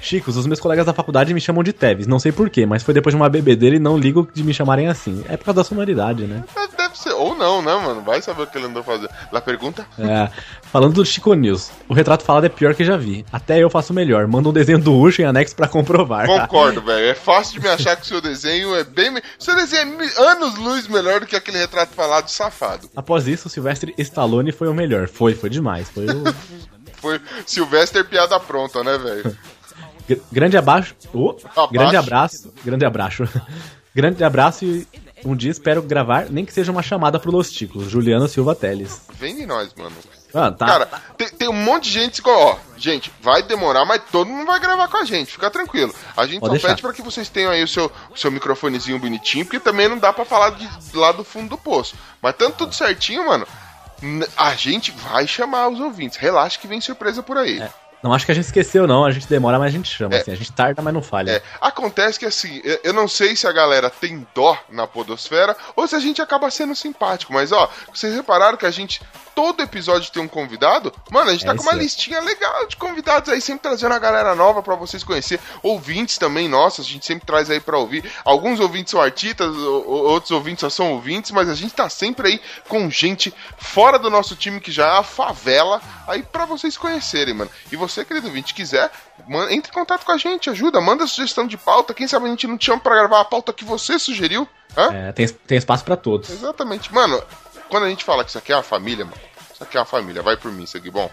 [0.00, 2.94] Chicos, os meus colegas da faculdade me chamam de Teves, não sei porquê, mas foi
[2.94, 5.24] depois de uma bebedeira e não ligo de me chamarem assim.
[5.28, 6.44] É por causa da sonoridade, né?
[6.86, 7.12] deve ser.
[7.12, 8.00] Ou não, né, mano?
[8.02, 9.10] Vai saber o que ele andou fazendo.
[9.32, 9.86] Lá pergunta?
[9.98, 10.28] É,
[10.62, 13.24] falando do Chico News, o retrato falado é pior que já vi.
[13.32, 14.26] Até eu faço melhor.
[14.26, 16.26] Manda um desenho do Ucho em anexo pra comprovar.
[16.26, 17.06] Concordo, velho.
[17.06, 19.20] É fácil de me achar que o seu desenho é bem.
[19.38, 22.88] seu desenho é mi- anos-luz melhor do que aquele retrato falado safado.
[22.94, 25.08] Após isso, o Silvestre Stallone foi o melhor.
[25.08, 25.88] Foi, foi demais.
[25.88, 26.24] Foi o
[27.00, 29.36] Foi Sylvester piada pronta, né, velho?
[30.08, 30.94] Gr- grande abaixo.
[31.12, 31.72] Oh, Abaixo.
[31.72, 32.54] Grande abraço.
[32.64, 33.22] Grande abraço.
[33.94, 34.86] grande abraço e
[35.24, 37.90] um dia espero gravar, nem que seja uma chamada pro Los Ticos.
[37.90, 39.02] Juliano Silva Teles.
[39.18, 39.94] Vem de nós, mano.
[40.36, 40.66] Ah, tá.
[40.66, 40.86] Cara,
[41.16, 44.60] tem, tem um monte de gente que, ó, gente, vai demorar, mas todo mundo vai
[44.60, 45.94] gravar com a gente, fica tranquilo.
[46.16, 46.68] A gente só deixar.
[46.68, 49.98] pede pra que vocês tenham aí o seu, o seu microfonezinho bonitinho, porque também não
[49.98, 51.94] dá pra falar de, lá do fundo do poço.
[52.20, 53.46] Mas tanto tudo certinho, mano,
[54.36, 56.18] a gente vai chamar os ouvintes.
[56.18, 57.62] Relaxa que vem surpresa por aí.
[58.02, 59.04] Não acho que a gente esqueceu, não.
[59.04, 60.14] A gente demora, mas a gente chama.
[60.14, 60.20] É.
[60.20, 60.30] Assim.
[60.30, 61.30] A gente tarda, mas não falha.
[61.32, 65.56] É, acontece que assim, eu- eu não sei se a galera tem dó na podosfera
[65.74, 69.00] ou se a gente acaba sendo simpático, mas ó, vocês repararam que a gente,
[69.36, 70.90] todo episódio tem um convidado?
[71.10, 71.80] Mano, a gente tá É com uma isso.
[71.82, 75.38] listinha legal de convidados aí, sempre trazendo a galera nova pra vocês conhecer.
[75.62, 78.10] Ouvintes também, nossos, a gente sempre traz aí pra ouvir.
[78.24, 82.40] Alguns ouvintes são artistas, outros ouvintes só são ouvintes, mas a gente tá sempre aí
[82.66, 87.34] com gente fora do nosso time que já é a favela, aí pra vocês conhecerem,
[87.34, 87.50] mano.
[87.70, 88.90] E você, querido ouvinte, quiser,
[89.50, 91.92] entre em contato com a gente, ajuda, manda sugestão de pauta.
[91.92, 94.48] Quem sabe a gente não te chama pra gravar a pauta que você sugeriu?
[94.76, 94.92] Hã?
[94.92, 96.28] É, tem, tem espaço pra todos.
[96.30, 96.92] Exatamente.
[96.92, 97.22] Mano,
[97.68, 99.16] quando a gente fala que isso aqui é uma família, mano,
[99.52, 101.10] isso aqui é uma família, vai por mim, isso aqui, bom.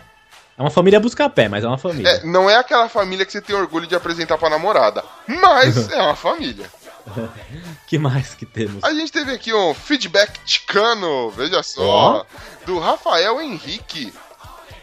[0.58, 2.10] É uma família buscar pé, mas é uma família.
[2.10, 6.02] É, não é aquela família que você tem orgulho de apresentar pra namorada, mas é
[6.02, 6.70] uma família.
[7.88, 8.84] que mais que temos?
[8.84, 12.26] A gente teve aqui um feedback ticano, veja só,
[12.66, 14.14] do Rafael Henrique.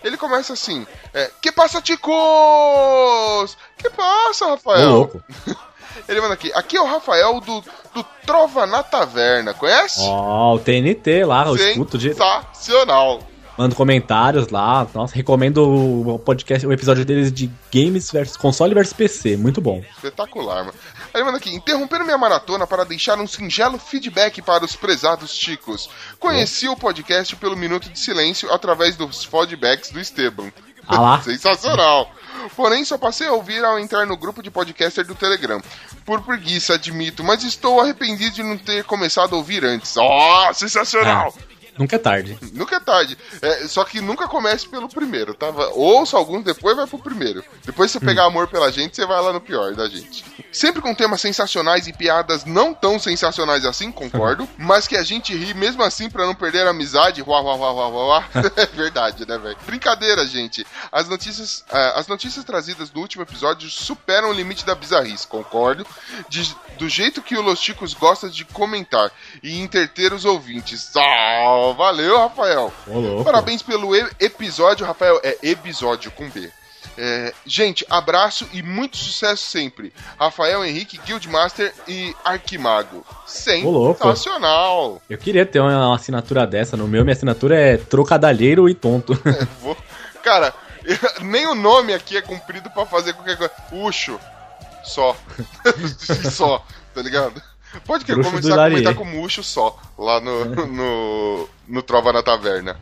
[0.02, 3.56] Ele começa assim: é, Que passa, ticos?
[3.76, 4.90] Que passa, Rafael?
[4.90, 5.22] louco.
[6.08, 7.60] Ele manda aqui: Aqui é o Rafael do,
[7.94, 10.00] do Trova na Taverna, conhece?
[10.02, 12.14] Ó, o TNT lá, eu escuto de.
[12.14, 13.20] Sensacional.
[13.60, 14.86] Mando comentários lá.
[14.94, 19.36] Nossa, recomendo o podcast, o episódio deles de games versus console versus PC.
[19.36, 19.84] Muito bom.
[19.96, 20.74] Espetacular, mano.
[21.12, 25.90] Aí manda aqui, interrompendo minha maratona para deixar um singelo feedback para os prezados ticos.
[26.18, 30.50] Conheci o podcast pelo Minuto de Silêncio através dos feedbacks do Esteban.
[30.86, 31.20] Ah lá.
[31.22, 32.10] Sensacional.
[32.56, 35.60] Porém, só passei a ouvir ao entrar no grupo de podcaster do Telegram.
[36.04, 39.96] Por preguiça, admito, mas estou arrependido de não ter começado a ouvir antes.
[39.96, 41.34] Ó, sensacional!
[41.78, 42.38] Nunca é tarde.
[42.52, 43.16] Nunca é tarde.
[43.40, 45.48] É, só que nunca comece pelo primeiro, tá?
[45.74, 47.42] Ouça alguns, depois vai pro primeiro.
[47.64, 50.24] Depois você pegar amor pela gente, você vai lá no pior da gente.
[50.52, 54.48] Sempre com temas sensacionais e piadas não tão sensacionais assim, concordo.
[54.58, 57.22] mas que a gente ri mesmo assim pra não perder a amizade.
[57.22, 58.24] Uá, uá, uá, uá, uá,
[58.56, 59.56] é verdade, né, velho?
[59.64, 60.66] Brincadeira, gente.
[60.90, 65.86] As notícias, ah, as notícias trazidas no último episódio superam o limite da bizarrice, concordo.
[66.28, 69.10] De- do jeito que o Los Chicos gosta de comentar
[69.42, 70.90] e interter os ouvintes.
[70.96, 72.72] Ah, valeu, Rafael.
[72.86, 73.24] Louco.
[73.24, 75.20] Parabéns pelo e- episódio, Rafael.
[75.22, 76.50] É episódio com B.
[76.98, 79.92] É, gente, abraço e muito sucesso sempre.
[80.18, 83.04] Rafael Henrique, Guildmaster e Arquimago.
[83.26, 85.00] Sensacional!
[85.08, 86.76] Eu queria ter uma, assinatura dessa.
[86.76, 89.18] No meu, minha assinatura é trocadalheiro e tonto.
[89.62, 89.76] Vou-
[90.22, 90.52] Cara,
[91.22, 93.52] nem o nome aqui é cumprido pra fazer qualquer coisa.
[93.72, 94.18] Ucho.
[94.84, 95.16] Só.
[96.30, 96.64] só,
[96.94, 97.40] tá ligado?
[97.86, 98.94] Pode que começar a comentar Larier.
[98.94, 102.76] como Ucho só, lá no, no, no Trova na Taverna.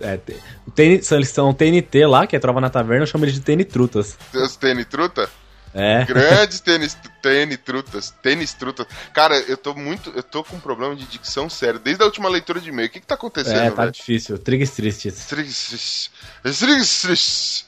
[0.00, 0.36] É, tem,
[0.66, 3.40] o TN, eles são TNT lá, que é Trova na Taverna, eu chamo eles de
[3.40, 4.16] TN Trutas.
[4.32, 5.28] Os tênis truta?
[5.74, 6.04] É.
[6.06, 8.86] Grandes tênis, tênis trutas, tênis trutas.
[9.12, 12.28] Cara, eu tô muito, eu tô com um problema de dicção sério desde a última
[12.28, 12.88] leitura de e-mail.
[12.88, 14.38] O que que tá acontecendo, É, tá difícil.
[14.38, 15.26] Trigos tristes.
[15.26, 16.10] Tris-
[16.42, 17.66] Tris- Tris-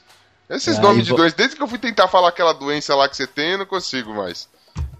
[0.49, 3.15] Esses É, nomes de doença, desde que eu fui tentar falar aquela doença lá que
[3.15, 4.49] você tem, eu não consigo mais.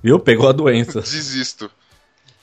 [0.03, 0.19] Viu?
[0.19, 1.01] Pegou a doença.
[1.01, 1.69] Desisto.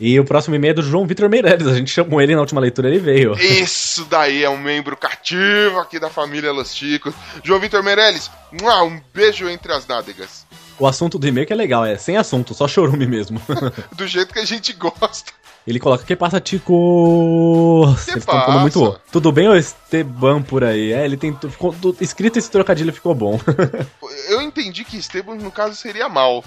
[0.00, 1.66] E o próximo e-mail é do João Vitor Meirelles.
[1.66, 3.32] A gente chamou ele na última leitura, ele veio.
[3.32, 7.12] Isso daí é um membro cativo aqui da família Los Chicos.
[7.42, 10.46] João Vitor Meirelles, um beijo entre as nádegas.
[10.78, 13.42] O assunto do e-mail que é legal, é sem assunto, só chorume mesmo.
[13.96, 15.32] Do jeito que a gente gosta.
[15.66, 17.82] ele coloca, que passa, Tico?
[18.04, 19.00] Que estão pondo muito passa?
[19.10, 20.92] Tudo bem, ô Esteban por aí?
[20.92, 21.36] É, ele tem.
[21.36, 23.40] Ficou, escrito esse trocadilho ficou bom.
[24.30, 26.44] Eu entendi que Esteban, no caso, seria mal.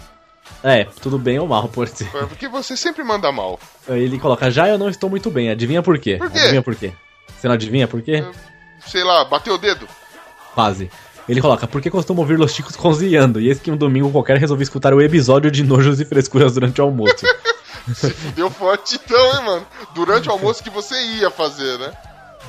[0.64, 2.10] É, tudo bem ou mal, pode ser.
[2.28, 3.60] Porque você sempre manda mal.
[3.88, 5.50] Ele coloca, já eu não estou muito bem.
[5.50, 6.18] Adivinha por quê?
[6.18, 6.40] Por quê?
[6.40, 6.94] Adivinha por quê?
[7.40, 8.24] Você não adivinha por quê?
[8.86, 9.88] Sei lá, bateu o dedo.
[10.54, 10.92] Quase.
[11.28, 13.40] Ele coloca, por que costumo ouvir Los Chicos cozinhando?
[13.40, 16.82] E esse que um domingo qualquer resolvi escutar o episódio de nojos e frescuras durante
[16.82, 17.26] o almoço.
[18.36, 19.68] Deu forte então, hein, mano?
[19.96, 21.92] Durante o almoço que você ia fazer, né?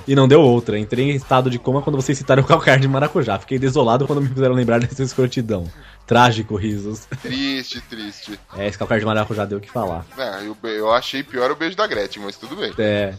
[0.07, 0.79] e não deu outra.
[0.79, 3.39] Entrei em estado de coma quando vocês citaram o calcar de maracujá.
[3.39, 5.67] Fiquei desolado quando me fizeram lembrar dessa escrotidão.
[6.07, 7.07] Trágico, risos.
[7.23, 8.39] Triste, triste.
[8.57, 10.05] É, esse calcar de maracujá deu o que falar.
[10.19, 12.73] É, eu, eu achei pior o beijo da Gretchen, mas tudo bem.
[12.79, 13.15] É.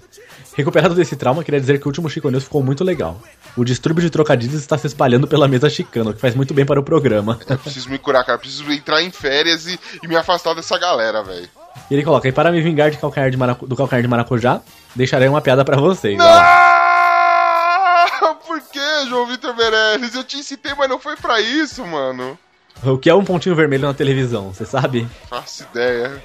[0.55, 3.19] Recuperado desse trauma, queria dizer que o último Chico News ficou muito legal.
[3.55, 6.65] O distúrbio de trocadilhos está se espalhando pela mesa chicana, o que faz muito bem
[6.65, 7.39] para o programa.
[7.47, 8.37] Eu preciso me curar, cara.
[8.37, 11.49] Preciso entrar em férias e, e me afastar dessa galera, velho.
[11.89, 14.61] E ele coloca, e para me vingar de calcanhar de maracu- do calcanhar de maracujá,
[14.95, 16.19] deixarei uma piada pra vocês.
[16.19, 16.23] ó.
[16.25, 20.13] Ah, por que, João Vitor Meirelles?
[20.15, 22.37] Eu te incitei, mas não foi pra isso, mano.
[22.81, 25.07] O que é um pontinho vermelho na televisão, você sabe?
[25.29, 26.23] Faço ideia.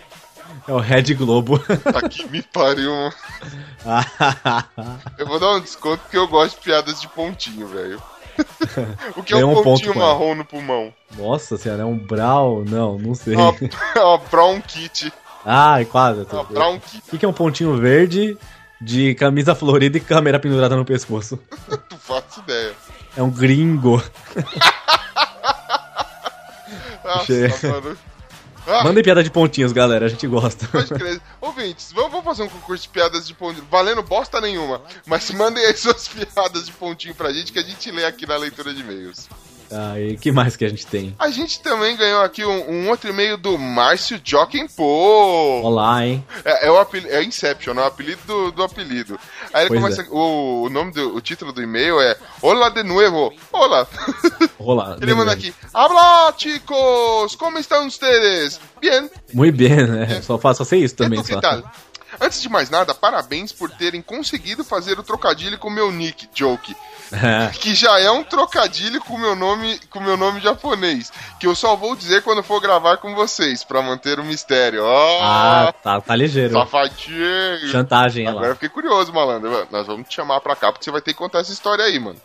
[0.66, 1.58] É o Red Globo.
[1.84, 2.92] Tá que me pariu.
[5.18, 8.02] Eu vou dar um desconto porque eu gosto de piadas de pontinho, velho.
[9.16, 10.92] O que é Ganhou um um ponto pontinho com marrom no pulmão?
[11.16, 12.64] Nossa senhora, é um Brawl?
[12.64, 13.34] Não, não sei.
[13.34, 13.50] Uma,
[13.96, 15.12] uma brown kit.
[15.44, 16.26] Ai, quase.
[16.32, 17.02] Uma brown kit.
[17.12, 18.36] O que é um pontinho verde
[18.80, 21.38] de camisa florida e câmera pendurada no pescoço?
[21.88, 22.72] Tu faço ideia.
[23.16, 24.02] É um gringo.
[27.16, 27.98] Nossa, mano.
[28.70, 30.68] Ah, Mandem piada de pontinhos, galera, a gente gosta.
[31.40, 33.66] Ouvintes, vamos, vamos fazer um concurso de piadas de pontinho.
[33.70, 34.82] Valendo bosta nenhuma.
[35.06, 38.36] Mas mandem aí suas piadas de pontinho pra gente que a gente lê aqui na
[38.36, 39.26] leitura de e-mails.
[39.70, 41.14] Ah, e que mais que a gente tem?
[41.18, 44.82] A gente também ganhou aqui um, um outro e-mail do Márcio Jokenpo.
[45.62, 46.24] Olá, hein?
[46.44, 49.18] É, é o apelido, é Inception, é o apelido do, do apelido.
[49.52, 50.02] Aí ele Pois começa.
[50.02, 50.06] é.
[50.10, 53.32] O, o nome do o título do e-mail é Olá de nuevo.
[53.52, 53.86] Olá.
[54.58, 54.96] Olá.
[55.00, 55.54] Ele manda aqui.
[55.74, 57.34] Habla, chicos!
[57.36, 58.58] Como estão ustedes?
[58.80, 59.08] Bien.
[59.34, 60.22] Muito bem, né?
[60.22, 61.40] Só faço sei isso também, Então, que só.
[61.40, 61.70] tal?
[62.20, 66.74] Antes de mais nada, parabéns por terem conseguido fazer o trocadilho com meu nick, Joke.
[67.60, 71.74] Que já é um trocadilho com meu nome, com meu nome japonês, que eu só
[71.76, 74.82] vou dizer quando for gravar com vocês, pra manter o mistério.
[74.84, 76.52] Ó, Ah, tá, tá ligeiro.
[76.52, 77.68] safadinho.
[77.70, 78.50] Chantagem, Agora lá.
[78.50, 79.66] eu fiquei curioso, malandro.
[79.70, 81.98] Nós vamos te chamar pra cá porque você vai ter que contar essa história aí,
[81.98, 82.20] mano.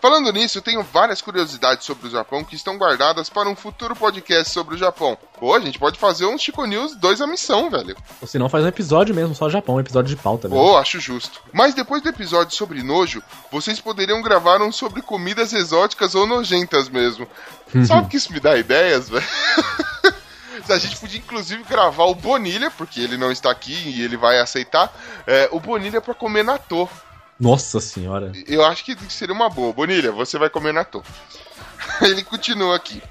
[0.00, 3.94] Falando nisso, eu tenho várias curiosidades sobre o Japão que estão guardadas para um futuro
[3.94, 5.16] podcast sobre o Japão.
[5.38, 7.96] Pô, a gente pode fazer um Chico News 2 a missão, velho.
[8.20, 10.48] Ou se não, faz um episódio mesmo, só Japão, um episódio de pauta.
[10.48, 11.40] Pô, acho justo.
[11.52, 16.88] Mas depois do episódio sobre nojo, vocês poderiam gravar um sobre comidas exóticas ou nojentas
[16.88, 17.26] mesmo.
[17.86, 19.26] Sabe que isso me dá ideias, velho?
[20.68, 24.38] A gente podia inclusive gravar o Bonilha, porque ele não está aqui e ele vai
[24.38, 24.94] aceitar,
[25.26, 26.88] é, o Bonilha pra comer natô.
[27.42, 28.30] Nossa senhora.
[28.46, 29.72] Eu acho que seria uma boa.
[29.72, 31.02] Bonilha, você vai comer natô.
[32.00, 33.02] Ele continua aqui.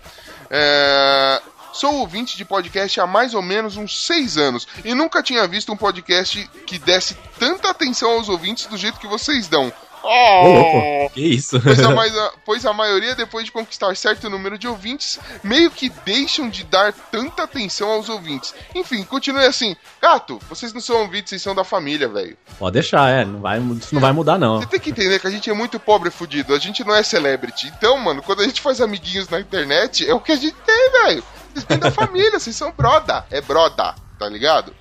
[0.50, 1.42] É,
[1.74, 5.72] Sou ouvinte de podcast há mais ou menos uns seis anos e nunca tinha visto
[5.72, 9.72] um podcast que desse tanta atenção aos ouvintes do jeito que vocês dão.
[10.04, 11.10] Oh!
[11.14, 11.60] que isso?
[11.62, 15.70] Pois a, mais- a- pois a maioria, depois de conquistar certo número de ouvintes, meio
[15.70, 18.54] que deixam de dar tanta atenção aos ouvintes.
[18.74, 19.76] Enfim, continue assim.
[20.02, 22.38] Gato, vocês não são ouvintes, vocês são da família, velho.
[22.58, 23.26] Pode deixar, é.
[23.26, 24.60] Não vai, isso não vai mudar, não.
[24.60, 26.54] Você tem que entender que a gente é muito pobre e fudido.
[26.54, 27.68] A gente não é celebrity.
[27.68, 30.92] Então, mano, quando a gente faz amiguinhos na internet, é o que a gente tem,
[31.04, 31.24] velho.
[31.54, 33.26] Vocês vêm da família, vocês são broda.
[33.30, 34.74] É broda, tá ligado?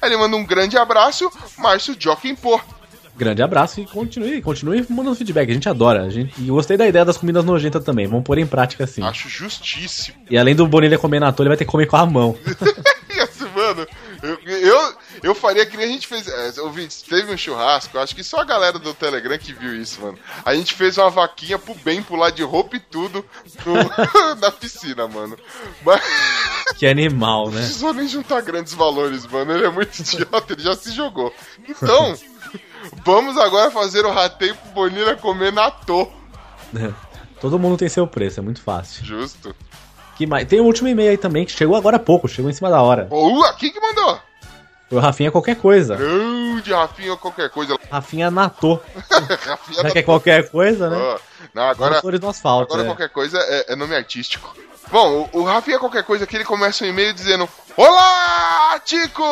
[0.00, 1.94] Aí ele manda um grande abraço, Márcio
[2.40, 2.60] Pô.
[3.16, 5.48] Grande abraço e continue, continue mandando feedback.
[5.50, 6.02] A gente adora.
[6.02, 8.06] A gente, e gostei da ideia das comidas nojentas também.
[8.06, 9.02] Vamos pôr em prática assim.
[9.02, 10.16] Acho justíssimo.
[10.28, 12.36] E além do Bonilha comer na toa, ele vai ter que comer com a mão.
[13.54, 13.86] Mano,
[14.22, 16.26] eu, eu, eu faria que nem a gente fez.
[16.26, 20.00] É, ouvintes, teve um churrasco, acho que só a galera do Telegram que viu isso,
[20.02, 20.18] mano.
[20.44, 23.24] A gente fez uma vaquinha pro bem pular de roupa e tudo
[23.64, 25.38] no- na piscina, mano.
[25.84, 26.02] Mas
[26.76, 27.60] Que animal, não né?
[27.60, 29.52] precisou nem juntar grandes valores, mano.
[29.52, 31.32] Ele é muito idiota, ele já se jogou.
[31.68, 32.16] Então,
[33.04, 36.08] vamos agora fazer o rateio pro Bonilha comer na toa.
[37.40, 39.04] Todo mundo tem seu preço, é muito fácil.
[39.04, 39.54] Justo.
[40.16, 40.46] Que mais?
[40.46, 42.80] Tem o último e-mail aí também, que chegou agora há pouco, chegou em cima da
[42.80, 43.08] hora.
[43.10, 44.18] Ô, aqui que mandou?
[44.94, 45.96] Foi o Rafinha qualquer coisa.
[45.96, 47.76] Grande Rafinha ou qualquer coisa.
[47.90, 48.80] Rafinha Natô.
[49.10, 50.96] Rafinha Já que é qualquer coisa, né?
[50.96, 51.18] Ó,
[51.52, 52.72] Não, agora, asfalto.
[52.72, 52.86] Agora é.
[52.86, 54.56] qualquer coisa é, é nome artístico.
[54.92, 59.24] Bom, o, o Rafinha qualquer coisa que ele começa um e-mail dizendo Olá, Tico!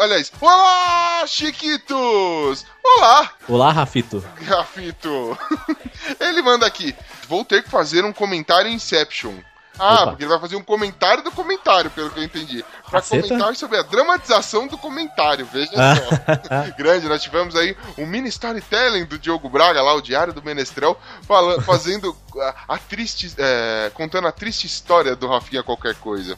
[0.00, 2.64] Aliás, Olá, Chiquitos!
[2.82, 4.24] Olá, Olá, Rafito.
[4.46, 5.36] Rafito!
[6.18, 6.96] ele manda aqui,
[7.28, 9.34] vou ter que fazer um comentário Inception.
[9.80, 10.06] Ah, Opa.
[10.08, 12.64] porque ele vai fazer um comentário do comentário, pelo que eu entendi.
[12.90, 13.26] Pra Caceta.
[13.28, 16.70] comentar sobre a dramatização do comentário, veja só.
[16.76, 20.98] Grande, nós tivemos aí um mini storytelling do Diogo Braga, lá, o Diário do Menestrel,
[21.22, 22.14] fala- fazendo
[22.68, 23.34] a, a triste.
[23.38, 26.36] é, contando a triste história do Rafinha qualquer coisa.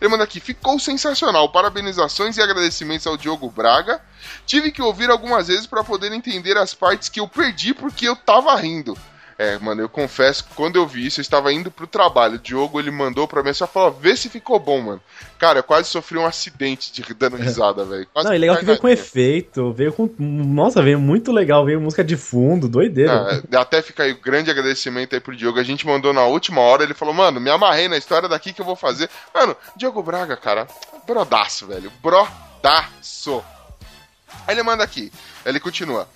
[0.00, 1.48] Ele manda aqui, ficou sensacional.
[1.50, 4.00] Parabenizações e agradecimentos ao Diogo Braga.
[4.46, 8.14] Tive que ouvir algumas vezes pra poder entender as partes que eu perdi porque eu
[8.16, 8.96] tava rindo.
[9.42, 12.36] É, mano, eu confesso que quando eu vi isso, eu estava indo pro trabalho.
[12.36, 15.00] O Diogo, ele mandou pra mim, só falou, vê se ficou bom, mano.
[15.36, 18.06] Cara, eu quase sofri um acidente de dando risada, velho.
[18.14, 20.08] Não, e legal que veio com efeito, veio com.
[20.16, 23.42] Nossa, veio muito legal, veio música de fundo, doideira.
[23.52, 25.58] Ah, até fica aí o grande agradecimento aí pro Diogo.
[25.58, 28.60] A gente mandou na última hora, ele falou, mano, me amarrei na história daqui que
[28.60, 29.10] eu vou fazer.
[29.34, 30.68] Mano, Diogo Braga, cara,
[31.04, 31.90] brodaço, velho.
[32.00, 33.42] Brodaço.
[34.46, 35.12] Aí ele manda aqui,
[35.44, 36.08] ele continua.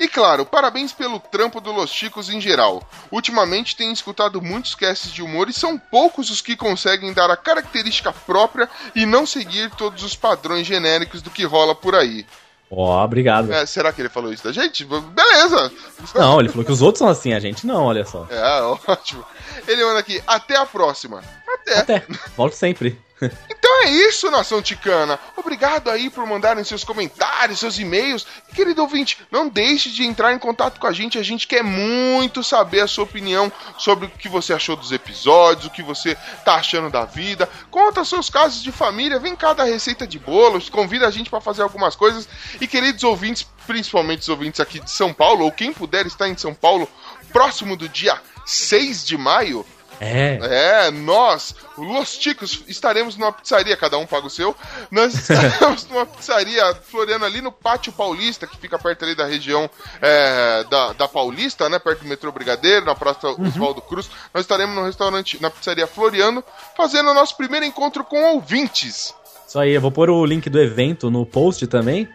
[0.00, 2.82] E claro, parabéns pelo trampo do Los Chicos em geral.
[3.12, 7.36] Ultimamente tenho escutado muitos casts de humor e são poucos os que conseguem dar a
[7.36, 8.66] característica própria
[8.96, 12.24] e não seguir todos os padrões genéricos do que rola por aí.
[12.70, 13.52] Ó, obrigado.
[13.52, 14.86] É, será que ele falou isso da gente?
[14.86, 15.70] Beleza!
[16.14, 18.26] Não, ele falou que os outros são assim, a gente não, olha só.
[18.30, 19.22] É, ótimo.
[19.68, 21.22] Ele manda aqui, até a próxima.
[21.46, 21.78] Até.
[21.78, 22.98] Até, volto sempre.
[23.22, 25.18] Então é isso, nação ticana.
[25.36, 28.26] Obrigado aí por mandarem seus comentários, seus e-mails.
[28.50, 31.18] E, querido ouvinte, não deixe de entrar em contato com a gente.
[31.18, 35.66] A gente quer muito saber a sua opinião sobre o que você achou dos episódios,
[35.66, 37.48] o que você tá achando da vida.
[37.70, 41.40] Conta seus casos de família, vem cá dar receita de bolos, convida a gente para
[41.40, 42.28] fazer algumas coisas.
[42.60, 46.36] E queridos ouvintes, principalmente os ouvintes aqui de São Paulo, ou quem puder estar em
[46.36, 46.88] São Paulo,
[47.32, 49.64] próximo do dia 6 de maio,
[50.00, 50.38] É.
[50.40, 54.56] é, nós, Los Ticos, estaremos numa pizzaria, cada um paga o seu.
[54.90, 59.68] Nós estaremos numa pizzaria Floriano ali no Pátio Paulista, que fica perto ali da região
[60.00, 61.78] é, da, da Paulista, né?
[61.78, 64.10] Perto do metrô Brigadeiro, na Praça Oswaldo Cruz.
[64.32, 66.42] Nós estaremos no restaurante, na pizzaria Floriano,
[66.74, 69.14] fazendo o nosso primeiro encontro com ouvintes.
[69.46, 72.08] Isso aí, eu vou pôr o link do evento no post também.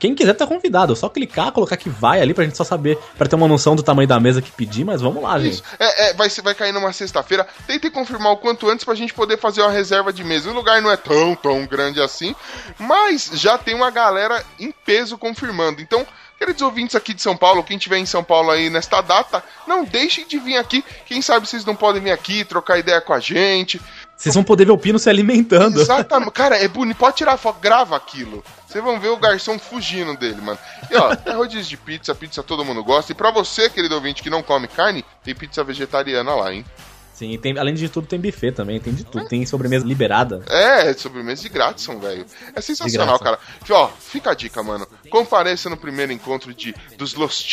[0.00, 2.98] Quem quiser tá convidado, é só clicar, colocar que vai ali pra gente só saber,
[3.18, 5.52] pra ter uma noção do tamanho da mesa que pedir, mas vamos lá, gente.
[5.52, 5.62] Isso.
[5.78, 7.46] É, é, vai, vai cair numa sexta-feira.
[7.66, 10.50] Tentem confirmar o quanto antes pra gente poder fazer uma reserva de mesa.
[10.50, 12.34] O lugar não é tão, tão grande assim,
[12.78, 15.82] mas já tem uma galera em peso confirmando.
[15.82, 16.06] Então,
[16.38, 19.84] queridos ouvintes aqui de São Paulo, quem estiver em São Paulo aí nesta data, não
[19.84, 20.82] deixem de vir aqui.
[21.04, 23.78] Quem sabe vocês não podem vir aqui trocar ideia com a gente.
[24.20, 25.80] Vocês vão poder ver o Pino se alimentando.
[25.80, 26.32] Exatamente.
[26.32, 26.98] Cara, é bonito.
[26.98, 28.44] Pode tirar foto, grava aquilo.
[28.68, 30.58] Vocês vão ver o garçom fugindo dele, mano.
[30.90, 33.12] E ó, é rodízio de pizza, pizza todo mundo gosta.
[33.12, 36.66] E pra você, querido ouvinte, que não come carne, tem pizza vegetariana lá, hein?
[37.14, 39.26] Sim, tem, além de tudo, tem buffet também, tem de tudo.
[39.26, 40.42] Tem sobremesa liberada.
[40.48, 42.26] É, sobremesa de grátis, velho.
[42.54, 43.38] É sensacional, cara.
[43.70, 44.86] Ó, fica a dica, mano.
[45.10, 47.46] Compareça no primeiro encontro de dos Los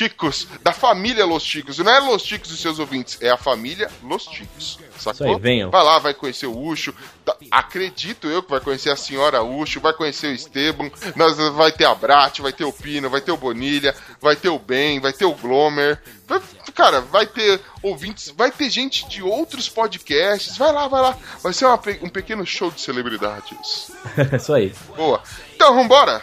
[0.62, 1.54] da família Los.
[1.54, 4.80] E não é Los Ticos e seus ouvintes, é a família Los Ticos.
[5.00, 5.28] Sacou?
[5.36, 5.70] Aí, venham.
[5.72, 6.94] Vai lá, vai conhecer o Ucho.
[7.26, 10.90] Tá- Acredito eu que vai conhecer a senhora Ucho, vai conhecer o Esteban.
[11.16, 14.50] Nós, vai ter a Brat, vai ter o Pino, vai ter o Bonilha, vai ter
[14.50, 16.02] o Ben, vai ter o Glomer.
[16.28, 16.42] Vai-
[16.76, 20.58] cara, vai ter ouvintes, vai ter gente de outros podcasts.
[20.58, 21.18] Vai lá, vai lá.
[21.42, 23.92] Vai ser uma um pequeno show de celebridades.
[24.36, 24.74] Isso aí.
[24.96, 25.22] Boa.
[25.56, 26.22] Então, vambora?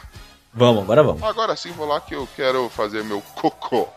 [0.53, 1.23] Vamos, agora vamos.
[1.23, 3.89] Agora sim vou lá que eu quero fazer meu cocô.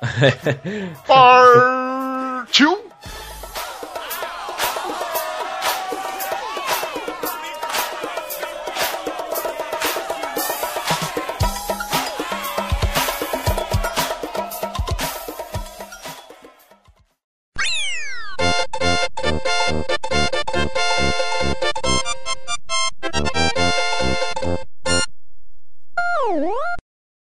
[1.06, 2.84] Partiu!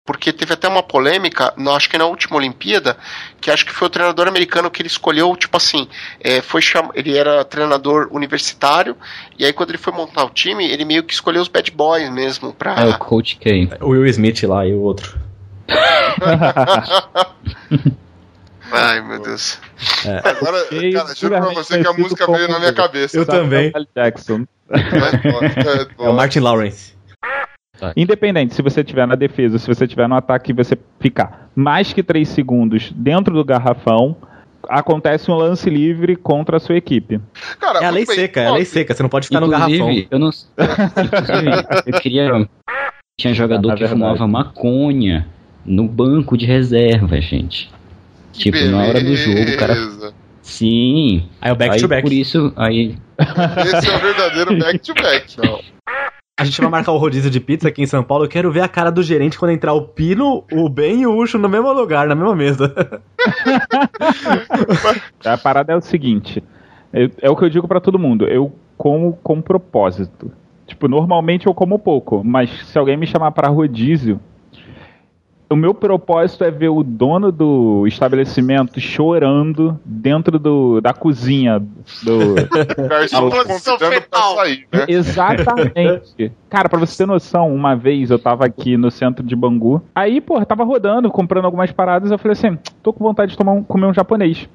[0.07, 2.99] Porque teve até uma polêmica, não, acho que na última Olimpíada,
[3.41, 5.89] que acho que foi o treinador americano que ele escolheu, tipo assim,
[6.21, 6.91] é, foi cham...
[6.95, 8.95] ele era treinador universitário,
[9.39, 12.11] e aí quando ele foi montar o time, ele meio que escolheu os bad boys
[12.11, 12.75] mesmo pra.
[12.75, 13.79] É o Coach K.
[13.81, 15.19] O Will Smith lá e o outro.
[18.71, 19.59] Ai, meu Deus.
[20.23, 23.17] Agora, Ok, cara, juro pra você que a música veio na minha cabeça.
[23.17, 23.73] Eu também.
[23.75, 24.07] É é
[25.99, 26.13] É o.
[26.13, 26.94] Martin Lawrence.
[27.97, 31.93] Independente, se você estiver na defesa, se você estiver no ataque e você ficar mais
[31.93, 34.17] que 3 segundos dentro do garrafão,
[34.69, 37.21] acontece um lance livre contra a sua equipe.
[37.61, 38.95] Cara, É a lei bem, seca, é a lei seca.
[38.95, 39.75] Você não pode ficar no garrafão.
[39.91, 40.29] Inclusive, eu não.
[40.29, 42.49] Inclusive, eu queria.
[43.19, 44.01] Tinha jogador Na que verdade.
[44.01, 45.27] fumava maconha
[45.65, 47.71] no banco de reserva, gente.
[48.33, 49.75] que Tipo, na hora do jogo, o cara.
[49.75, 50.15] beleza.
[50.43, 51.27] Sim.
[51.41, 52.03] Aí o back aí, to back.
[52.03, 52.97] Por isso, aí.
[53.19, 55.37] Esse é o verdadeiro back-to-back.
[56.37, 58.25] A gente vai marcar o rodízio de pizza aqui em São Paulo.
[58.25, 61.17] Eu quero ver a cara do gerente quando entrar o Pino, o Ben e o
[61.17, 62.75] Ucho no mesmo lugar, na mesma mesa.
[65.25, 66.43] A parada é o seguinte:
[66.93, 68.27] é, é o que eu digo pra todo mundo.
[68.27, 70.33] Eu como com propósito.
[70.67, 74.19] Tipo, normalmente eu como pouco, mas se alguém me chamar pra rodízio,
[75.51, 82.35] o meu propósito é ver o dono do estabelecimento chorando dentro do, da cozinha do.
[83.93, 84.37] Fetal.
[84.37, 84.85] sair, né?
[84.89, 86.33] Exatamente.
[86.49, 89.83] Cara, pra você ter noção, uma vez eu tava aqui no centro de Bangu.
[89.95, 92.11] Aí, pô, tava rodando, comprando algumas paradas.
[92.11, 94.49] Eu falei assim: tô com vontade de tomar um- comer um japonês.